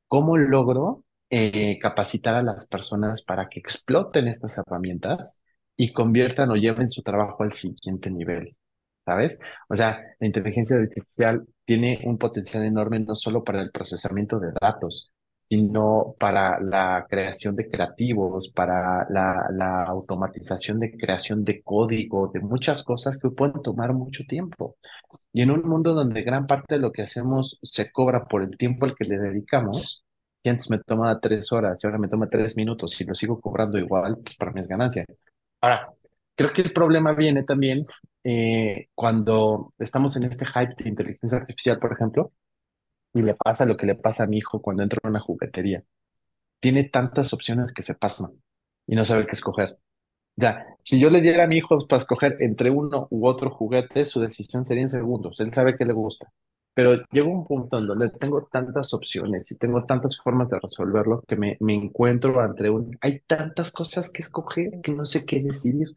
¿Cómo 0.08 0.36
logro 0.36 1.04
eh, 1.30 1.78
capacitar 1.80 2.34
a 2.34 2.42
las 2.42 2.68
personas 2.68 3.22
para 3.22 3.48
que 3.48 3.60
exploten 3.60 4.28
estas 4.28 4.58
herramientas 4.58 5.42
y 5.78 5.94
conviertan 5.94 6.50
o 6.52 6.56
lleven 6.56 6.90
su 6.90 7.02
trabajo 7.02 7.44
al 7.44 7.52
siguiente 7.54 8.10
nivel? 8.10 8.52
¿Sabes? 9.06 9.40
O 9.68 9.76
sea, 9.76 10.00
la 10.20 10.26
inteligencia 10.26 10.76
artificial 10.76 11.46
tiene 11.64 12.00
un 12.04 12.18
potencial 12.18 12.64
enorme 12.64 13.00
no 13.00 13.14
solo 13.14 13.42
para 13.44 13.62
el 13.62 13.70
procesamiento 13.70 14.38
de 14.38 14.52
datos, 14.60 15.10
sino 15.48 16.14
para 16.20 16.60
la 16.60 17.06
creación 17.08 17.56
de 17.56 17.70
creativos, 17.70 18.50
para 18.50 19.06
la, 19.10 19.46
la 19.52 19.84
automatización 19.84 20.78
de 20.80 20.92
creación 20.92 21.42
de 21.44 21.62
código, 21.62 22.28
de 22.32 22.40
muchas 22.40 22.84
cosas 22.84 23.18
que 23.18 23.30
pueden 23.30 23.62
tomar 23.62 23.94
mucho 23.94 24.24
tiempo. 24.28 24.76
Y 25.32 25.42
en 25.42 25.50
un 25.50 25.62
mundo 25.68 25.94
donde 25.94 26.22
gran 26.22 26.46
parte 26.46 26.74
de 26.74 26.80
lo 26.80 26.92
que 26.92 27.02
hacemos 27.02 27.58
se 27.62 27.90
cobra 27.92 28.26
por 28.26 28.42
el 28.42 28.56
tiempo 28.58 28.86
al 28.86 28.94
que 28.94 29.04
le 29.04 29.18
dedicamos, 29.18 30.04
y 30.42 30.50
antes 30.50 30.70
me 30.70 30.78
toma 30.80 31.18
tres 31.20 31.50
horas 31.52 31.82
y 31.82 31.86
ahora 31.86 31.98
me 31.98 32.08
toma 32.08 32.28
tres 32.28 32.56
minutos 32.56 33.00
y 33.00 33.04
lo 33.04 33.14
sigo 33.14 33.40
cobrando 33.40 33.78
igual, 33.78 34.18
pues 34.22 34.36
para 34.36 34.52
mis 34.52 34.68
ganancias. 34.68 35.06
Ahora, 35.60 35.92
creo 36.34 36.52
que 36.52 36.62
el 36.62 36.72
problema 36.72 37.12
viene 37.14 37.42
también 37.44 37.82
eh, 38.24 38.88
cuando 38.94 39.72
estamos 39.78 40.16
en 40.16 40.24
este 40.24 40.46
hype 40.46 40.74
de 40.82 40.88
inteligencia 40.90 41.38
artificial, 41.38 41.78
por 41.78 41.92
ejemplo, 41.92 42.32
y 43.14 43.22
le 43.22 43.34
pasa 43.34 43.66
lo 43.66 43.76
que 43.76 43.86
le 43.86 43.96
pasa 43.96 44.24
a 44.24 44.26
mi 44.28 44.38
hijo 44.38 44.62
cuando 44.62 44.82
entra 44.82 45.00
a 45.04 45.08
una 45.08 45.20
juguetería. 45.20 45.84
Tiene 46.60 46.84
tantas 46.84 47.32
opciones 47.34 47.72
que 47.72 47.82
se 47.82 47.94
pasman 47.96 48.32
y 48.86 48.96
no 48.96 49.04
sabe 49.04 49.26
qué 49.26 49.32
escoger. 49.32 49.78
Ya, 50.36 50.66
si 50.84 51.00
yo 51.00 51.10
le 51.10 51.20
diera 51.22 51.44
a 51.44 51.46
mi 51.48 51.58
hijo 51.58 51.86
para 51.88 51.98
escoger 52.02 52.36
entre 52.40 52.70
uno 52.70 53.08
u 53.10 53.26
otro 53.28 53.50
juguete, 53.50 54.04
su 54.06 54.20
decisión 54.20 54.64
sería 54.66 54.84
en 54.84 54.90
segundos. 54.90 55.40
Él 55.40 55.54
sabe 55.54 55.76
qué 55.76 55.84
le 55.84 55.94
gusta. 55.94 56.32
Pero 56.78 56.92
llegó 57.10 57.30
un 57.32 57.44
punto 57.44 57.76
en 57.76 57.88
donde 57.88 58.08
tengo 58.08 58.46
tantas 58.52 58.94
opciones 58.94 59.50
y 59.50 59.58
tengo 59.58 59.84
tantas 59.84 60.16
formas 60.16 60.48
de 60.48 60.60
resolverlo 60.60 61.24
que 61.26 61.34
me, 61.34 61.56
me 61.58 61.74
encuentro 61.74 62.44
entre 62.44 62.70
un... 62.70 62.96
Hay 63.00 63.18
tantas 63.26 63.72
cosas 63.72 64.10
que 64.10 64.22
escoger 64.22 64.80
que 64.80 64.92
no 64.94 65.04
sé 65.04 65.26
qué 65.26 65.40
decidir. 65.40 65.88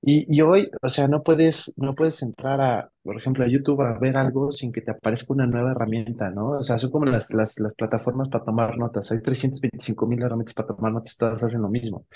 Y, 0.00 0.26
y 0.36 0.40
hoy, 0.42 0.68
o 0.82 0.88
sea, 0.88 1.06
no 1.06 1.22
puedes, 1.22 1.74
no 1.76 1.94
puedes 1.94 2.20
entrar 2.22 2.60
a, 2.60 2.90
por 3.04 3.16
ejemplo, 3.16 3.44
a 3.44 3.48
YouTube 3.48 3.80
a 3.82 3.96
ver 4.00 4.16
algo 4.16 4.50
sin 4.50 4.72
que 4.72 4.80
te 4.80 4.90
aparezca 4.90 5.34
una 5.34 5.46
nueva 5.46 5.70
herramienta, 5.70 6.30
¿no? 6.30 6.58
O 6.58 6.62
sea, 6.64 6.80
son 6.80 6.90
como 6.90 7.06
las, 7.06 7.32
las, 7.32 7.60
las 7.60 7.74
plataformas 7.74 8.28
para 8.28 8.44
tomar 8.44 8.76
notas. 8.76 9.12
Hay 9.12 9.22
325 9.22 10.06
mil 10.08 10.20
herramientas 10.20 10.54
para 10.54 10.74
tomar 10.74 10.92
notas, 10.92 11.16
todas 11.16 11.44
hacen 11.44 11.62
lo 11.62 11.68
mismo. 11.68 12.06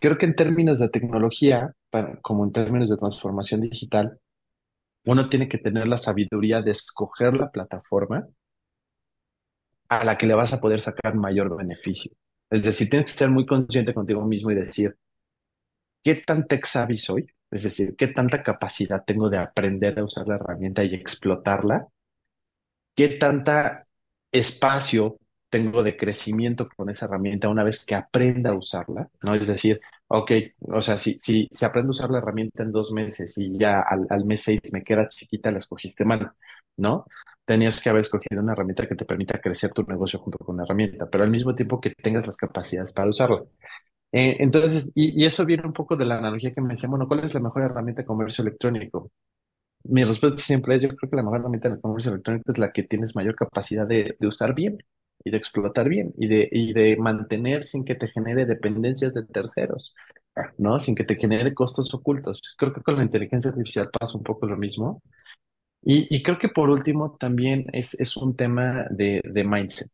Creo 0.00 0.18
que 0.18 0.26
en 0.26 0.36
términos 0.36 0.78
de 0.78 0.88
tecnología, 0.88 1.74
como 2.22 2.44
en 2.44 2.52
términos 2.52 2.90
de 2.90 2.96
transformación 2.96 3.62
digital, 3.62 4.20
uno 5.04 5.28
tiene 5.28 5.48
que 5.48 5.58
tener 5.58 5.88
la 5.88 5.96
sabiduría 5.96 6.62
de 6.62 6.72
escoger 6.72 7.34
la 7.34 7.50
plataforma 7.50 8.26
a 9.88 10.04
la 10.04 10.18
que 10.18 10.26
le 10.26 10.34
vas 10.34 10.52
a 10.52 10.60
poder 10.60 10.80
sacar 10.80 11.14
mayor 11.14 11.56
beneficio. 11.56 12.12
Es 12.50 12.62
decir, 12.62 12.88
tienes 12.90 13.12
que 13.12 13.18
ser 13.18 13.30
muy 13.30 13.46
consciente 13.46 13.94
contigo 13.94 14.24
mismo 14.24 14.50
y 14.50 14.54
decir, 14.54 14.96
¿qué 16.02 16.14
tan 16.16 16.46
tech 16.46 16.64
savvy 16.66 16.96
soy? 16.96 17.26
Es 17.50 17.62
decir, 17.62 17.96
¿qué 17.96 18.08
tanta 18.08 18.42
capacidad 18.42 19.04
tengo 19.04 19.30
de 19.30 19.38
aprender 19.38 19.98
a 19.98 20.04
usar 20.04 20.28
la 20.28 20.36
herramienta 20.36 20.84
y 20.84 20.94
explotarla? 20.94 21.88
¿Qué 22.94 23.08
tanta 23.08 23.86
espacio 24.32 25.18
tengo 25.48 25.82
de 25.82 25.96
crecimiento 25.96 26.68
con 26.76 26.90
esa 26.90 27.06
herramienta 27.06 27.48
una 27.48 27.64
vez 27.64 27.86
que 27.86 27.94
aprenda 27.94 28.50
a 28.50 28.54
usarla? 28.54 29.08
¿No? 29.22 29.34
Es 29.34 29.46
decir, 29.46 29.80
ok, 30.08 30.32
o 30.68 30.82
sea, 30.82 30.98
si, 30.98 31.18
si, 31.18 31.48
si 31.52 31.64
aprendo 31.64 31.90
a 31.90 31.92
usar 31.92 32.10
la 32.10 32.18
herramienta 32.18 32.62
en 32.62 32.72
dos 32.72 32.92
meses 32.92 33.36
y 33.38 33.58
ya 33.58 33.80
al, 33.80 34.06
al 34.10 34.24
mes 34.24 34.42
seis 34.42 34.60
me 34.72 34.82
queda 34.82 35.08
chiquita, 35.08 35.50
la 35.50 35.58
escogiste 35.58 36.04
mal, 36.04 36.32
¿no? 36.76 37.06
Tenías 37.44 37.80
que 37.82 37.90
haber 37.90 38.00
escogido 38.00 38.42
una 38.42 38.52
herramienta 38.52 38.86
que 38.86 38.94
te 38.94 39.04
permita 39.04 39.40
crecer 39.40 39.70
tu 39.72 39.82
negocio 39.84 40.18
junto 40.18 40.38
con 40.38 40.56
la 40.56 40.64
herramienta, 40.64 41.08
pero 41.10 41.24
al 41.24 41.30
mismo 41.30 41.54
tiempo 41.54 41.80
que 41.80 41.90
tengas 41.90 42.26
las 42.26 42.36
capacidades 42.36 42.92
para 42.92 43.10
usarla. 43.10 43.42
Eh, 44.12 44.36
entonces, 44.40 44.92
y, 44.94 45.24
eso 45.26 45.44
viene 45.46 45.64
un 45.66 45.72
poco 45.74 45.96
de 45.96 46.06
la 46.06 46.18
analogía 46.18 46.54
que 46.54 46.60
me 46.62 46.70
decía, 46.70 46.88
bueno, 46.90 47.08
¿cuál 47.08 47.20
es 47.24 47.34
la 47.34 47.40
mejor 47.40 47.62
herramienta 47.62 48.02
de 48.02 48.06
comercio 48.06 48.42
electrónico? 48.42 49.10
Mi 49.84 50.04
respuesta 50.04 50.38
siempre 50.42 50.74
es, 50.76 50.82
yo 50.82 50.88
creo 50.90 51.10
que 51.10 51.16
la 51.16 51.22
mejor 51.22 51.40
herramienta 51.40 51.70
de 51.70 51.80
comercio 51.80 52.12
electrónico 52.12 52.52
es 52.52 52.58
la 52.58 52.72
que 52.72 52.84
tienes 52.84 53.16
mayor 53.16 53.36
capacidad 53.36 53.86
de, 53.86 54.16
de 54.18 54.26
usar 54.28 54.54
bien 54.54 54.78
y 55.24 55.30
de 55.30 55.36
explotar 55.36 55.88
bien 55.88 56.12
y 56.18 56.28
de, 56.28 56.48
y 56.50 56.72
de 56.72 56.96
mantener 56.96 57.62
sin 57.62 57.84
que 57.84 57.94
te 57.94 58.08
genere 58.08 58.46
dependencias 58.46 59.14
de 59.14 59.24
terceros, 59.24 59.94
¿no? 60.58 60.78
Sin 60.78 60.94
que 60.94 61.04
te 61.04 61.16
genere 61.16 61.54
costos 61.54 61.92
ocultos. 61.94 62.40
Creo 62.58 62.72
que 62.72 62.82
con 62.82 62.96
la 62.96 63.02
inteligencia 63.04 63.50
artificial 63.50 63.90
pasa 63.98 64.18
un 64.18 64.24
poco 64.24 64.46
lo 64.46 64.56
mismo. 64.56 65.02
Y, 65.82 66.06
y 66.14 66.22
creo 66.22 66.38
que 66.38 66.48
por 66.48 66.70
último 66.70 67.16
también 67.18 67.66
es, 67.72 67.94
es 68.00 68.16
un 68.16 68.36
tema 68.36 68.86
de, 68.90 69.22
de 69.24 69.44
mindset. 69.44 69.90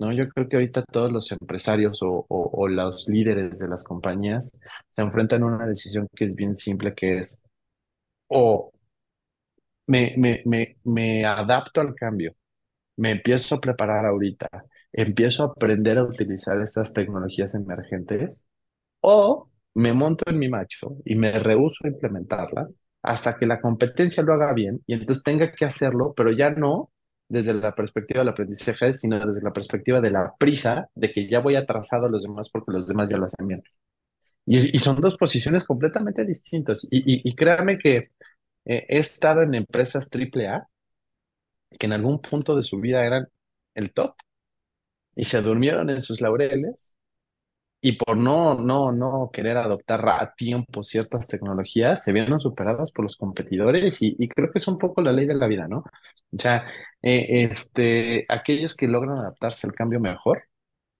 ¿no? 0.00 0.12
Yo 0.12 0.28
creo 0.28 0.48
que 0.48 0.56
ahorita 0.56 0.84
todos 0.84 1.12
los 1.12 1.32
empresarios 1.32 2.02
o, 2.02 2.26
o, 2.28 2.68
los 2.68 3.08
líderes 3.08 3.58
de 3.60 3.68
las 3.68 3.84
compañías 3.84 4.52
se 4.90 5.02
enfrentan 5.02 5.42
a 5.42 5.46
una 5.46 5.66
decisión 5.66 6.08
que 6.14 6.26
es 6.26 6.36
bien 6.36 6.54
simple, 6.54 6.94
que 6.94 7.18
es 7.18 7.44
o 8.28 8.72
me, 9.86 10.14
me, 10.16 10.42
me, 10.46 10.76
me 10.84 11.24
adapto 11.24 11.80
al 11.80 11.94
cambio, 11.94 12.34
me 12.96 13.12
empiezo 13.12 13.56
a 13.56 13.60
preparar 13.60 14.06
ahorita, 14.06 14.48
empiezo 14.92 15.44
a 15.44 15.46
aprender 15.46 15.98
a 15.98 16.04
utilizar 16.04 16.60
estas 16.60 16.92
tecnologías 16.92 17.54
emergentes, 17.54 18.46
o 19.00 19.50
me 19.74 19.92
monto 19.92 20.30
en 20.30 20.38
mi 20.38 20.48
macho 20.48 20.96
y 21.04 21.14
me 21.16 21.38
rehuso 21.38 21.84
a 21.84 21.88
implementarlas 21.88 22.78
hasta 23.02 23.36
que 23.36 23.46
la 23.46 23.60
competencia 23.60 24.22
lo 24.22 24.34
haga 24.34 24.52
bien 24.52 24.82
y 24.86 24.94
entonces 24.94 25.24
tenga 25.24 25.50
que 25.52 25.64
hacerlo, 25.64 26.14
pero 26.16 26.30
ya 26.30 26.50
no 26.50 26.90
desde 27.28 27.54
la 27.54 27.74
perspectiva 27.74 28.20
del 28.20 28.28
aprendizaje, 28.28 28.92
sino 28.92 29.26
desde 29.26 29.42
la 29.42 29.52
perspectiva 29.52 30.00
de 30.00 30.10
la 30.10 30.34
prisa 30.38 30.90
de 30.94 31.10
que 31.12 31.28
ya 31.28 31.40
voy 31.40 31.56
atrasado 31.56 32.06
a 32.06 32.10
los 32.10 32.24
demás 32.24 32.50
porque 32.50 32.72
los 32.72 32.86
demás 32.86 33.08
ya 33.10 33.16
lo 33.16 33.24
hacen 33.24 33.48
bien. 33.48 33.62
Y, 34.44 34.78
son 34.78 35.00
dos 35.00 35.16
posiciones 35.16 35.64
completamente 35.64 36.24
distintas. 36.24 36.86
Y, 36.90 37.34
créame 37.34 37.78
que 37.78 38.10
he 38.64 38.98
estado 38.98 39.42
en 39.42 39.54
empresas 39.54 40.08
AAA 40.12 40.68
que 41.78 41.86
en 41.86 41.92
algún 41.94 42.20
punto 42.20 42.56
de 42.56 42.64
su 42.64 42.80
vida 42.80 43.04
eran 43.04 43.28
el 43.74 43.92
top 43.92 44.14
y 45.14 45.24
se 45.24 45.42
durmieron 45.42 45.90
en 45.90 46.02
sus 46.02 46.20
laureles 46.20 46.96
y 47.80 47.92
por 47.92 48.16
no, 48.16 48.54
no, 48.56 48.92
no 48.92 49.30
querer 49.32 49.56
adoptar 49.56 50.08
a 50.08 50.34
tiempo 50.34 50.82
ciertas 50.84 51.26
tecnologías, 51.28 52.04
se 52.04 52.12
vieron 52.12 52.40
superadas 52.40 52.92
por 52.92 53.04
los 53.04 53.16
competidores 53.16 53.98
y, 54.02 54.28
creo 54.28 54.52
que 54.52 54.58
es 54.58 54.68
un 54.68 54.78
poco 54.78 55.02
la 55.02 55.12
ley 55.12 55.26
de 55.26 55.34
la 55.34 55.48
vida, 55.48 55.66
¿no? 55.68 55.78
O 56.32 56.38
sea, 56.38 56.64
eh, 57.02 57.44
este, 57.50 58.24
aquellos 58.28 58.76
que 58.76 58.86
logran 58.88 59.18
adaptarse 59.18 59.66
al 59.66 59.74
cambio 59.74 59.98
mejor, 60.00 60.44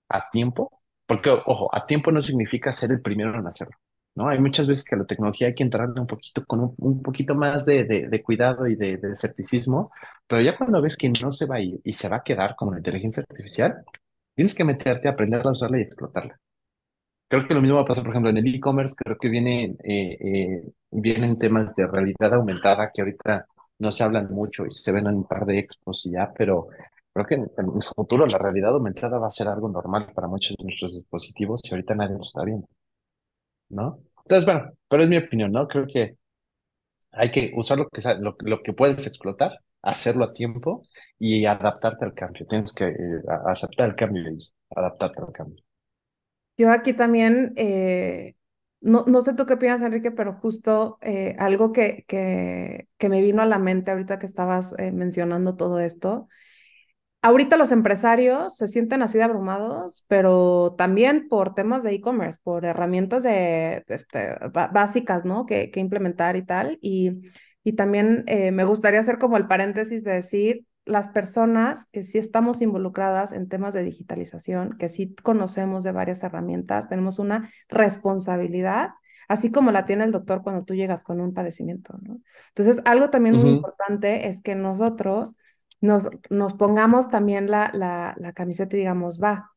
a 0.09 0.29
tiempo, 0.31 0.81
porque, 1.05 1.29
ojo, 1.31 1.73
a 1.75 1.85
tiempo 1.85 2.11
no 2.11 2.21
significa 2.21 2.71
ser 2.73 2.91
el 2.91 3.01
primero 3.01 3.39
en 3.39 3.47
hacerlo, 3.47 3.77
¿no? 4.15 4.27
Hay 4.29 4.39
muchas 4.39 4.67
veces 4.67 4.85
que 4.85 4.95
la 4.95 5.05
tecnología 5.05 5.47
hay 5.47 5.55
que 5.55 5.63
entrarle 5.63 5.99
un 5.99 6.07
poquito 6.07 6.45
con 6.45 6.59
un, 6.61 6.73
un 6.79 7.01
poquito 7.01 7.35
más 7.35 7.65
de, 7.65 7.83
de, 7.85 8.23
cuidado 8.23 8.67
y 8.67 8.75
de, 8.75 8.97
de 8.97 9.11
escepticismo, 9.11 9.91
pero 10.27 10.41
ya 10.41 10.57
cuando 10.57 10.81
ves 10.81 10.97
que 10.97 11.11
no 11.21 11.31
se 11.31 11.45
va 11.45 11.55
a 11.55 11.61
ir 11.61 11.79
y 11.83 11.93
se 11.93 12.09
va 12.09 12.17
a 12.17 12.23
quedar 12.23 12.55
como 12.55 12.71
la 12.71 12.77
inteligencia 12.79 13.23
artificial, 13.27 13.83
tienes 14.35 14.55
que 14.55 14.63
meterte 14.63 15.07
a 15.07 15.11
aprender 15.11 15.45
a 15.45 15.51
usarla 15.51 15.79
y 15.79 15.83
explotarla. 15.83 16.39
Creo 17.33 17.47
que 17.47 17.53
lo 17.55 17.61
mismo 17.61 17.77
va 17.77 17.81
a 17.81 17.85
pasar, 17.85 18.03
por 18.03 18.13
ejemplo, 18.13 18.29
en 18.29 18.37
el 18.37 18.55
e-commerce, 18.55 18.95
creo 18.95 19.17
que 19.17 19.27
viene, 19.27 19.75
eh, 19.83 20.17
eh, 20.19 20.71
vienen 20.91 21.39
temas 21.39 21.73
de 21.75 21.87
realidad 21.87 22.33
aumentada 22.35 22.91
que 22.93 23.01
ahorita 23.01 23.47
no 23.79 23.91
se 23.91 24.03
hablan 24.03 24.31
mucho 24.31 24.65
y 24.67 24.71
se 24.71 24.91
ven 24.91 25.07
en 25.07 25.15
un 25.15 25.23
par 25.23 25.45
de 25.45 25.57
expos 25.57 26.05
y 26.05 26.11
ya, 26.11 26.31
pero 26.37 26.67
creo 27.11 27.25
que 27.25 27.35
en, 27.35 27.41
el 27.57 27.83
futuro 27.83 28.27
la 28.27 28.37
realidad 28.37 28.73
aumentada 28.73 29.17
va 29.17 29.27
a 29.27 29.31
ser 29.31 29.47
algo 29.47 29.67
normal 29.67 30.11
para 30.13 30.27
muchos 30.27 30.55
de 30.57 30.65
nuestros 30.65 30.93
dispositivos 30.93 31.61
y 31.63 31.73
ahorita 31.73 31.95
nadie 31.95 32.17
lo 32.17 32.23
está 32.23 32.43
viendo, 32.43 32.67
¿no? 33.69 33.99
Entonces, 34.23 34.45
bueno, 34.45 34.71
pero 34.87 35.03
es 35.03 35.09
mi 35.09 35.17
opinión, 35.17 35.51
¿no? 35.51 35.67
Creo 35.67 35.85
que 35.87 36.17
hay 37.11 37.31
que 37.31 37.51
usar 37.55 37.77
lo 37.77 37.87
que, 37.89 38.01
lo, 38.19 38.35
lo 38.39 38.63
que 38.63 38.73
puedes 38.73 39.05
explotar, 39.07 39.59
hacerlo 39.81 40.25
a 40.25 40.33
tiempo 40.33 40.83
y 41.19 41.45
adaptarte 41.45 42.05
al 42.05 42.13
cambio. 42.13 42.45
Tienes 42.47 42.73
que 42.73 42.85
eh, 42.85 43.21
aceptar 43.45 43.89
el 43.89 43.95
cambio 43.95 44.23
y 44.23 44.37
adaptarte 44.75 45.21
al 45.21 45.31
cambio. 45.31 45.63
Yo 46.57 46.71
aquí 46.71 46.93
también, 46.93 47.53
eh, 47.55 48.35
no, 48.81 49.05
no 49.07 49.21
sé 49.21 49.33
tú 49.33 49.45
qué 49.45 49.53
opinas, 49.53 49.81
Enrique, 49.81 50.11
pero 50.11 50.33
justo 50.33 50.97
eh, 51.01 51.35
algo 51.39 51.71
que, 51.71 52.05
que, 52.07 52.87
que, 52.97 53.09
me 53.09 53.21
vino 53.21 53.41
a 53.41 53.45
la 53.45 53.59
mente 53.59 53.91
ahorita 53.91 54.19
que 54.19 54.25
estabas 54.25 54.75
mencionando 54.77 55.55
todo 55.55 55.79
esto, 55.79 56.27
Ahorita 57.25 57.55
los 57.55 57.71
empresarios 57.71 58.57
se 58.57 58.67
sienten 58.67 59.01
así 59.01 59.17
de 59.17 59.23
abrumados, 59.23 60.03
pero 60.07 60.75
también 60.77 61.29
por 61.29 61.55
temas 61.55 61.81
de 61.81 61.93
e-commerce, 61.93 62.37
por 62.43 62.65
herramientas 62.65 63.23
de, 63.23 63.85
este, 63.87 64.35
básicas, 64.71 65.23
¿no? 65.23 65.45
Que, 65.45 65.71
que, 65.71 65.79
implementar 65.79 66.35
y 66.35 66.45
tal. 66.45 66.77
Y, 66.81 67.21
y 67.63 67.73
también 67.73 68.25
eh, 68.27 68.51
me 68.51 68.65
gustaría 68.65 68.99
hacer 68.99 69.19
como 69.19 69.37
el 69.37 69.47
paréntesis 69.47 70.03
de 70.03 70.15
decir, 70.15 70.65
las 70.85 71.07
personas 71.07 71.87
que 71.93 72.03
sí 72.03 72.17
estamos 72.17 72.61
involucradas 72.61 73.31
en 73.31 73.47
temas 73.47 73.73
de 73.73 73.83
digitalización, 73.83 74.77
que 74.77 74.89
sí 74.89 75.15
conocemos 75.15 75.85
de 75.85 75.93
varias 75.93 76.23
herramientas, 76.23 76.89
tenemos 76.89 77.19
una 77.19 77.49
responsabilidad, 77.69 78.89
así 79.29 79.49
como 79.49 79.71
la 79.71 79.85
tiene 79.85 80.03
el 80.03 80.11
doctor 80.11 80.43
cuando 80.43 80.65
tú 80.65 80.75
llegas 80.75 81.05
con 81.05 81.21
un 81.21 81.33
padecimiento, 81.33 81.97
¿no? 82.01 82.19
Entonces, 82.49 82.81
algo 82.83 83.09
también 83.09 83.37
muy 83.37 83.49
importante 83.49 84.27
es 84.27 84.41
que 84.41 84.55
nosotros 84.55 85.35
nos, 85.83 86.07
nos 86.29 86.53
pongamos 86.53 87.09
también 87.09 87.51
la, 87.51 87.69
la, 87.73 88.15
la 88.17 88.31
camiseta 88.31 88.77
y 88.77 88.79
digamos, 88.79 89.19
va, 89.21 89.51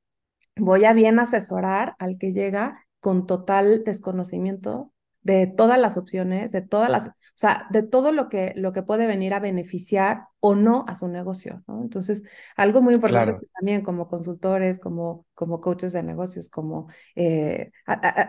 voy 0.56 0.84
a 0.84 0.92
bien 0.92 1.20
asesorar 1.20 1.94
al 2.00 2.18
que 2.18 2.32
llega 2.32 2.84
con 2.98 3.28
total 3.28 3.84
desconocimiento 3.84 4.92
de 5.22 5.46
todas 5.46 5.78
las 5.78 5.96
opciones, 5.96 6.50
de 6.50 6.62
todas 6.62 6.90
las, 6.90 7.08
o 7.10 7.12
sea, 7.36 7.68
de 7.70 7.84
todo 7.84 8.10
lo 8.10 8.28
que, 8.28 8.54
lo 8.56 8.72
que 8.72 8.82
puede 8.82 9.06
venir 9.06 9.34
a 9.34 9.38
beneficiar 9.40 10.24
o 10.40 10.56
no 10.56 10.84
a 10.88 10.96
su 10.96 11.06
negocio, 11.06 11.62
¿no? 11.68 11.80
Entonces, 11.80 12.24
algo 12.56 12.82
muy 12.82 12.94
importante 12.94 13.46
también 13.54 13.82
como 13.82 14.08
consultores, 14.08 14.80
como, 14.80 15.26
como 15.32 15.60
coaches 15.60 15.92
de 15.92 16.02
negocios, 16.02 16.50
como, 16.50 16.88
eh, 17.14 17.70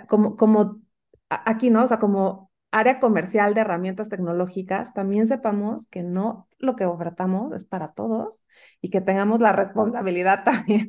como, 0.08 0.36
como 0.36 0.82
aquí, 1.30 1.72
¿no? 1.72 1.84
O 1.84 1.88
sea, 1.88 1.98
como 1.98 2.47
área 2.72 3.00
comercial 3.00 3.54
de 3.54 3.62
herramientas 3.62 4.10
tecnológicas, 4.10 4.94
también 4.94 5.28
sepamos 5.28 5.88
que 5.88 6.04
no 6.04 6.48
lo 6.60 6.76
que 6.76 6.86
ofertamos 6.86 7.54
es 7.54 7.64
para 7.64 7.94
todos 7.94 8.44
y 8.82 8.90
que 8.90 9.02
tengamos 9.02 9.40
la 9.40 9.54
responsabilidad 9.54 10.44
también 10.46 10.88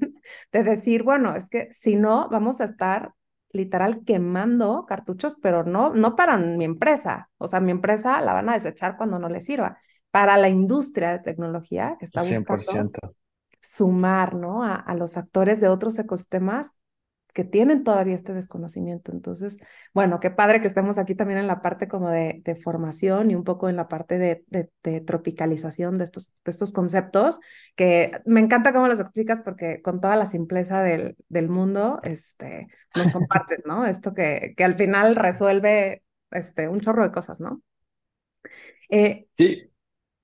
de 0.53 0.63
decir, 0.63 1.03
bueno, 1.03 1.37
es 1.37 1.49
que 1.49 1.69
si 1.71 1.97
no, 1.97 2.29
vamos 2.31 2.61
a 2.61 2.65
estar 2.65 3.15
literal 3.51 4.05
quemando 4.05 4.85
cartuchos, 4.87 5.37
pero 5.41 5.65
no, 5.65 5.95
no 5.95 6.17
para 6.17 6.37
mi 6.37 6.65
empresa. 6.65 7.31
O 7.39 7.47
sea, 7.47 7.61
mi 7.61 7.71
empresa 7.71 8.21
la 8.21 8.35
van 8.35 8.49
a 8.49 8.55
desechar 8.55 8.97
cuando 8.97 9.19
no 9.19 9.29
le 9.29 9.41
sirva. 9.41 9.79
Para 10.11 10.37
la 10.37 10.49
industria 10.49 11.13
de 11.13 11.19
tecnología 11.21 11.97
que 11.99 12.05
está 12.05 12.23
buscando 12.23 13.15
sumar, 13.61 14.35
¿no? 14.35 14.63
A, 14.63 14.75
a 14.75 14.95
los 14.95 15.17
actores 15.17 15.61
de 15.61 15.69
otros 15.69 15.99
ecosistemas 15.99 16.79
que 17.33 17.45
tienen 17.45 17.85
todavía 17.85 18.15
este 18.15 18.33
desconocimiento. 18.33 19.13
Entonces, 19.13 19.59
bueno, 19.95 20.21
qué 20.21 20.31
padre 20.31 20.61
que 20.61 20.67
estemos 20.67 20.99
aquí 20.99 21.15
también 21.15 21.39
en 21.39 21.47
la 21.47 21.61
parte 21.63 21.89
como 21.89 22.11
de, 22.11 22.43
formación 22.63 23.31
y 23.31 23.35
un 23.35 23.45
poco 23.45 23.69
en 23.69 23.77
la 23.77 23.89
parte 23.89 24.19
de, 24.19 24.45
de, 24.83 25.01
tropicalización 25.01 25.99
de 25.99 26.05
estos, 26.05 26.33
de 26.45 26.51
estos 26.51 26.73
conceptos, 26.73 27.39
que 27.77 28.11
me 28.25 28.41
encanta 28.41 28.73
cómo 28.73 28.89
los 28.89 29.01
explicas 29.01 29.41
porque 29.41 29.81
con 29.83 30.01
toda 30.01 30.17
la 30.17 30.27
simpleza 30.27 30.83
del, 30.83 31.17
del 31.29 31.49
mundo, 31.49 32.01
este, 32.03 32.69
nos 32.97 33.11
compartes, 33.13 33.65
¿no? 33.67 33.87
Esto 33.87 34.15
que, 34.15 34.55
que 34.57 34.65
al 34.65 34.75
final 34.75 35.17
resuelve 35.17 36.03
este, 36.31 36.69
un 36.69 36.81
chorro 36.81 37.05
de 37.05 37.13
cosas, 37.13 37.41
¿no? 37.41 37.63
Eh, 38.89 39.27
sí. 39.37 39.71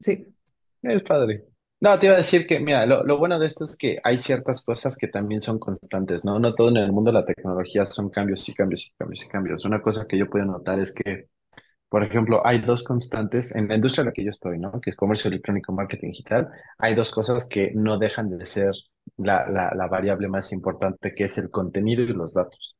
Sí. 0.01 0.35
Es 0.83 1.03
padre. 1.03 1.45
No, 1.85 1.99
te 1.99 2.07
iba 2.07 2.14
a 2.14 2.18
decir 2.18 2.47
que, 2.47 2.61
mira, 2.61 2.87
lo, 2.87 3.18
bueno 3.18 3.39
de 3.39 3.47
esto 3.47 3.66
es 3.66 3.76
que 3.76 3.99
hay 4.03 4.18
ciertas 4.18 4.62
cosas 4.62 4.97
que 4.97 5.07
también 5.07 5.43
son 5.43 5.59
constantes, 5.59 6.24
¿no? 6.24 6.39
No 6.39 6.55
todo 6.55 6.70
en 6.70 6.78
el 6.78 6.93
mundo 6.93 7.11
de 7.12 7.18
la 7.18 7.26
tecnología 7.26 7.85
son 7.85 8.09
cambios 8.09 8.49
y 8.49 8.55
cambios 8.55 8.87
y 8.87 8.95
cambios 8.97 9.24
y 9.24 9.28
cambios. 9.28 9.64
Una 9.66 9.82
cosa 9.82 10.07
que 10.09 10.16
yo 10.16 10.30
puedo 10.30 10.47
notar 10.47 10.80
es 10.80 10.95
que, 10.95 11.28
por 11.91 12.05
ejemplo, 12.05 12.47
hay 12.47 12.61
dos 12.61 12.85
constantes 12.85 13.55
en 13.57 13.68
la 13.68 13.74
industria 13.76 14.03
en 14.03 14.07
la 14.09 14.12
que 14.14 14.24
yo 14.24 14.30
estoy, 14.30 14.59
¿no? 14.59 14.80
Que 14.80 14.91
es 14.91 14.97
comercio 14.97 15.28
electrónico, 15.28 15.72
marketing 15.74 16.09
digital. 16.09 16.49
Hay 16.78 16.95
dos 16.95 17.12
cosas 17.12 17.49
que 17.49 17.72
no 17.74 17.99
dejan 17.99 18.30
de 18.30 18.47
ser 18.47 18.72
la, 19.18 19.49
la, 19.51 19.72
la 19.74 19.87
variable 19.89 20.28
más 20.28 20.53
importante, 20.53 21.14
que 21.14 21.24
es 21.24 21.39
el 21.39 21.51
contenido 21.51 22.03
y 22.03 22.09
los 22.09 22.35
datos 22.35 22.76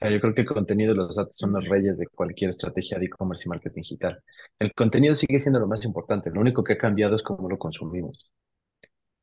yo 0.00 0.20
creo 0.20 0.34
que 0.34 0.42
el 0.42 0.46
contenido 0.46 0.92
y 0.92 0.96
los 0.96 1.16
datos 1.16 1.36
son 1.36 1.52
los 1.52 1.68
reyes 1.68 1.98
de 1.98 2.06
cualquier 2.06 2.50
estrategia 2.50 2.98
de 2.98 3.06
e-commerce 3.06 3.44
y 3.46 3.48
marketing 3.48 3.82
digital. 3.82 4.22
El 4.58 4.72
contenido 4.74 5.14
sigue 5.14 5.38
siendo 5.38 5.60
lo 5.60 5.66
más 5.66 5.84
importante, 5.84 6.30
lo 6.30 6.40
único 6.40 6.62
que 6.62 6.74
ha 6.74 6.78
cambiado 6.78 7.16
es 7.16 7.22
cómo 7.22 7.48
lo 7.48 7.58
consumimos. 7.58 8.30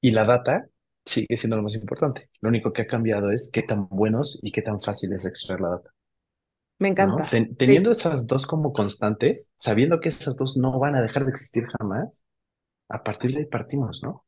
Y 0.01 0.11
la 0.11 0.25
data 0.25 0.67
sigue 1.05 1.37
siendo 1.37 1.57
lo 1.57 1.63
más 1.63 1.75
importante. 1.75 2.29
Lo 2.41 2.49
único 2.49 2.73
que 2.73 2.83
ha 2.83 2.87
cambiado 2.87 3.31
es 3.31 3.51
qué 3.51 3.63
tan 3.63 3.87
buenos 3.87 4.39
y 4.41 4.51
qué 4.51 4.61
tan 4.61 4.81
fácil 4.81 5.13
es 5.13 5.25
extraer 5.25 5.61
la 5.61 5.69
data. 5.69 5.91
Me 6.79 6.87
encanta. 6.89 7.29
teniendo 7.57 7.91
esas 7.91 8.25
dos 8.25 8.47
como 8.47 8.73
constantes, 8.73 9.53
sabiendo 9.55 9.99
que 9.99 10.09
esas 10.09 10.35
dos 10.35 10.57
no 10.57 10.79
van 10.79 10.95
a 10.95 11.01
dejar 11.01 11.25
de 11.25 11.31
existir 11.31 11.65
jamás, 11.77 12.25
a 12.89 13.03
partir 13.03 13.33
de 13.33 13.39
ahí 13.39 13.45
partimos, 13.45 14.01
¿no? 14.03 14.25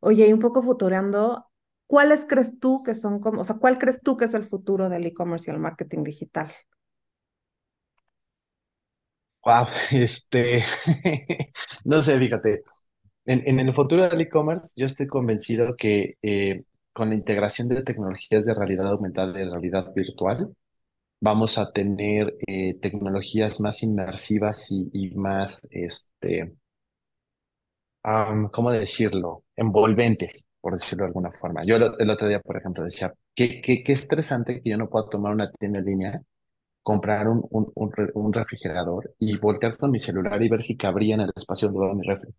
Oye, 0.00 0.26
y 0.26 0.32
un 0.32 0.40
poco 0.40 0.62
futurando, 0.62 1.46
¿cuáles 1.90 2.24
crees 2.24 2.60
tú 2.60 2.84
que 2.84 2.94
son 2.94 3.18
como, 3.18 3.40
o 3.40 3.44
sea, 3.44 3.56
cuál 3.56 3.76
crees 3.76 3.98
tú 3.98 4.16
que 4.16 4.26
es 4.26 4.34
el 4.34 4.44
futuro 4.44 4.88
del 4.88 5.06
e-commerce 5.06 5.50
y 5.50 5.54
el 5.54 5.58
marketing 5.58 6.04
digital? 6.04 6.48
Wow, 9.44 9.66
este, 9.90 10.62
no 11.84 12.00
sé, 12.00 12.16
fíjate, 12.16 12.62
en, 13.24 13.58
el 13.58 13.74
futuro 13.74 14.08
del 14.08 14.20
e-commerce 14.20 14.74
yo 14.76 14.86
estoy 14.86 15.08
convencido 15.08 15.74
que 15.76 16.14
eh, 16.22 16.62
con 16.92 17.08
la 17.08 17.16
integración 17.16 17.66
de 17.66 17.82
tecnologías 17.82 18.44
de 18.44 18.54
realidad 18.54 18.86
aumentada 18.86 19.32
y 19.32 19.44
de 19.44 19.50
realidad 19.50 19.92
virtual, 19.92 20.54
vamos 21.20 21.58
a 21.58 21.72
tener 21.72 22.36
eh, 22.46 22.74
tecnologías 22.80 23.60
más 23.60 23.82
inmersivas 23.82 24.70
y, 24.70 25.10
más, 25.16 25.68
este, 25.72 26.54
¿cómo 28.52 28.70
decirlo? 28.70 29.42
Envolventes 29.56 30.46
por 30.60 30.74
decirlo 30.74 31.04
de 31.04 31.08
alguna 31.08 31.30
forma. 31.32 31.64
Yo 31.64 31.76
el, 31.76 32.10
otro 32.10 32.28
día, 32.28 32.40
por 32.40 32.56
ejemplo, 32.56 32.84
decía, 32.84 33.12
qué, 33.34 33.60
qué, 33.60 33.82
qué 33.82 33.92
estresante 33.92 34.60
que 34.62 34.70
yo 34.70 34.76
no 34.76 34.88
pueda 34.88 35.08
tomar 35.08 35.32
una 35.32 35.50
tienda 35.52 35.80
en 35.80 35.84
línea, 35.86 36.22
comprar 36.82 37.28
un, 37.28 37.46
un, 37.50 37.72
un, 38.14 38.32
refrigerador 38.32 39.14
y 39.18 39.38
voltear 39.38 39.76
con 39.76 39.90
mi 39.90 39.98
celular 39.98 40.42
y 40.42 40.48
ver 40.48 40.60
si 40.60 40.76
cabría 40.76 41.14
en 41.14 41.22
el 41.22 41.32
espacio 41.36 41.68
donde 41.68 41.88
va 41.88 41.94
mi 41.94 42.06
refri. 42.06 42.30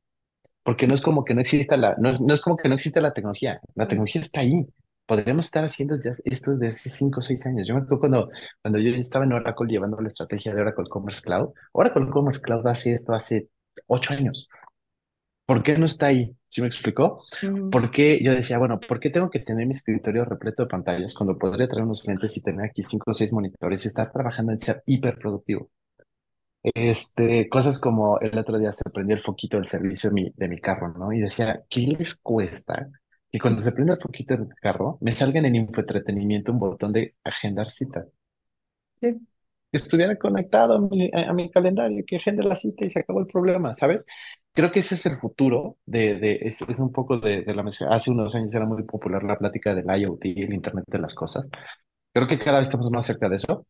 Porque 0.64 0.88
no 0.88 0.94
es 0.94 1.02
como 1.02 1.24
que 1.24 1.34
no 1.34 1.42
exista 1.42 1.78
la, 1.78 1.96
no, 1.98 2.14
no 2.14 2.34
es 2.34 2.42
como 2.42 2.56
que 2.58 2.70
no 2.70 2.76
existe 2.76 3.02
la 3.02 3.14
tecnología. 3.14 3.60
La 3.76 3.88
tecnología 3.88 4.22
está 4.22 4.42
ahí. 4.42 4.66
Podríamos 5.06 5.46
estar 5.46 5.64
haciendo 5.64 5.96
esto 6.24 6.52
desde 6.52 6.68
hace 6.68 6.90
cinco 6.90 7.20
o 7.20 7.22
seis 7.22 7.46
años. 7.48 7.68
Yo 7.68 7.76
me 7.76 7.82
acuerdo 7.82 8.00
cuando, 8.00 8.30
cuando 8.62 8.80
yo 8.80 8.92
estaba 8.92 9.26
en 9.26 9.34
Oracle 9.34 9.68
llevando 9.68 10.00
la 10.00 10.08
estrategia 10.08 10.54
de 10.54 10.62
Oracle 10.62 10.86
Commerce 10.90 11.22
Cloud. 11.22 11.50
Oracle 11.74 12.10
Commerce 12.12 12.42
Cloud 12.42 12.66
hace 12.68 12.94
esto 12.94 13.14
hace 13.14 13.50
ocho 13.88 14.14
años. 14.14 14.48
¿Por 15.52 15.64
qué 15.64 15.78
no 15.78 15.86
está 15.86 16.06
ahí? 16.06 16.34
¿Sí 16.48 16.62
me 16.62 16.68
explicó? 16.68 17.26
Porque 17.74 18.24
yo 18.24 18.34
decía, 18.34 18.58
bueno, 18.58 18.80
¿por 18.80 19.02
qué 19.02 19.10
tengo 19.10 19.30
que 19.30 19.42
tener 19.42 19.66
mi 19.66 19.74
escritorio 19.74 20.24
repleto 20.24 20.64
de 20.64 20.70
pantallas 20.70 21.14
cuando 21.14 21.38
podría 21.38 21.68
traer 21.68 21.84
unos 21.84 22.08
lentes 22.08 22.38
y 22.38 22.42
tener 22.42 22.68
aquí 22.68 22.84
cinco 22.84 23.12
o 23.12 23.14
seis 23.14 23.34
monitores 23.34 23.84
y 23.84 23.90
estar 23.90 24.10
trabajando 24.14 24.54
en 24.54 24.62
ser 24.62 24.82
hiperproductivo? 24.86 25.70
Este, 26.64 27.50
cosas 27.50 27.80
como 27.80 28.18
el 28.22 28.40
otro 28.40 28.58
día 28.60 28.72
se 28.72 28.90
prendió 28.94 29.14
el 29.14 29.22
foquito 29.22 29.58
del 29.58 29.68
servicio 29.68 30.10
de 30.10 30.14
mi, 30.14 30.34
de 30.38 30.48
mi 30.48 30.62
carro, 30.62 30.94
¿no? 30.98 31.12
Y 31.12 31.20
decía, 31.20 31.62
¿qué 31.70 31.82
les 31.82 32.16
cuesta 32.16 32.88
que 33.30 33.38
cuando 33.38 33.60
se 33.60 33.74
prende 33.74 33.92
el 33.92 34.00
foquito 34.00 34.38
del 34.38 34.48
carro 34.62 35.00
me 35.02 35.14
salgan 35.14 35.44
en 35.44 35.58
infoentretenimiento 35.58 36.54
un 36.54 36.60
botón 36.60 36.94
de 36.94 37.18
agendar 37.26 37.70
cita? 37.70 38.06
Sí 39.02 39.20
estuviera 39.72 40.18
conectado 40.18 40.76
a 40.76 41.34
mi, 41.34 41.50
calendario, 41.52 42.04
que 42.06 42.18
agende 42.18 42.44
la 42.44 42.56
cita 42.56 42.86
y 42.86 42.90
se 42.90 43.00
acabó 43.00 43.22
el 43.22 43.28
problema, 43.28 43.74
¿sabes? 43.74 44.06
Creo 44.54 44.72
que 44.72 44.80
ese 44.82 44.96
es 44.96 45.06
el 45.06 45.16
futuro 45.18 45.78
de, 45.86 46.40
es, 46.42 46.62
un 46.80 46.92
poco 46.92 47.20
de, 47.20 47.44
la 47.46 47.64
Hace 47.90 48.12
unos 48.12 48.36
años 48.36 48.54
era 48.54 48.66
muy 48.66 48.84
popular 48.84 49.24
la 49.24 49.38
plática 49.38 49.74
del 49.74 49.86
IoT, 49.86 50.26
el 50.26 50.54
Internet 50.54 50.86
de 50.88 51.00
las 51.00 51.16
cosas. 51.16 51.46
Creo 52.14 52.28
que 52.28 52.40
cada 52.40 52.60
vez 52.60 52.68
estamos 52.68 52.92
más 52.92 53.06
cerca 53.06 53.30
de 53.30 53.36
eso. 53.38 53.66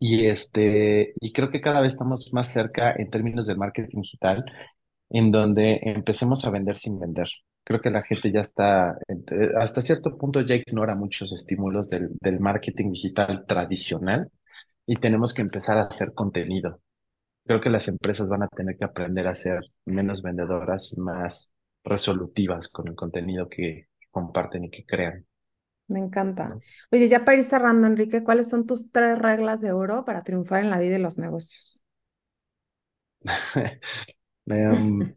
Y, 0.00 0.26
este, 0.26 1.14
y 1.20 1.32
creo 1.32 1.50
que 1.50 1.60
cada 1.60 1.80
vez 1.80 1.94
estamos 1.94 2.32
más 2.32 2.52
cerca 2.52 2.94
en 2.96 3.10
términos 3.10 3.46
de 3.46 3.56
marketing 3.56 4.02
digital, 4.02 4.44
en 5.10 5.30
donde 5.32 5.80
empecemos 5.82 6.44
a 6.44 6.50
vender 6.50 6.76
sin 6.76 6.98
vender. 6.98 7.28
Creo 7.64 7.80
que 7.80 7.90
la 7.90 8.02
gente 8.02 8.30
ya 8.32 8.40
está, 8.40 8.98
eh, 9.08 9.48
hasta 9.60 9.82
cierto 9.82 10.16
punto 10.18 10.40
ya 10.42 10.54
ignora 10.56 10.94
muchos 10.94 11.32
estímulos 11.32 11.88
del 11.88 12.40
marketing 12.40 12.92
digital 12.92 13.44
tradicional 13.46 14.30
y 14.86 14.96
tenemos 14.96 15.34
que 15.34 15.42
empezar 15.42 15.78
a 15.78 15.84
hacer 15.84 16.12
contenido. 16.14 16.80
Creo 17.44 17.60
que 17.60 17.70
las 17.70 17.88
empresas 17.88 18.28
van 18.28 18.42
a 18.42 18.48
tener 18.48 18.76
que 18.76 18.84
aprender 18.84 19.26
a 19.26 19.34
ser 19.34 19.60
menos 19.84 20.22
vendedoras 20.22 20.94
y 20.96 21.00
más 21.00 21.52
resolutivas 21.84 22.68
con 22.68 22.88
el 22.88 22.94
contenido 22.94 23.48
que 23.48 23.88
comparten 24.10 24.64
y 24.64 24.70
que 24.70 24.84
crean. 24.84 25.26
Me 25.88 26.00
encanta. 26.00 26.56
Oye, 26.90 27.08
ya 27.08 27.24
para 27.24 27.36
ir 27.36 27.44
cerrando, 27.44 27.86
Enrique, 27.86 28.24
¿cuáles 28.24 28.48
son 28.48 28.66
tus 28.66 28.90
tres 28.90 29.18
reglas 29.18 29.60
de 29.60 29.72
oro 29.72 30.04
para 30.04 30.22
triunfar 30.22 30.64
en 30.64 30.70
la 30.70 30.78
vida 30.78 30.96
y 30.96 31.00
los 31.00 31.18
negocios? 31.18 31.82
Em, 34.46 35.14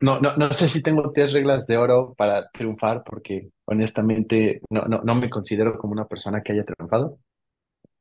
no, 0.00 0.20
no, 0.20 0.36
no 0.36 0.52
sé 0.52 0.68
si 0.68 0.82
tengo 0.82 1.12
tres 1.12 1.32
reglas 1.32 1.66
de 1.66 1.78
oro 1.78 2.12
para 2.14 2.50
triunfar, 2.50 3.02
porque 3.04 3.48
honestamente 3.64 4.60
no, 4.68 4.82
no, 4.82 5.00
no 5.02 5.14
me 5.14 5.30
considero 5.30 5.78
como 5.78 5.94
una 5.94 6.06
persona 6.06 6.42
que 6.42 6.52
haya 6.52 6.64
triunfado 6.64 7.18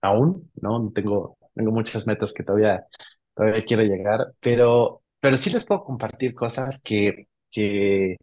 aún, 0.01 0.51
¿no? 0.61 0.91
Tengo, 0.93 1.37
tengo 1.55 1.71
muchas 1.71 2.07
metas 2.07 2.33
que 2.33 2.43
todavía, 2.43 2.85
todavía 3.35 3.65
quiero 3.65 3.83
llegar, 3.83 4.33
pero, 4.39 5.03
pero 5.19 5.37
sí 5.37 5.49
les 5.49 5.65
puedo 5.65 5.83
compartir 5.83 6.33
cosas 6.35 6.81
que, 6.83 7.27
que, 7.51 8.17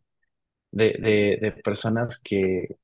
de, 0.72 1.38
de, 1.40 1.52
personas 1.62 2.20
que, 2.22 2.78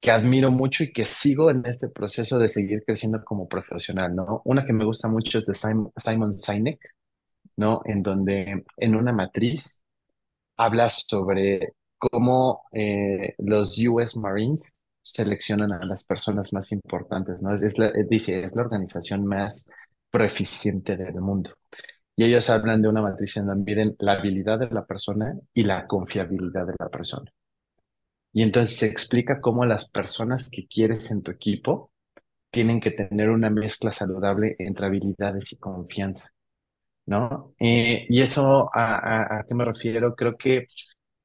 que 0.00 0.10
admiro 0.10 0.50
mucho 0.50 0.84
y 0.84 0.92
que 0.92 1.04
sigo 1.06 1.50
en 1.50 1.64
este 1.66 1.88
proceso 1.88 2.38
de 2.38 2.48
seguir 2.48 2.84
creciendo 2.84 3.24
como 3.24 3.48
profesional, 3.48 4.14
¿no? 4.14 4.42
Una 4.44 4.66
que 4.66 4.72
me 4.72 4.84
gusta 4.84 5.08
mucho 5.08 5.38
es 5.38 5.46
de 5.46 5.54
Simon, 5.54 6.32
Sinek, 6.34 6.78
¿no? 7.56 7.82
En 7.86 8.02
donde 8.02 8.64
en 8.78 8.96
una 8.96 9.12
matriz 9.12 9.84
habla 10.56 10.88
sobre 10.90 11.74
cómo 11.98 12.64
eh, 12.72 13.34
los 13.38 13.78
US 13.78 14.16
Marines 14.16 14.83
seleccionan 15.04 15.72
a 15.72 15.84
las 15.84 16.04
personas 16.04 16.52
más 16.54 16.72
importantes, 16.72 17.42
¿no? 17.42 17.54
Es, 17.54 17.78
la, 17.78 17.92
dice, 18.08 18.42
es 18.42 18.56
la 18.56 18.62
organización 18.62 19.26
más 19.26 19.70
proeficiente 20.10 20.96
del 20.96 21.20
mundo. 21.20 21.50
Y 22.16 22.24
ellos 22.24 22.48
hablan 22.48 22.80
de 22.80 22.88
una 22.88 23.02
matriz 23.02 23.36
en 23.36 23.46
donde 23.46 23.64
miden 23.64 23.96
la 23.98 24.12
habilidad 24.14 24.58
de 24.58 24.70
la 24.70 24.86
persona 24.86 25.34
y 25.52 25.64
la 25.64 25.86
confiabilidad 25.86 26.66
de 26.66 26.74
la 26.78 26.88
persona. 26.88 27.30
Y 28.32 28.42
entonces 28.42 28.76
se 28.76 28.86
explica 28.86 29.40
cómo 29.40 29.64
las 29.66 29.88
personas 29.90 30.48
que 30.50 30.66
quieres 30.66 31.10
en 31.10 31.22
tu 31.22 31.30
equipo 31.30 31.90
tienen 32.50 32.80
que 32.80 32.92
tener 32.92 33.30
una 33.30 33.50
mezcla 33.50 33.92
saludable 33.92 34.56
entre 34.58 34.86
habilidades 34.86 35.52
y 35.52 35.58
confianza, 35.58 36.30
¿no? 37.06 37.54
Eh, 37.58 38.06
y 38.08 38.22
eso, 38.22 38.70
a, 38.74 39.38
a, 39.40 39.44
qué 39.46 39.54
me 39.54 39.64
refiero? 39.64 40.14
Creo 40.14 40.36
que 40.36 40.66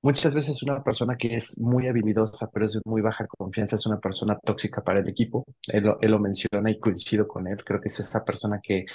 muchas 0.02 0.34
veces 0.34 0.62
una 0.64 0.84
persona 0.84 1.16
que 1.18 1.36
es 1.36 1.60
muy 1.60 1.88
habilidosa, 1.88 2.50
pero 2.54 2.66
es 2.66 2.74
de 2.74 2.82
muy 2.86 3.02
baja 3.02 3.28
confianza, 3.28 3.76
es 3.76 3.86
una 3.86 4.00
persona 4.00 4.38
tóxica 4.44 4.82
para 4.84 5.00
el 5.00 5.10
equipo. 5.10 5.46
Él, 5.68 5.92
él 6.02 6.12
lo 6.12 6.20
menciona 6.20 6.72
y 6.72 6.80
coincido 6.80 7.28
con 7.28 7.48
él. 7.48 7.64
Creo 7.64 7.80
que 7.82 7.90
es 7.90 8.00
esa 8.00 8.24
persona 8.24 8.60
que 8.62 8.86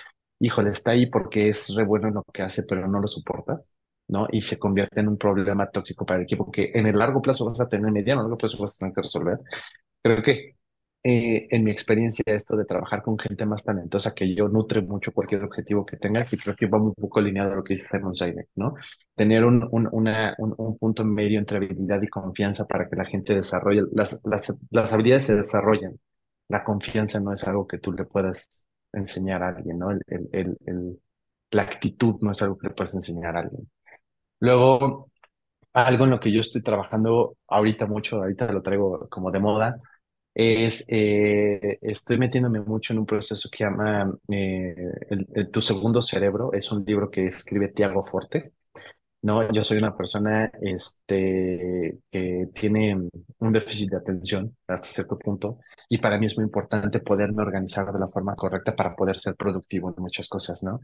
híjole, 0.41 0.71
está 0.71 0.93
ahí 0.93 1.07
porque 1.07 1.49
es 1.49 1.75
re 1.75 1.85
bueno 1.85 2.09
en 2.09 2.15
lo 2.15 2.23
que 2.33 2.43
hace, 2.43 2.65
pero 2.65 2.87
no 2.89 3.01
lo 3.01 3.09
soportas, 3.09 3.77
¿no? 4.09 4.27
Y 4.31 4.43
se 4.43 4.59
convierte 4.59 5.01
en 5.01 5.09
un 5.09 5.19
problema 5.19 5.71
tóxico 5.71 6.05
para 6.07 6.19
el 6.19 6.25
equipo 6.25 6.51
que 6.51 6.71
en 6.75 6.87
el 6.87 6.99
largo 6.99 7.23
plazo 7.23 7.47
vas 7.47 7.61
a 7.61 7.69
tener, 7.69 7.91
mediano 7.93 8.23
largo 8.23 8.37
plazo 8.39 8.59
vas 8.59 8.77
a 8.77 8.79
tener 8.81 8.95
que 8.95 9.03
resolver. 9.03 9.39
Creo 10.03 10.23
que 10.23 10.57
eh, 11.05 11.47
en 11.51 11.65
mi 11.65 11.71
experiencia 11.71 12.25
esto 12.27 12.57
de 12.57 12.65
trabajar 12.65 13.03
con 13.03 13.19
gente 13.19 13.45
más 13.47 13.63
talentosa 13.63 14.15
que 14.15 14.35
yo 14.35 14.49
nutre 14.49 14.81
mucho 14.83 15.13
cualquier 15.13 15.45
objetivo 15.45 15.85
que 15.85 15.99
tenga 15.99 16.27
y 16.31 16.37
creo 16.39 16.57
que 16.57 16.67
va 16.67 16.79
un 16.81 16.95
poco 16.95 17.21
alineado 17.21 17.53
a 17.53 17.57
lo 17.57 17.65
que 17.65 17.75
dice 17.75 17.87
Simon 17.91 18.15
Sinek, 18.15 18.49
¿no? 18.57 18.75
Tener 19.15 19.45
un, 19.45 19.69
un, 19.71 19.89
una, 19.93 20.35
un, 20.39 20.55
un, 20.57 20.79
punto 20.79 21.05
medio 21.05 21.39
entre 21.39 21.59
habilidad 21.59 22.01
y 22.03 22.09
confianza 22.09 22.67
para 22.67 22.89
que 22.89 22.97
la 22.97 23.05
gente 23.05 23.35
desarrolle, 23.35 23.83
las, 23.93 24.21
las, 24.25 24.53
las 24.71 24.93
habilidades 24.93 25.27
se 25.27 25.35
desarrollan. 25.37 25.99
La 26.49 26.65
confianza 26.65 27.21
no 27.21 27.33
es 27.33 27.45
algo 27.47 27.67
que 27.67 27.79
tú 27.79 27.93
le 27.93 28.05
puedas 28.05 28.67
enseñar 28.93 29.43
a 29.43 29.49
alguien, 29.49 29.79
¿no? 29.79 29.91
El, 29.91 30.01
el, 30.33 30.57
el, 30.67 31.01
la 31.51 31.63
actitud 31.63 32.17
no 32.23 32.31
es 32.33 32.43
algo 32.43 32.59
que 32.59 32.69
le 32.69 32.75
puedes 32.75 32.95
enseñar 32.95 33.37
a 33.37 33.41
alguien. 33.41 33.71
Luego, 34.41 35.11
algo 35.73 36.05
en 36.05 36.11
lo 36.11 36.21
que 36.21 36.33
yo 36.33 36.41
estoy 36.41 36.63
trabajando 36.63 37.37
ahorita 37.49 37.87
mucho, 37.87 38.17
ahorita 38.19 38.53
lo 38.53 38.63
traigo 38.63 39.09
como 39.11 39.31
de 39.31 39.41
moda, 39.41 39.81
es, 40.35 40.85
eh, 40.89 41.79
estoy 41.83 42.19
metiéndome 42.19 42.61
mucho 42.61 42.93
en 42.93 42.99
un 43.01 43.07
proceso 43.07 43.49
que 43.51 43.65
llama 43.65 44.13
eh, 44.29 44.75
Tu 45.53 45.61
Segundo 45.63 46.03
Cerebro, 46.03 46.53
es 46.53 46.71
un 46.73 46.85
libro 46.85 47.11
que 47.11 47.27
escribe 47.27 47.69
Tiago 47.69 48.05
Forte, 48.05 48.53
¿no? 49.23 49.51
Yo 49.53 49.65
soy 49.65 49.79
una 49.79 49.97
persona 49.97 50.51
este, 50.61 51.99
que 52.11 52.49
tiene 52.55 53.09
un 53.39 53.53
déficit 53.53 53.91
de 53.91 53.97
atención 53.99 54.57
hasta 54.69 54.89
cierto 54.89 55.19
punto 55.19 55.59
y 55.89 55.99
para 55.99 56.19
mí 56.19 56.27
es 56.27 56.37
muy 56.37 56.45
importante 56.45 57.01
poderme 57.01 57.43
organizar 57.43 57.93
de 57.93 57.99
la 57.99 58.09
forma 58.09 58.35
correcta 58.35 58.75
para 58.75 58.97
poder 58.97 59.19
ser 59.19 59.37
productivo 59.37 59.95
en 59.97 60.03
muchas 60.03 60.29
cosas, 60.29 60.63
¿no? 60.63 60.81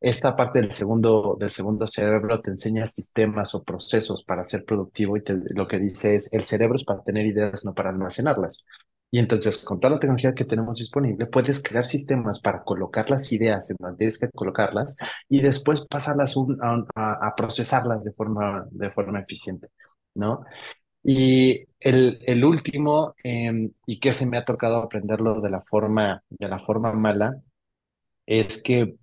Esta 0.00 0.36
parte 0.36 0.60
del 0.60 0.72
segundo, 0.72 1.36
del 1.38 1.50
segundo 1.50 1.86
cerebro 1.86 2.40
te 2.40 2.50
enseña 2.50 2.86
sistemas 2.86 3.54
o 3.54 3.64
procesos 3.64 4.22
para 4.24 4.44
ser 4.44 4.64
productivo 4.64 5.16
y 5.16 5.22
lo 5.54 5.66
que 5.66 5.78
dice 5.78 6.14
es, 6.16 6.32
el 6.32 6.44
cerebro 6.44 6.76
es 6.76 6.84
para 6.84 7.02
tener 7.02 7.26
ideas, 7.26 7.64
no 7.64 7.74
para 7.74 7.90
almacenarlas. 7.90 8.64
Y 9.10 9.18
entonces, 9.18 9.58
con 9.58 9.80
toda 9.80 9.94
la 9.94 10.00
tecnología 10.00 10.34
que 10.34 10.44
tenemos 10.44 10.78
disponible, 10.78 11.26
puedes 11.26 11.62
crear 11.62 11.86
sistemas 11.86 12.40
para 12.40 12.62
colocar 12.62 13.08
las 13.10 13.32
ideas 13.32 13.70
en 13.70 13.76
donde 13.80 13.96
tienes 13.98 14.18
que 14.18 14.28
colocarlas 14.30 14.98
y 15.28 15.40
después 15.40 15.86
pasarlas 15.88 16.34
a, 16.94 17.34
procesarlas 17.36 18.04
de 18.04 18.12
forma, 18.12 18.66
de 18.70 18.90
forma 18.90 19.20
eficiente, 19.20 19.68
¿no? 20.14 20.44
Y 21.02 21.64
el, 21.80 22.18
el 22.26 22.44
último, 22.44 23.14
em, 23.24 23.72
y 23.86 23.98
que 24.00 24.12
se 24.12 24.26
me 24.26 24.36
ha 24.38 24.44
tocado 24.44 24.78
aprenderlo 24.78 25.40
de 25.40 25.50
la 25.50 25.60
forma, 25.60 26.22
de 26.28 26.48
la 26.48 26.58
forma 26.58 26.92
mala, 26.92 27.40
es 28.26 28.62
que 28.62 28.96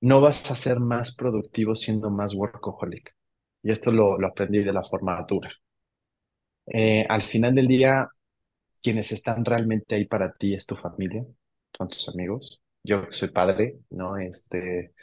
no 0.00 0.20
vas 0.20 0.50
a 0.50 0.56
ser 0.56 0.80
más 0.80 1.14
productivo 1.14 1.74
siendo 1.74 2.10
más 2.10 2.34
workaholic. 2.34 3.14
Y 3.62 3.70
esto 3.72 3.92
lo, 3.92 4.18
lo 4.18 4.28
aprendí 4.28 4.62
de 4.64 4.72
la 4.72 4.84
forma 4.84 5.24
dura. 5.28 5.50
Eh, 6.66 7.04
al 7.08 7.22
final 7.22 7.54
del 7.54 7.68
día, 7.68 8.08
quienes 8.86 9.10
están 9.10 9.44
realmente 9.44 9.96
ahí 9.96 10.04
para 10.04 10.32
ti 10.32 10.54
es 10.54 10.64
tu 10.64 10.76
familia, 10.76 11.26
son 11.76 11.88
tus 11.88 12.08
amigos. 12.08 12.62
Yo 12.84 13.02
soy 13.10 13.30
padre, 13.30 13.80
¿no? 13.90 14.16
Este, 14.16 14.94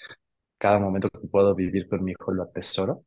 cada 0.57 0.79
momento 0.79 1.09
que 1.09 1.27
puedo 1.27 1.53
vivir 1.53 1.89
con 1.89 2.01
mi 2.01 2.11
hijo 2.13 2.31
lo 2.31 2.43
atesoro. 2.43 3.03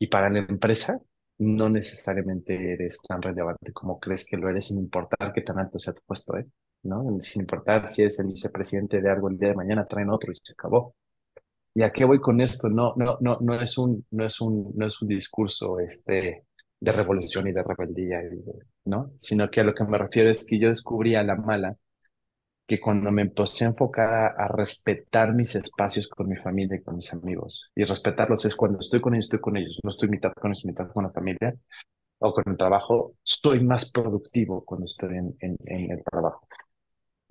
Y 0.00 0.08
para 0.08 0.28
la 0.28 0.40
empresa, 0.40 1.00
no 1.38 1.68
necesariamente 1.68 2.72
eres 2.72 3.00
tan 3.00 3.22
relevante 3.22 3.72
como 3.72 4.00
crees 4.00 4.26
que 4.26 4.36
lo 4.36 4.48
eres, 4.48 4.66
sin 4.66 4.80
importar 4.80 5.32
qué 5.32 5.42
tan 5.42 5.60
alto 5.60 5.78
sea 5.78 5.92
tu 5.92 6.02
puesto, 6.04 6.36
¿eh? 6.36 6.48
¿no? 6.82 7.20
Sin 7.20 7.42
importar 7.42 7.88
si 7.92 8.02
eres 8.02 8.18
el 8.18 8.26
vicepresidente 8.26 9.00
de 9.00 9.08
algo 9.08 9.28
el 9.28 9.38
día 9.38 9.50
de 9.50 9.54
mañana, 9.54 9.86
traen 9.86 10.10
otro 10.10 10.32
y 10.32 10.34
se 10.34 10.54
acabó. 10.54 10.96
¿Y 11.74 11.82
a 11.82 11.92
qué 11.92 12.04
voy 12.04 12.20
con 12.20 12.40
esto? 12.40 12.68
No, 12.68 12.94
no, 12.96 13.18
no, 13.20 13.38
no 13.40 13.54
es 13.60 13.78
un, 13.78 14.04
no 14.10 14.26
es 14.26 14.40
un, 14.40 14.72
no 14.74 14.84
es 14.84 15.00
un 15.00 15.06
discurso 15.06 15.78
este, 15.78 16.44
de 16.82 16.90
revolución 16.90 17.46
y 17.46 17.52
de 17.52 17.62
rebeldía, 17.62 18.20
¿no? 18.86 19.12
Sino 19.16 19.48
que 19.48 19.60
a 19.60 19.64
lo 19.64 19.72
que 19.72 19.84
me 19.84 19.98
refiero 19.98 20.30
es 20.30 20.44
que 20.44 20.58
yo 20.58 20.68
descubrí 20.68 21.14
a 21.14 21.22
la 21.22 21.36
mala 21.36 21.76
que 22.66 22.80
cuando 22.80 23.12
me 23.12 23.22
empecé 23.22 23.64
a 23.64 23.68
enfocar 23.68 24.34
a, 24.36 24.48
respetar 24.48 25.32
mis 25.32 25.54
espacios 25.54 26.08
con 26.08 26.28
mi 26.28 26.36
familia 26.36 26.78
y 26.78 26.82
con 26.82 26.96
mis 26.96 27.12
amigos, 27.12 27.70
y 27.76 27.84
respetarlos 27.84 28.44
es 28.46 28.56
cuando 28.56 28.80
estoy 28.80 29.00
con 29.00 29.14
ellos, 29.14 29.26
estoy 29.26 29.40
con 29.40 29.56
ellos, 29.56 29.78
no 29.84 29.90
estoy 29.90 30.08
mitad 30.08 30.32
con 30.32 30.50
ellos, 30.50 30.64
mitad 30.64 30.88
con 30.90 31.04
la 31.04 31.12
familia 31.12 31.54
o 32.18 32.32
con 32.32 32.44
el 32.48 32.56
trabajo, 32.56 33.14
soy 33.22 33.62
más 33.64 33.88
productivo 33.90 34.64
cuando 34.64 34.86
estoy 34.86 35.18
en, 35.18 35.36
en, 35.40 35.56
en 35.66 35.90
el 35.92 36.02
trabajo. 36.02 36.48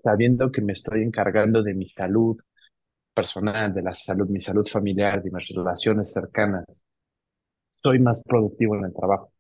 Sabiendo 0.02 0.50
que 0.50 0.62
me 0.62 0.74
estoy 0.74 1.02
encargando 1.04 1.62
de 1.62 1.74
mi 1.74 1.86
salud 1.86 2.38
personal, 3.14 3.74
de 3.74 3.82
la 3.82 3.94
salud, 3.94 4.30
mi 4.30 4.40
salud 4.40 4.66
familiar, 4.66 5.22
de 5.22 5.32
mis 5.32 5.50
relaciones 5.50 6.14
cercanas, 6.14 6.86
soy 7.84 8.00
más 8.00 8.22
productivo 8.22 8.78
en 8.78 8.86
el 8.86 8.94
trabajo 8.94 9.32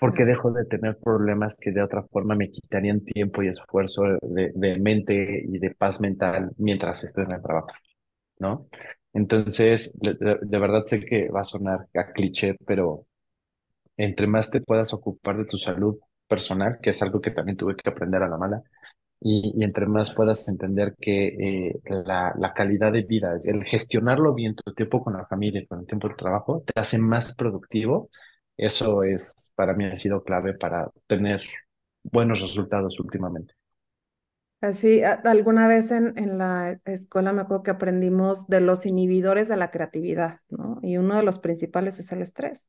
porque 0.00 0.24
dejo 0.24 0.50
de 0.50 0.64
tener 0.64 0.96
problemas 0.98 1.56
que 1.56 1.72
de 1.72 1.82
otra 1.82 2.02
forma 2.04 2.34
me 2.34 2.50
quitarían 2.50 3.04
tiempo 3.04 3.42
y 3.42 3.48
esfuerzo 3.48 4.02
de, 4.22 4.78
mente 4.80 5.44
y 5.46 5.58
de 5.58 5.74
paz 5.74 6.00
mental 6.00 6.50
mientras 6.56 7.04
estoy 7.04 7.24
en 7.24 7.32
el 7.32 7.42
trabajo, 7.42 7.68
¿no? 8.38 8.68
Entonces, 9.12 9.98
de, 10.00 10.58
verdad 10.58 10.84
sé 10.86 11.00
que 11.00 11.28
va 11.28 11.40
a 11.42 11.44
sonar 11.44 11.86
a 11.94 12.12
cliché, 12.12 12.56
pero 12.66 13.06
entre 13.96 14.26
más 14.26 14.50
te 14.50 14.62
puedas 14.62 14.94
ocupar 14.94 15.36
de 15.38 15.44
tu 15.44 15.58
salud 15.58 15.98
personal, 16.26 16.78
que 16.82 16.90
es 16.90 17.02
algo 17.02 17.20
que 17.20 17.32
también 17.32 17.56
tuve 17.58 17.76
que 17.76 17.90
aprender 17.90 18.22
a 18.22 18.28
la 18.28 18.38
mala, 18.38 18.62
y, 19.20 19.52
y 19.56 19.64
entre 19.64 19.86
más 19.86 20.14
puedas 20.14 20.48
entender 20.48 20.94
que 20.98 21.26
eh, 21.68 21.80
la, 22.06 22.32
la 22.38 22.54
calidad 22.54 22.92
de 22.92 23.02
vida, 23.02 23.34
es 23.36 23.48
el 23.48 23.64
gestionarlo 23.64 24.34
bien, 24.34 24.54
tu 24.54 24.72
tiempo 24.74 25.02
con 25.04 25.14
la 25.14 25.26
familia, 25.26 25.66
con 25.68 25.80
el 25.80 25.86
tiempo 25.86 26.08
de 26.08 26.14
trabajo, 26.14 26.62
te 26.66 26.80
hace 26.80 26.98
más 26.98 27.34
productivo 27.34 28.08
eso 28.56 29.02
es, 29.02 29.52
para 29.54 29.74
mí 29.74 29.84
ha 29.86 29.96
sido 29.96 30.22
clave 30.22 30.54
para 30.54 30.90
tener 31.06 31.42
buenos 32.02 32.40
resultados 32.40 32.98
últimamente. 33.00 33.54
Así, 34.60 35.02
alguna 35.02 35.68
vez 35.68 35.90
en, 35.90 36.18
en, 36.18 36.36
la 36.36 36.78
escuela 36.84 37.32
me 37.32 37.40
acuerdo 37.40 37.62
que 37.62 37.70
aprendimos 37.70 38.46
de 38.46 38.60
los 38.60 38.84
inhibidores 38.84 39.48
de 39.48 39.56
la 39.56 39.70
creatividad, 39.70 40.40
¿no? 40.50 40.78
Y 40.82 40.98
uno 40.98 41.16
de 41.16 41.22
los 41.22 41.38
principales 41.38 41.98
es 41.98 42.12
el 42.12 42.20
estrés. 42.20 42.68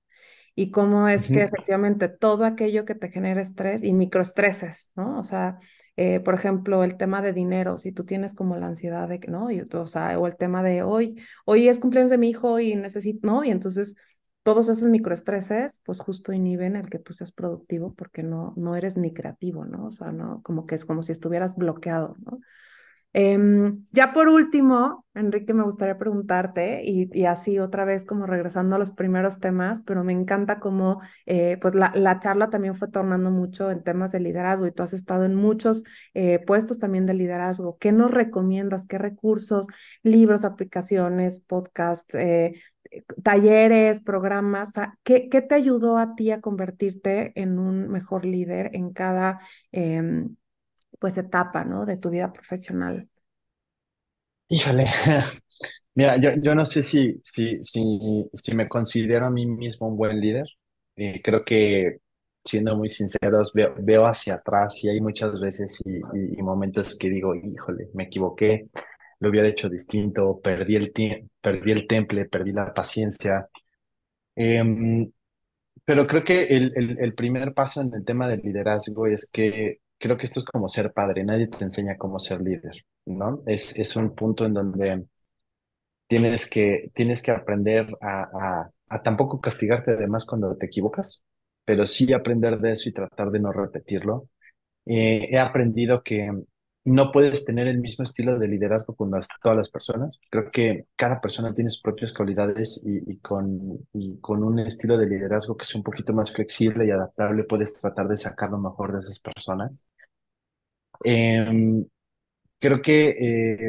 Y 0.56 0.72
cómo 0.72 1.08
es 1.08 1.28
que 1.28 1.44
efectivamente 1.44 2.10
todo 2.10 2.44
aquello 2.44 2.84
que 2.84 2.96
te 2.96 3.10
genera 3.10 3.42
estrés 3.42 3.84
y 3.84 3.94
microestreses, 3.94 4.92
¿no? 4.96 5.20
O 5.20 5.24
sea, 5.24 5.60
eh, 5.96 6.20
por 6.20 6.34
ejemplo, 6.34 6.84
el 6.84 6.98
tema 6.98 7.22
de 7.22 7.32
dinero, 7.32 7.78
si 7.78 7.94
tú 7.94 8.06
tienes 8.06 8.34
como 8.34 8.58
la 8.58 8.68
ansiedad 8.68 9.08
de 9.08 9.20
que, 9.20 9.30
¿no? 9.30 9.50
Y, 9.50 9.62
o 9.62 9.88
sea, 9.88 10.18
o 10.20 10.28
el 10.28 10.36
tema 10.36 10.62
de 10.62 10.84
hoy, 10.84 11.22
hoy 11.46 11.70
es 11.70 11.80
cumpleaños 11.80 12.12
de 12.12 12.18
mi 12.18 12.30
hijo 12.30 12.60
y 12.60 12.76
necesito, 12.76 13.26
¿no? 13.28 13.44
Y 13.46 13.52
entonces 13.52 13.96
todos 14.44 14.70
esos 14.70 14.90
microestreses, 14.90 15.82
pues 15.86 16.00
justo 16.00 16.34
inhiben 16.34 16.76
el 16.76 16.90
que 16.90 17.00
tú 17.00 17.14
seas 17.14 17.32
productivo 17.32 17.94
porque 17.94 18.24
no, 18.24 18.54
no 18.58 18.76
eres 18.76 18.98
ni 18.98 19.14
creativo, 19.14 19.66
¿no? 19.66 19.86
O 19.88 19.92
sea, 19.92 20.12
no, 20.12 20.42
como 20.44 20.66
que 20.66 20.76
es 20.76 20.86
como 20.86 21.04
si 21.04 21.12
estuvieras 21.12 21.56
bloqueado, 21.56 22.16
¿no? 22.26 22.40
Em, 23.14 23.84
ya 23.92 24.14
por 24.14 24.30
último, 24.30 25.06
Enrique, 25.14 25.54
me 25.54 25.64
gustaría 25.64 25.98
preguntarte, 25.98 26.82
y, 26.86 27.26
así 27.26 27.60
otra 27.60 27.84
vez 27.84 28.06
como 28.06 28.26
regresando 28.26 28.78
a 28.78 28.80
los 28.80 28.92
primeros 28.92 29.40
temas, 29.40 29.82
pero 29.86 30.06
me 30.06 30.14
encanta 30.14 30.60
cómo 30.62 31.02
eh, 31.26 31.58
pues 31.62 31.76
la, 31.76 31.92
la, 31.94 32.20
charla 32.20 32.50
también 32.50 32.76
fue 32.76 32.88
tornando 32.88 33.30
mucho 33.30 33.70
en 33.70 33.84
temas 33.84 34.14
de 34.14 34.22
liderazgo 34.22 34.66
y 34.66 34.72
tú 34.72 34.84
has 34.84 34.94
estado 34.94 35.26
en 35.26 35.36
muchos 35.36 35.84
eh, 36.14 36.40
puestos 36.40 36.80
también 36.80 37.06
de 37.06 37.14
liderazgo. 37.14 37.78
¿Qué 37.80 37.92
nos 37.92 38.12
recomiendas? 38.12 38.86
¿Qué 38.88 38.98
recursos, 38.98 39.68
libros, 40.04 40.46
aplicaciones, 40.46 41.42
podcasts? 41.42 42.16
Eh, 42.92 43.04
talleres, 43.24 44.02
programas, 44.02 44.74
¿qué, 45.04 45.30
¿qué, 45.30 45.42
te 45.42 45.56
ayudó 45.56 45.98
a 45.98 46.16
ti 46.16 46.32
a 46.32 46.42
convertirte 46.42 47.32
en 47.36 47.58
un 47.58 47.88
mejor 47.88 48.26
líder 48.26 48.72
en 48.74 48.92
cada 48.94 49.40
em, 49.72 50.36
pues 51.00 51.18
etapa, 51.18 51.64
¿no? 51.64 51.86
De 51.86 51.98
tu 51.98 52.10
vida 52.10 52.32
profesional. 52.32 53.10
Híjole, 54.50 54.86
mira, 55.96 56.18
yo, 56.18 56.32
yo 56.42 56.54
no 56.54 56.66
sé 56.66 56.84
si, 56.84 57.20
si, 57.24 57.64
si, 57.64 58.30
si 58.34 58.56
me 58.56 58.68
considero 58.68 59.26
a 59.26 59.30
mí 59.30 59.46
mismo 59.46 59.88
un 59.88 59.98
buen 59.98 60.20
líder. 60.20 60.48
Eh, 60.98 61.22
creo 61.24 61.46
que, 61.46 62.00
siendo 62.44 62.76
muy 62.76 62.90
sinceros, 62.90 63.54
veo, 63.54 63.74
veo 63.80 64.06
hacia 64.06 64.36
atrás 64.36 64.84
y 64.84 64.90
hay 64.90 65.00
muchas 65.00 65.40
veces 65.40 65.82
y, 65.86 65.98
y, 66.38 66.44
momentos 66.44 66.98
que 66.98 67.10
digo, 67.10 67.34
híjole, 67.34 67.90
me 67.94 68.04
equivoqué, 68.04 68.68
lo 69.22 69.30
hubiera 69.30 69.48
hecho 69.48 69.70
distinto, 69.70 70.42
perdí 70.42 70.76
el, 70.76 70.92
perdí 71.42 71.72
el 71.72 71.88
temple, 71.88 72.26
perdí 72.26 72.52
la 72.52 72.74
paciencia. 72.74 73.48
Em, 74.36 75.12
pero 75.86 76.08
creo 76.08 76.24
que 76.24 76.44
el, 76.46 76.74
el, 77.00 77.14
primer 77.16 77.54
paso 77.54 77.82
en 77.82 77.94
el 77.94 78.06
tema 78.06 78.28
del 78.28 78.42
liderazgo 78.42 79.08
es 79.08 79.30
que 79.32 79.80
creo 79.98 80.18
que 80.18 80.26
esto 80.26 80.40
es 80.40 80.46
como 80.46 80.68
ser 80.70 80.92
padre, 80.94 81.24
nadie 81.24 81.48
te 81.48 81.64
enseña 81.64 81.98
cómo 81.98 82.20
ser 82.20 82.42
líder, 82.42 82.86
¿no? 83.06 83.44
Es, 83.48 83.78
es 83.80 83.96
un 83.96 84.16
punto 84.16 84.46
en 84.46 84.54
donde 84.54 85.06
tienes 86.08 86.50
que, 86.50 86.92
tienes 86.94 87.22
que 87.22 87.32
aprender 87.32 87.88
a, 88.02 88.70
a, 88.90 89.04
tampoco 89.04 89.40
castigarte 89.40 89.92
además 89.92 90.26
cuando 90.26 90.56
te 90.58 90.66
equivocas, 90.68 91.26
pero 91.66 91.86
sí 91.86 92.12
aprender 92.14 92.60
de 92.60 92.74
eso 92.74 92.90
y 92.90 92.94
tratar 92.94 93.32
de 93.32 93.40
no 93.40 93.52
repetirlo. 93.52 94.30
Eh, 94.86 95.28
he 95.32 95.40
aprendido 95.40 96.04
que 96.04 96.32
no 96.84 97.12
puedes 97.12 97.46
tener 97.46 97.68
el 97.68 97.80
mismo 97.80 98.04
estilo 98.04 98.40
de 98.40 98.48
liderazgo 98.48 98.96
con 98.96 99.12
todas 99.42 99.58
las 99.58 99.70
personas. 99.70 100.18
Creo 100.30 100.50
que 100.52 100.88
cada 100.96 101.22
persona 101.22 101.54
tiene 101.54 101.70
sus 101.70 101.82
propias 101.82 102.14
cualidades 102.14 102.84
y, 102.86 103.18
con, 103.20 103.86
un 103.94 104.60
estilo 104.60 104.98
de 104.98 105.06
liderazgo 105.08 105.56
que 105.56 105.64
es 105.64 105.76
un 105.76 105.84
poquito 105.84 106.14
más 106.14 106.32
flexible 106.32 106.86
y 106.86 106.92
adaptable, 106.92 107.44
puedes 107.44 107.74
tratar 107.74 108.08
de 108.08 108.18
sacar 108.18 108.50
lo 108.50 108.58
mejor 108.58 108.94
de 108.94 109.00
esas 109.00 109.20
personas. 109.20 109.88
Em, 111.04 111.86
creo 112.60 112.82
que 112.82 113.10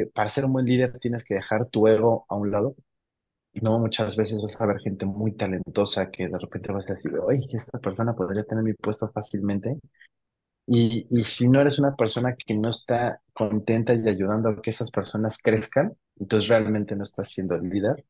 eh, 0.03 0.11
para 0.13 0.29
ser 0.29 0.45
un 0.45 0.53
buen 0.53 0.65
líder 0.65 0.99
tienes 0.99 1.23
que 1.25 1.35
dejar 1.35 1.67
tu 1.67 1.87
ego 1.87 2.25
a 2.29 2.35
un 2.35 2.51
lado. 2.51 2.75
No, 3.61 3.79
muchas 3.79 4.17
veces 4.17 4.41
vas 4.41 4.59
a 4.59 4.65
ver 4.65 4.79
gente 4.79 5.05
muy 5.05 5.33
talentosa 5.33 6.09
que 6.11 6.27
de 6.27 6.37
repente 6.39 6.71
vas 6.73 6.89
a 6.89 6.95
decir, 6.95 7.13
oye, 7.19 7.45
esta 7.53 7.79
persona 7.79 8.15
podría 8.15 8.43
tener 8.43 8.63
mi 8.63 8.73
puesto 8.73 9.09
fácilmente 9.11 9.77
y, 10.65 11.07
y 11.09 11.25
si 11.25 11.49
no 11.49 11.61
eres 11.61 11.79
una 11.79 11.95
persona 11.95 12.35
que 12.35 12.53
no 12.53 12.69
está 12.69 13.21
contenta 13.33 13.93
y 13.93 14.07
ayudando 14.07 14.49
a 14.49 14.61
que 14.61 14.69
esas 14.71 14.91
personas 14.91 15.37
crezcan, 15.41 15.93
entonces 16.19 16.49
realmente 16.49 16.95
no 16.95 17.03
estás 17.03 17.29
siendo 17.29 17.55
el 17.55 17.69
líder. 17.69 18.05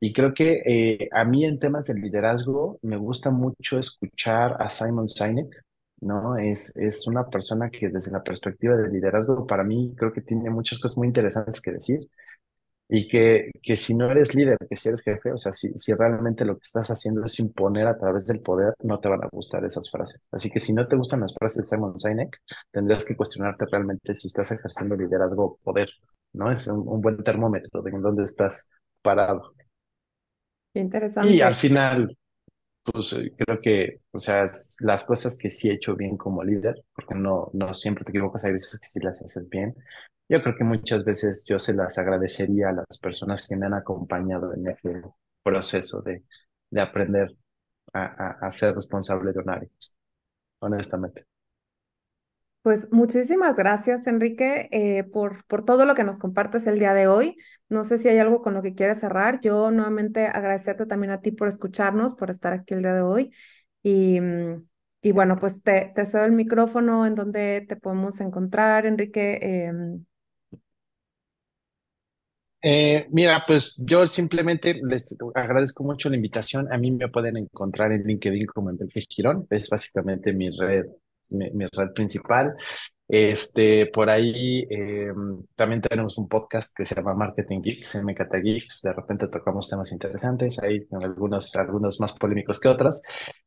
Y 0.00 0.12
creo 0.12 0.32
que 0.34 0.62
eh, 0.64 1.08
a 1.12 1.24
mí 1.24 1.44
en 1.44 1.58
temas 1.58 1.84
de 1.86 1.94
liderazgo 1.94 2.78
me 2.82 2.96
gusta 2.96 3.30
mucho 3.30 3.78
escuchar 3.78 4.56
a 4.60 4.70
Simon 4.70 5.08
Sinek, 5.08 5.62
¿no? 6.00 6.38
Es, 6.38 6.74
es 6.76 7.06
una 7.06 7.28
persona 7.28 7.70
que 7.70 7.88
desde 7.90 8.10
la 8.10 8.22
perspectiva 8.22 8.76
del 8.76 8.92
liderazgo 8.92 9.46
para 9.46 9.62
mí 9.64 9.94
creo 9.96 10.12
que 10.12 10.22
tiene 10.22 10.48
muchas 10.50 10.78
cosas 10.80 10.96
muy 10.96 11.08
interesantes 11.08 11.60
que 11.60 11.72
decir 11.72 12.00
y 12.90 13.06
que, 13.08 13.50
que 13.62 13.76
si 13.76 13.94
no 13.94 14.10
eres 14.10 14.34
líder, 14.34 14.58
que 14.68 14.76
si 14.76 14.88
eres 14.88 15.02
jefe, 15.02 15.32
o 15.32 15.38
sea, 15.38 15.52
si, 15.52 15.72
si 15.76 15.94
realmente 15.94 16.44
lo 16.44 16.56
que 16.56 16.64
estás 16.64 16.90
haciendo 16.90 17.24
es 17.24 17.38
imponer 17.38 17.86
a 17.86 17.96
través 17.96 18.26
del 18.26 18.40
poder, 18.42 18.74
no 18.82 18.98
te 18.98 19.08
van 19.08 19.22
a 19.24 19.28
gustar 19.30 19.64
esas 19.64 19.88
frases. 19.90 20.20
Así 20.32 20.50
que 20.50 20.58
si 20.60 20.72
no 20.74 20.88
te 20.88 20.96
gustan 20.96 21.20
las 21.20 21.32
frases 21.38 21.70
de 21.70 21.76
Simon 21.76 21.96
Sinek, 21.96 22.38
tendrás 22.72 23.04
que 23.06 23.16
cuestionarte 23.16 23.66
realmente 23.70 24.14
si 24.14 24.26
estás 24.28 24.50
ejerciendo 24.52 24.96
liderazgo 24.96 25.44
o 25.44 25.56
poder, 25.62 25.90
¿no? 26.32 26.50
Es 26.50 26.66
un, 26.66 26.86
un 26.88 27.00
buen 27.00 27.22
termómetro 27.22 27.82
de 27.82 27.90
en 27.90 28.02
dónde 28.02 28.24
estás 28.24 28.68
parado. 29.02 29.54
Interesante. 30.74 31.32
Y 31.32 31.40
al 31.40 31.54
final, 31.54 32.16
pues 32.84 33.12
eh, 33.14 33.32
creo 33.36 33.60
que, 33.60 34.00
o 34.12 34.20
sea, 34.20 34.52
las 34.80 35.04
cosas 35.04 35.36
que 35.36 35.50
sí 35.50 35.68
he 35.70 35.74
hecho 35.74 35.96
bien 35.96 36.16
como 36.16 36.42
líder, 36.44 36.84
porque 36.94 37.14
no, 37.14 37.50
no 37.52 37.74
siempre 37.74 38.04
te 38.04 38.12
equivocas, 38.12 38.44
hay 38.44 38.52
veces 38.52 38.78
que 38.80 38.86
sí 38.86 39.00
las 39.00 39.22
haces 39.22 39.48
bien, 39.48 39.74
yo 40.28 40.42
creo 40.42 40.56
que 40.56 40.64
muchas 40.64 41.04
veces 41.04 41.44
yo 41.48 41.58
se 41.58 41.74
las 41.74 41.98
agradecería 41.98 42.70
a 42.70 42.72
las 42.72 42.98
personas 43.00 43.46
que 43.48 43.56
me 43.56 43.66
han 43.66 43.74
acompañado 43.74 44.54
en 44.54 44.68
ese 44.68 45.02
proceso 45.42 46.02
de, 46.02 46.24
de 46.70 46.80
aprender 46.80 47.36
a, 47.92 48.46
a, 48.46 48.52
ser 48.52 48.74
responsable 48.74 49.32
de 49.32 49.40
un 49.40 49.50
área, 49.50 49.68
honestamente. 50.60 51.26
Pues 52.62 52.88
muchísimas 52.92 53.56
gracias, 53.56 54.06
Enrique, 54.06 54.68
eh, 54.72 55.04
por, 55.04 55.44
por 55.46 55.64
todo 55.64 55.86
lo 55.86 55.94
que 55.94 56.04
nos 56.04 56.18
compartes 56.18 56.66
el 56.66 56.78
día 56.78 56.92
de 56.92 57.08
hoy. 57.08 57.36
No 57.70 57.84
sé 57.84 57.96
si 57.96 58.08
hay 58.08 58.18
algo 58.18 58.42
con 58.42 58.52
lo 58.52 58.60
que 58.62 58.74
quieres 58.74 59.00
cerrar. 59.00 59.40
Yo 59.40 59.70
nuevamente 59.70 60.26
agradecerte 60.26 60.84
también 60.86 61.10
a 61.12 61.22
ti 61.22 61.32
por 61.32 61.48
escucharnos, 61.48 62.12
por 62.14 62.28
estar 62.30 62.52
aquí 62.52 62.74
el 62.74 62.82
día 62.82 62.94
de 62.94 63.00
hoy. 63.02 63.32
Y, 63.82 64.20
mm, 64.20 64.66
y 65.02 65.12
bueno, 65.12 65.38
pues 65.40 65.62
te, 65.62 65.90
te 65.94 66.04
cedo 66.04 66.24
el 66.26 66.32
micrófono 66.32 67.06
en 67.06 67.14
donde 67.14 67.64
te 67.66 67.76
podemos 67.76 68.20
encontrar, 68.20 68.84
Enrique. 68.84 69.38
Em, 69.40 70.04
eh, 72.62 73.06
mira, 73.10 73.42
pues 73.46 73.74
yo 73.78 74.06
simplemente 74.06 74.74
les 74.82 75.04
agradezco 75.34 75.82
mucho 75.84 76.10
la 76.10 76.16
invitación. 76.16 76.70
A 76.72 76.76
mí 76.78 76.90
me 76.90 77.08
pueden 77.08 77.36
encontrar 77.38 77.92
en 77.92 78.02
LinkedIn 78.04 78.46
como 78.46 78.70
Enrique 78.70 79.04
Girón. 79.08 79.46
Es 79.50 79.68
básicamente 79.70 80.32
mi 80.34 80.50
red, 80.50 80.84
mi, 81.30 81.50
mi 81.50 81.66
red 81.72 81.92
principal. 81.94 82.54
Este, 83.12 83.86
por 83.86 84.08
ahí 84.08 84.64
eh, 84.70 85.08
también 85.56 85.80
tenemos 85.80 86.16
un 86.16 86.28
podcast 86.28 86.72
que 86.76 86.84
se 86.84 86.94
llama 86.94 87.12
Marketing 87.14 87.60
Geeks, 87.60 87.96
MKT 88.04 88.34
Geeks. 88.40 88.82
De 88.82 88.92
repente 88.92 89.26
tocamos 89.28 89.68
temas 89.68 89.90
interesantes, 89.90 90.62
hay 90.62 90.86
algunos, 90.92 91.56
algunos 91.56 91.98
más 92.00 92.12
polémicos 92.12 92.60
que 92.60 92.68
otros. 92.68 93.02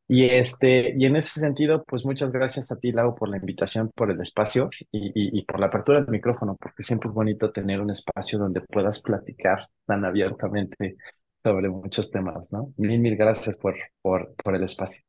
Y, 0.08 0.26
este, 0.26 0.94
y 0.98 1.06
en 1.06 1.16
ese 1.16 1.40
sentido, 1.40 1.84
pues 1.86 2.06
muchas 2.06 2.34
gracias 2.34 2.72
a 2.74 2.80
ti, 2.80 2.92
Lau, 2.92 3.16
por 3.16 3.30
la 3.30 3.38
invitación, 3.38 3.90
por 3.96 4.12
el 4.12 4.20
espacio 4.20 4.70
y, 4.92 5.12
y, 5.40 5.46
por 5.46 5.60
la 5.62 5.68
apertura 5.68 6.02
del 6.02 6.10
micrófono, 6.10 6.58
porque 6.60 6.84
siempre 6.84 7.08
es 7.10 7.16
bonito 7.16 7.52
tener 7.52 7.80
un 7.80 7.92
espacio 7.92 8.38
donde 8.40 8.62
puedas 8.62 9.00
platicar 9.00 9.70
tan 9.86 10.04
abiertamente 10.04 10.98
sobre 11.42 11.70
muchos 11.70 12.12
temas, 12.12 12.52
¿no? 12.52 12.74
Mil, 12.78 13.00
mil 13.00 13.16
gracias 13.16 13.58
por, 13.58 13.76
por, 14.02 14.36
por 14.44 14.56
el 14.56 14.64
espacio. 14.64 15.04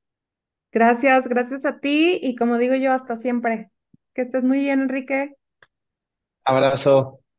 Gracias, 0.75 1.29
gracias 1.29 1.65
a 1.65 1.79
ti 1.81 2.19
y 2.23 2.37
como 2.37 2.59
digo 2.59 2.75
yo, 2.75 2.93
hasta 2.93 3.17
siempre. 3.17 3.71
Que 4.15 4.23
estés 4.23 4.45
muy 4.45 4.61
bien, 4.61 4.83
Enrique. 4.83 5.37
Abrazo. 6.45 7.21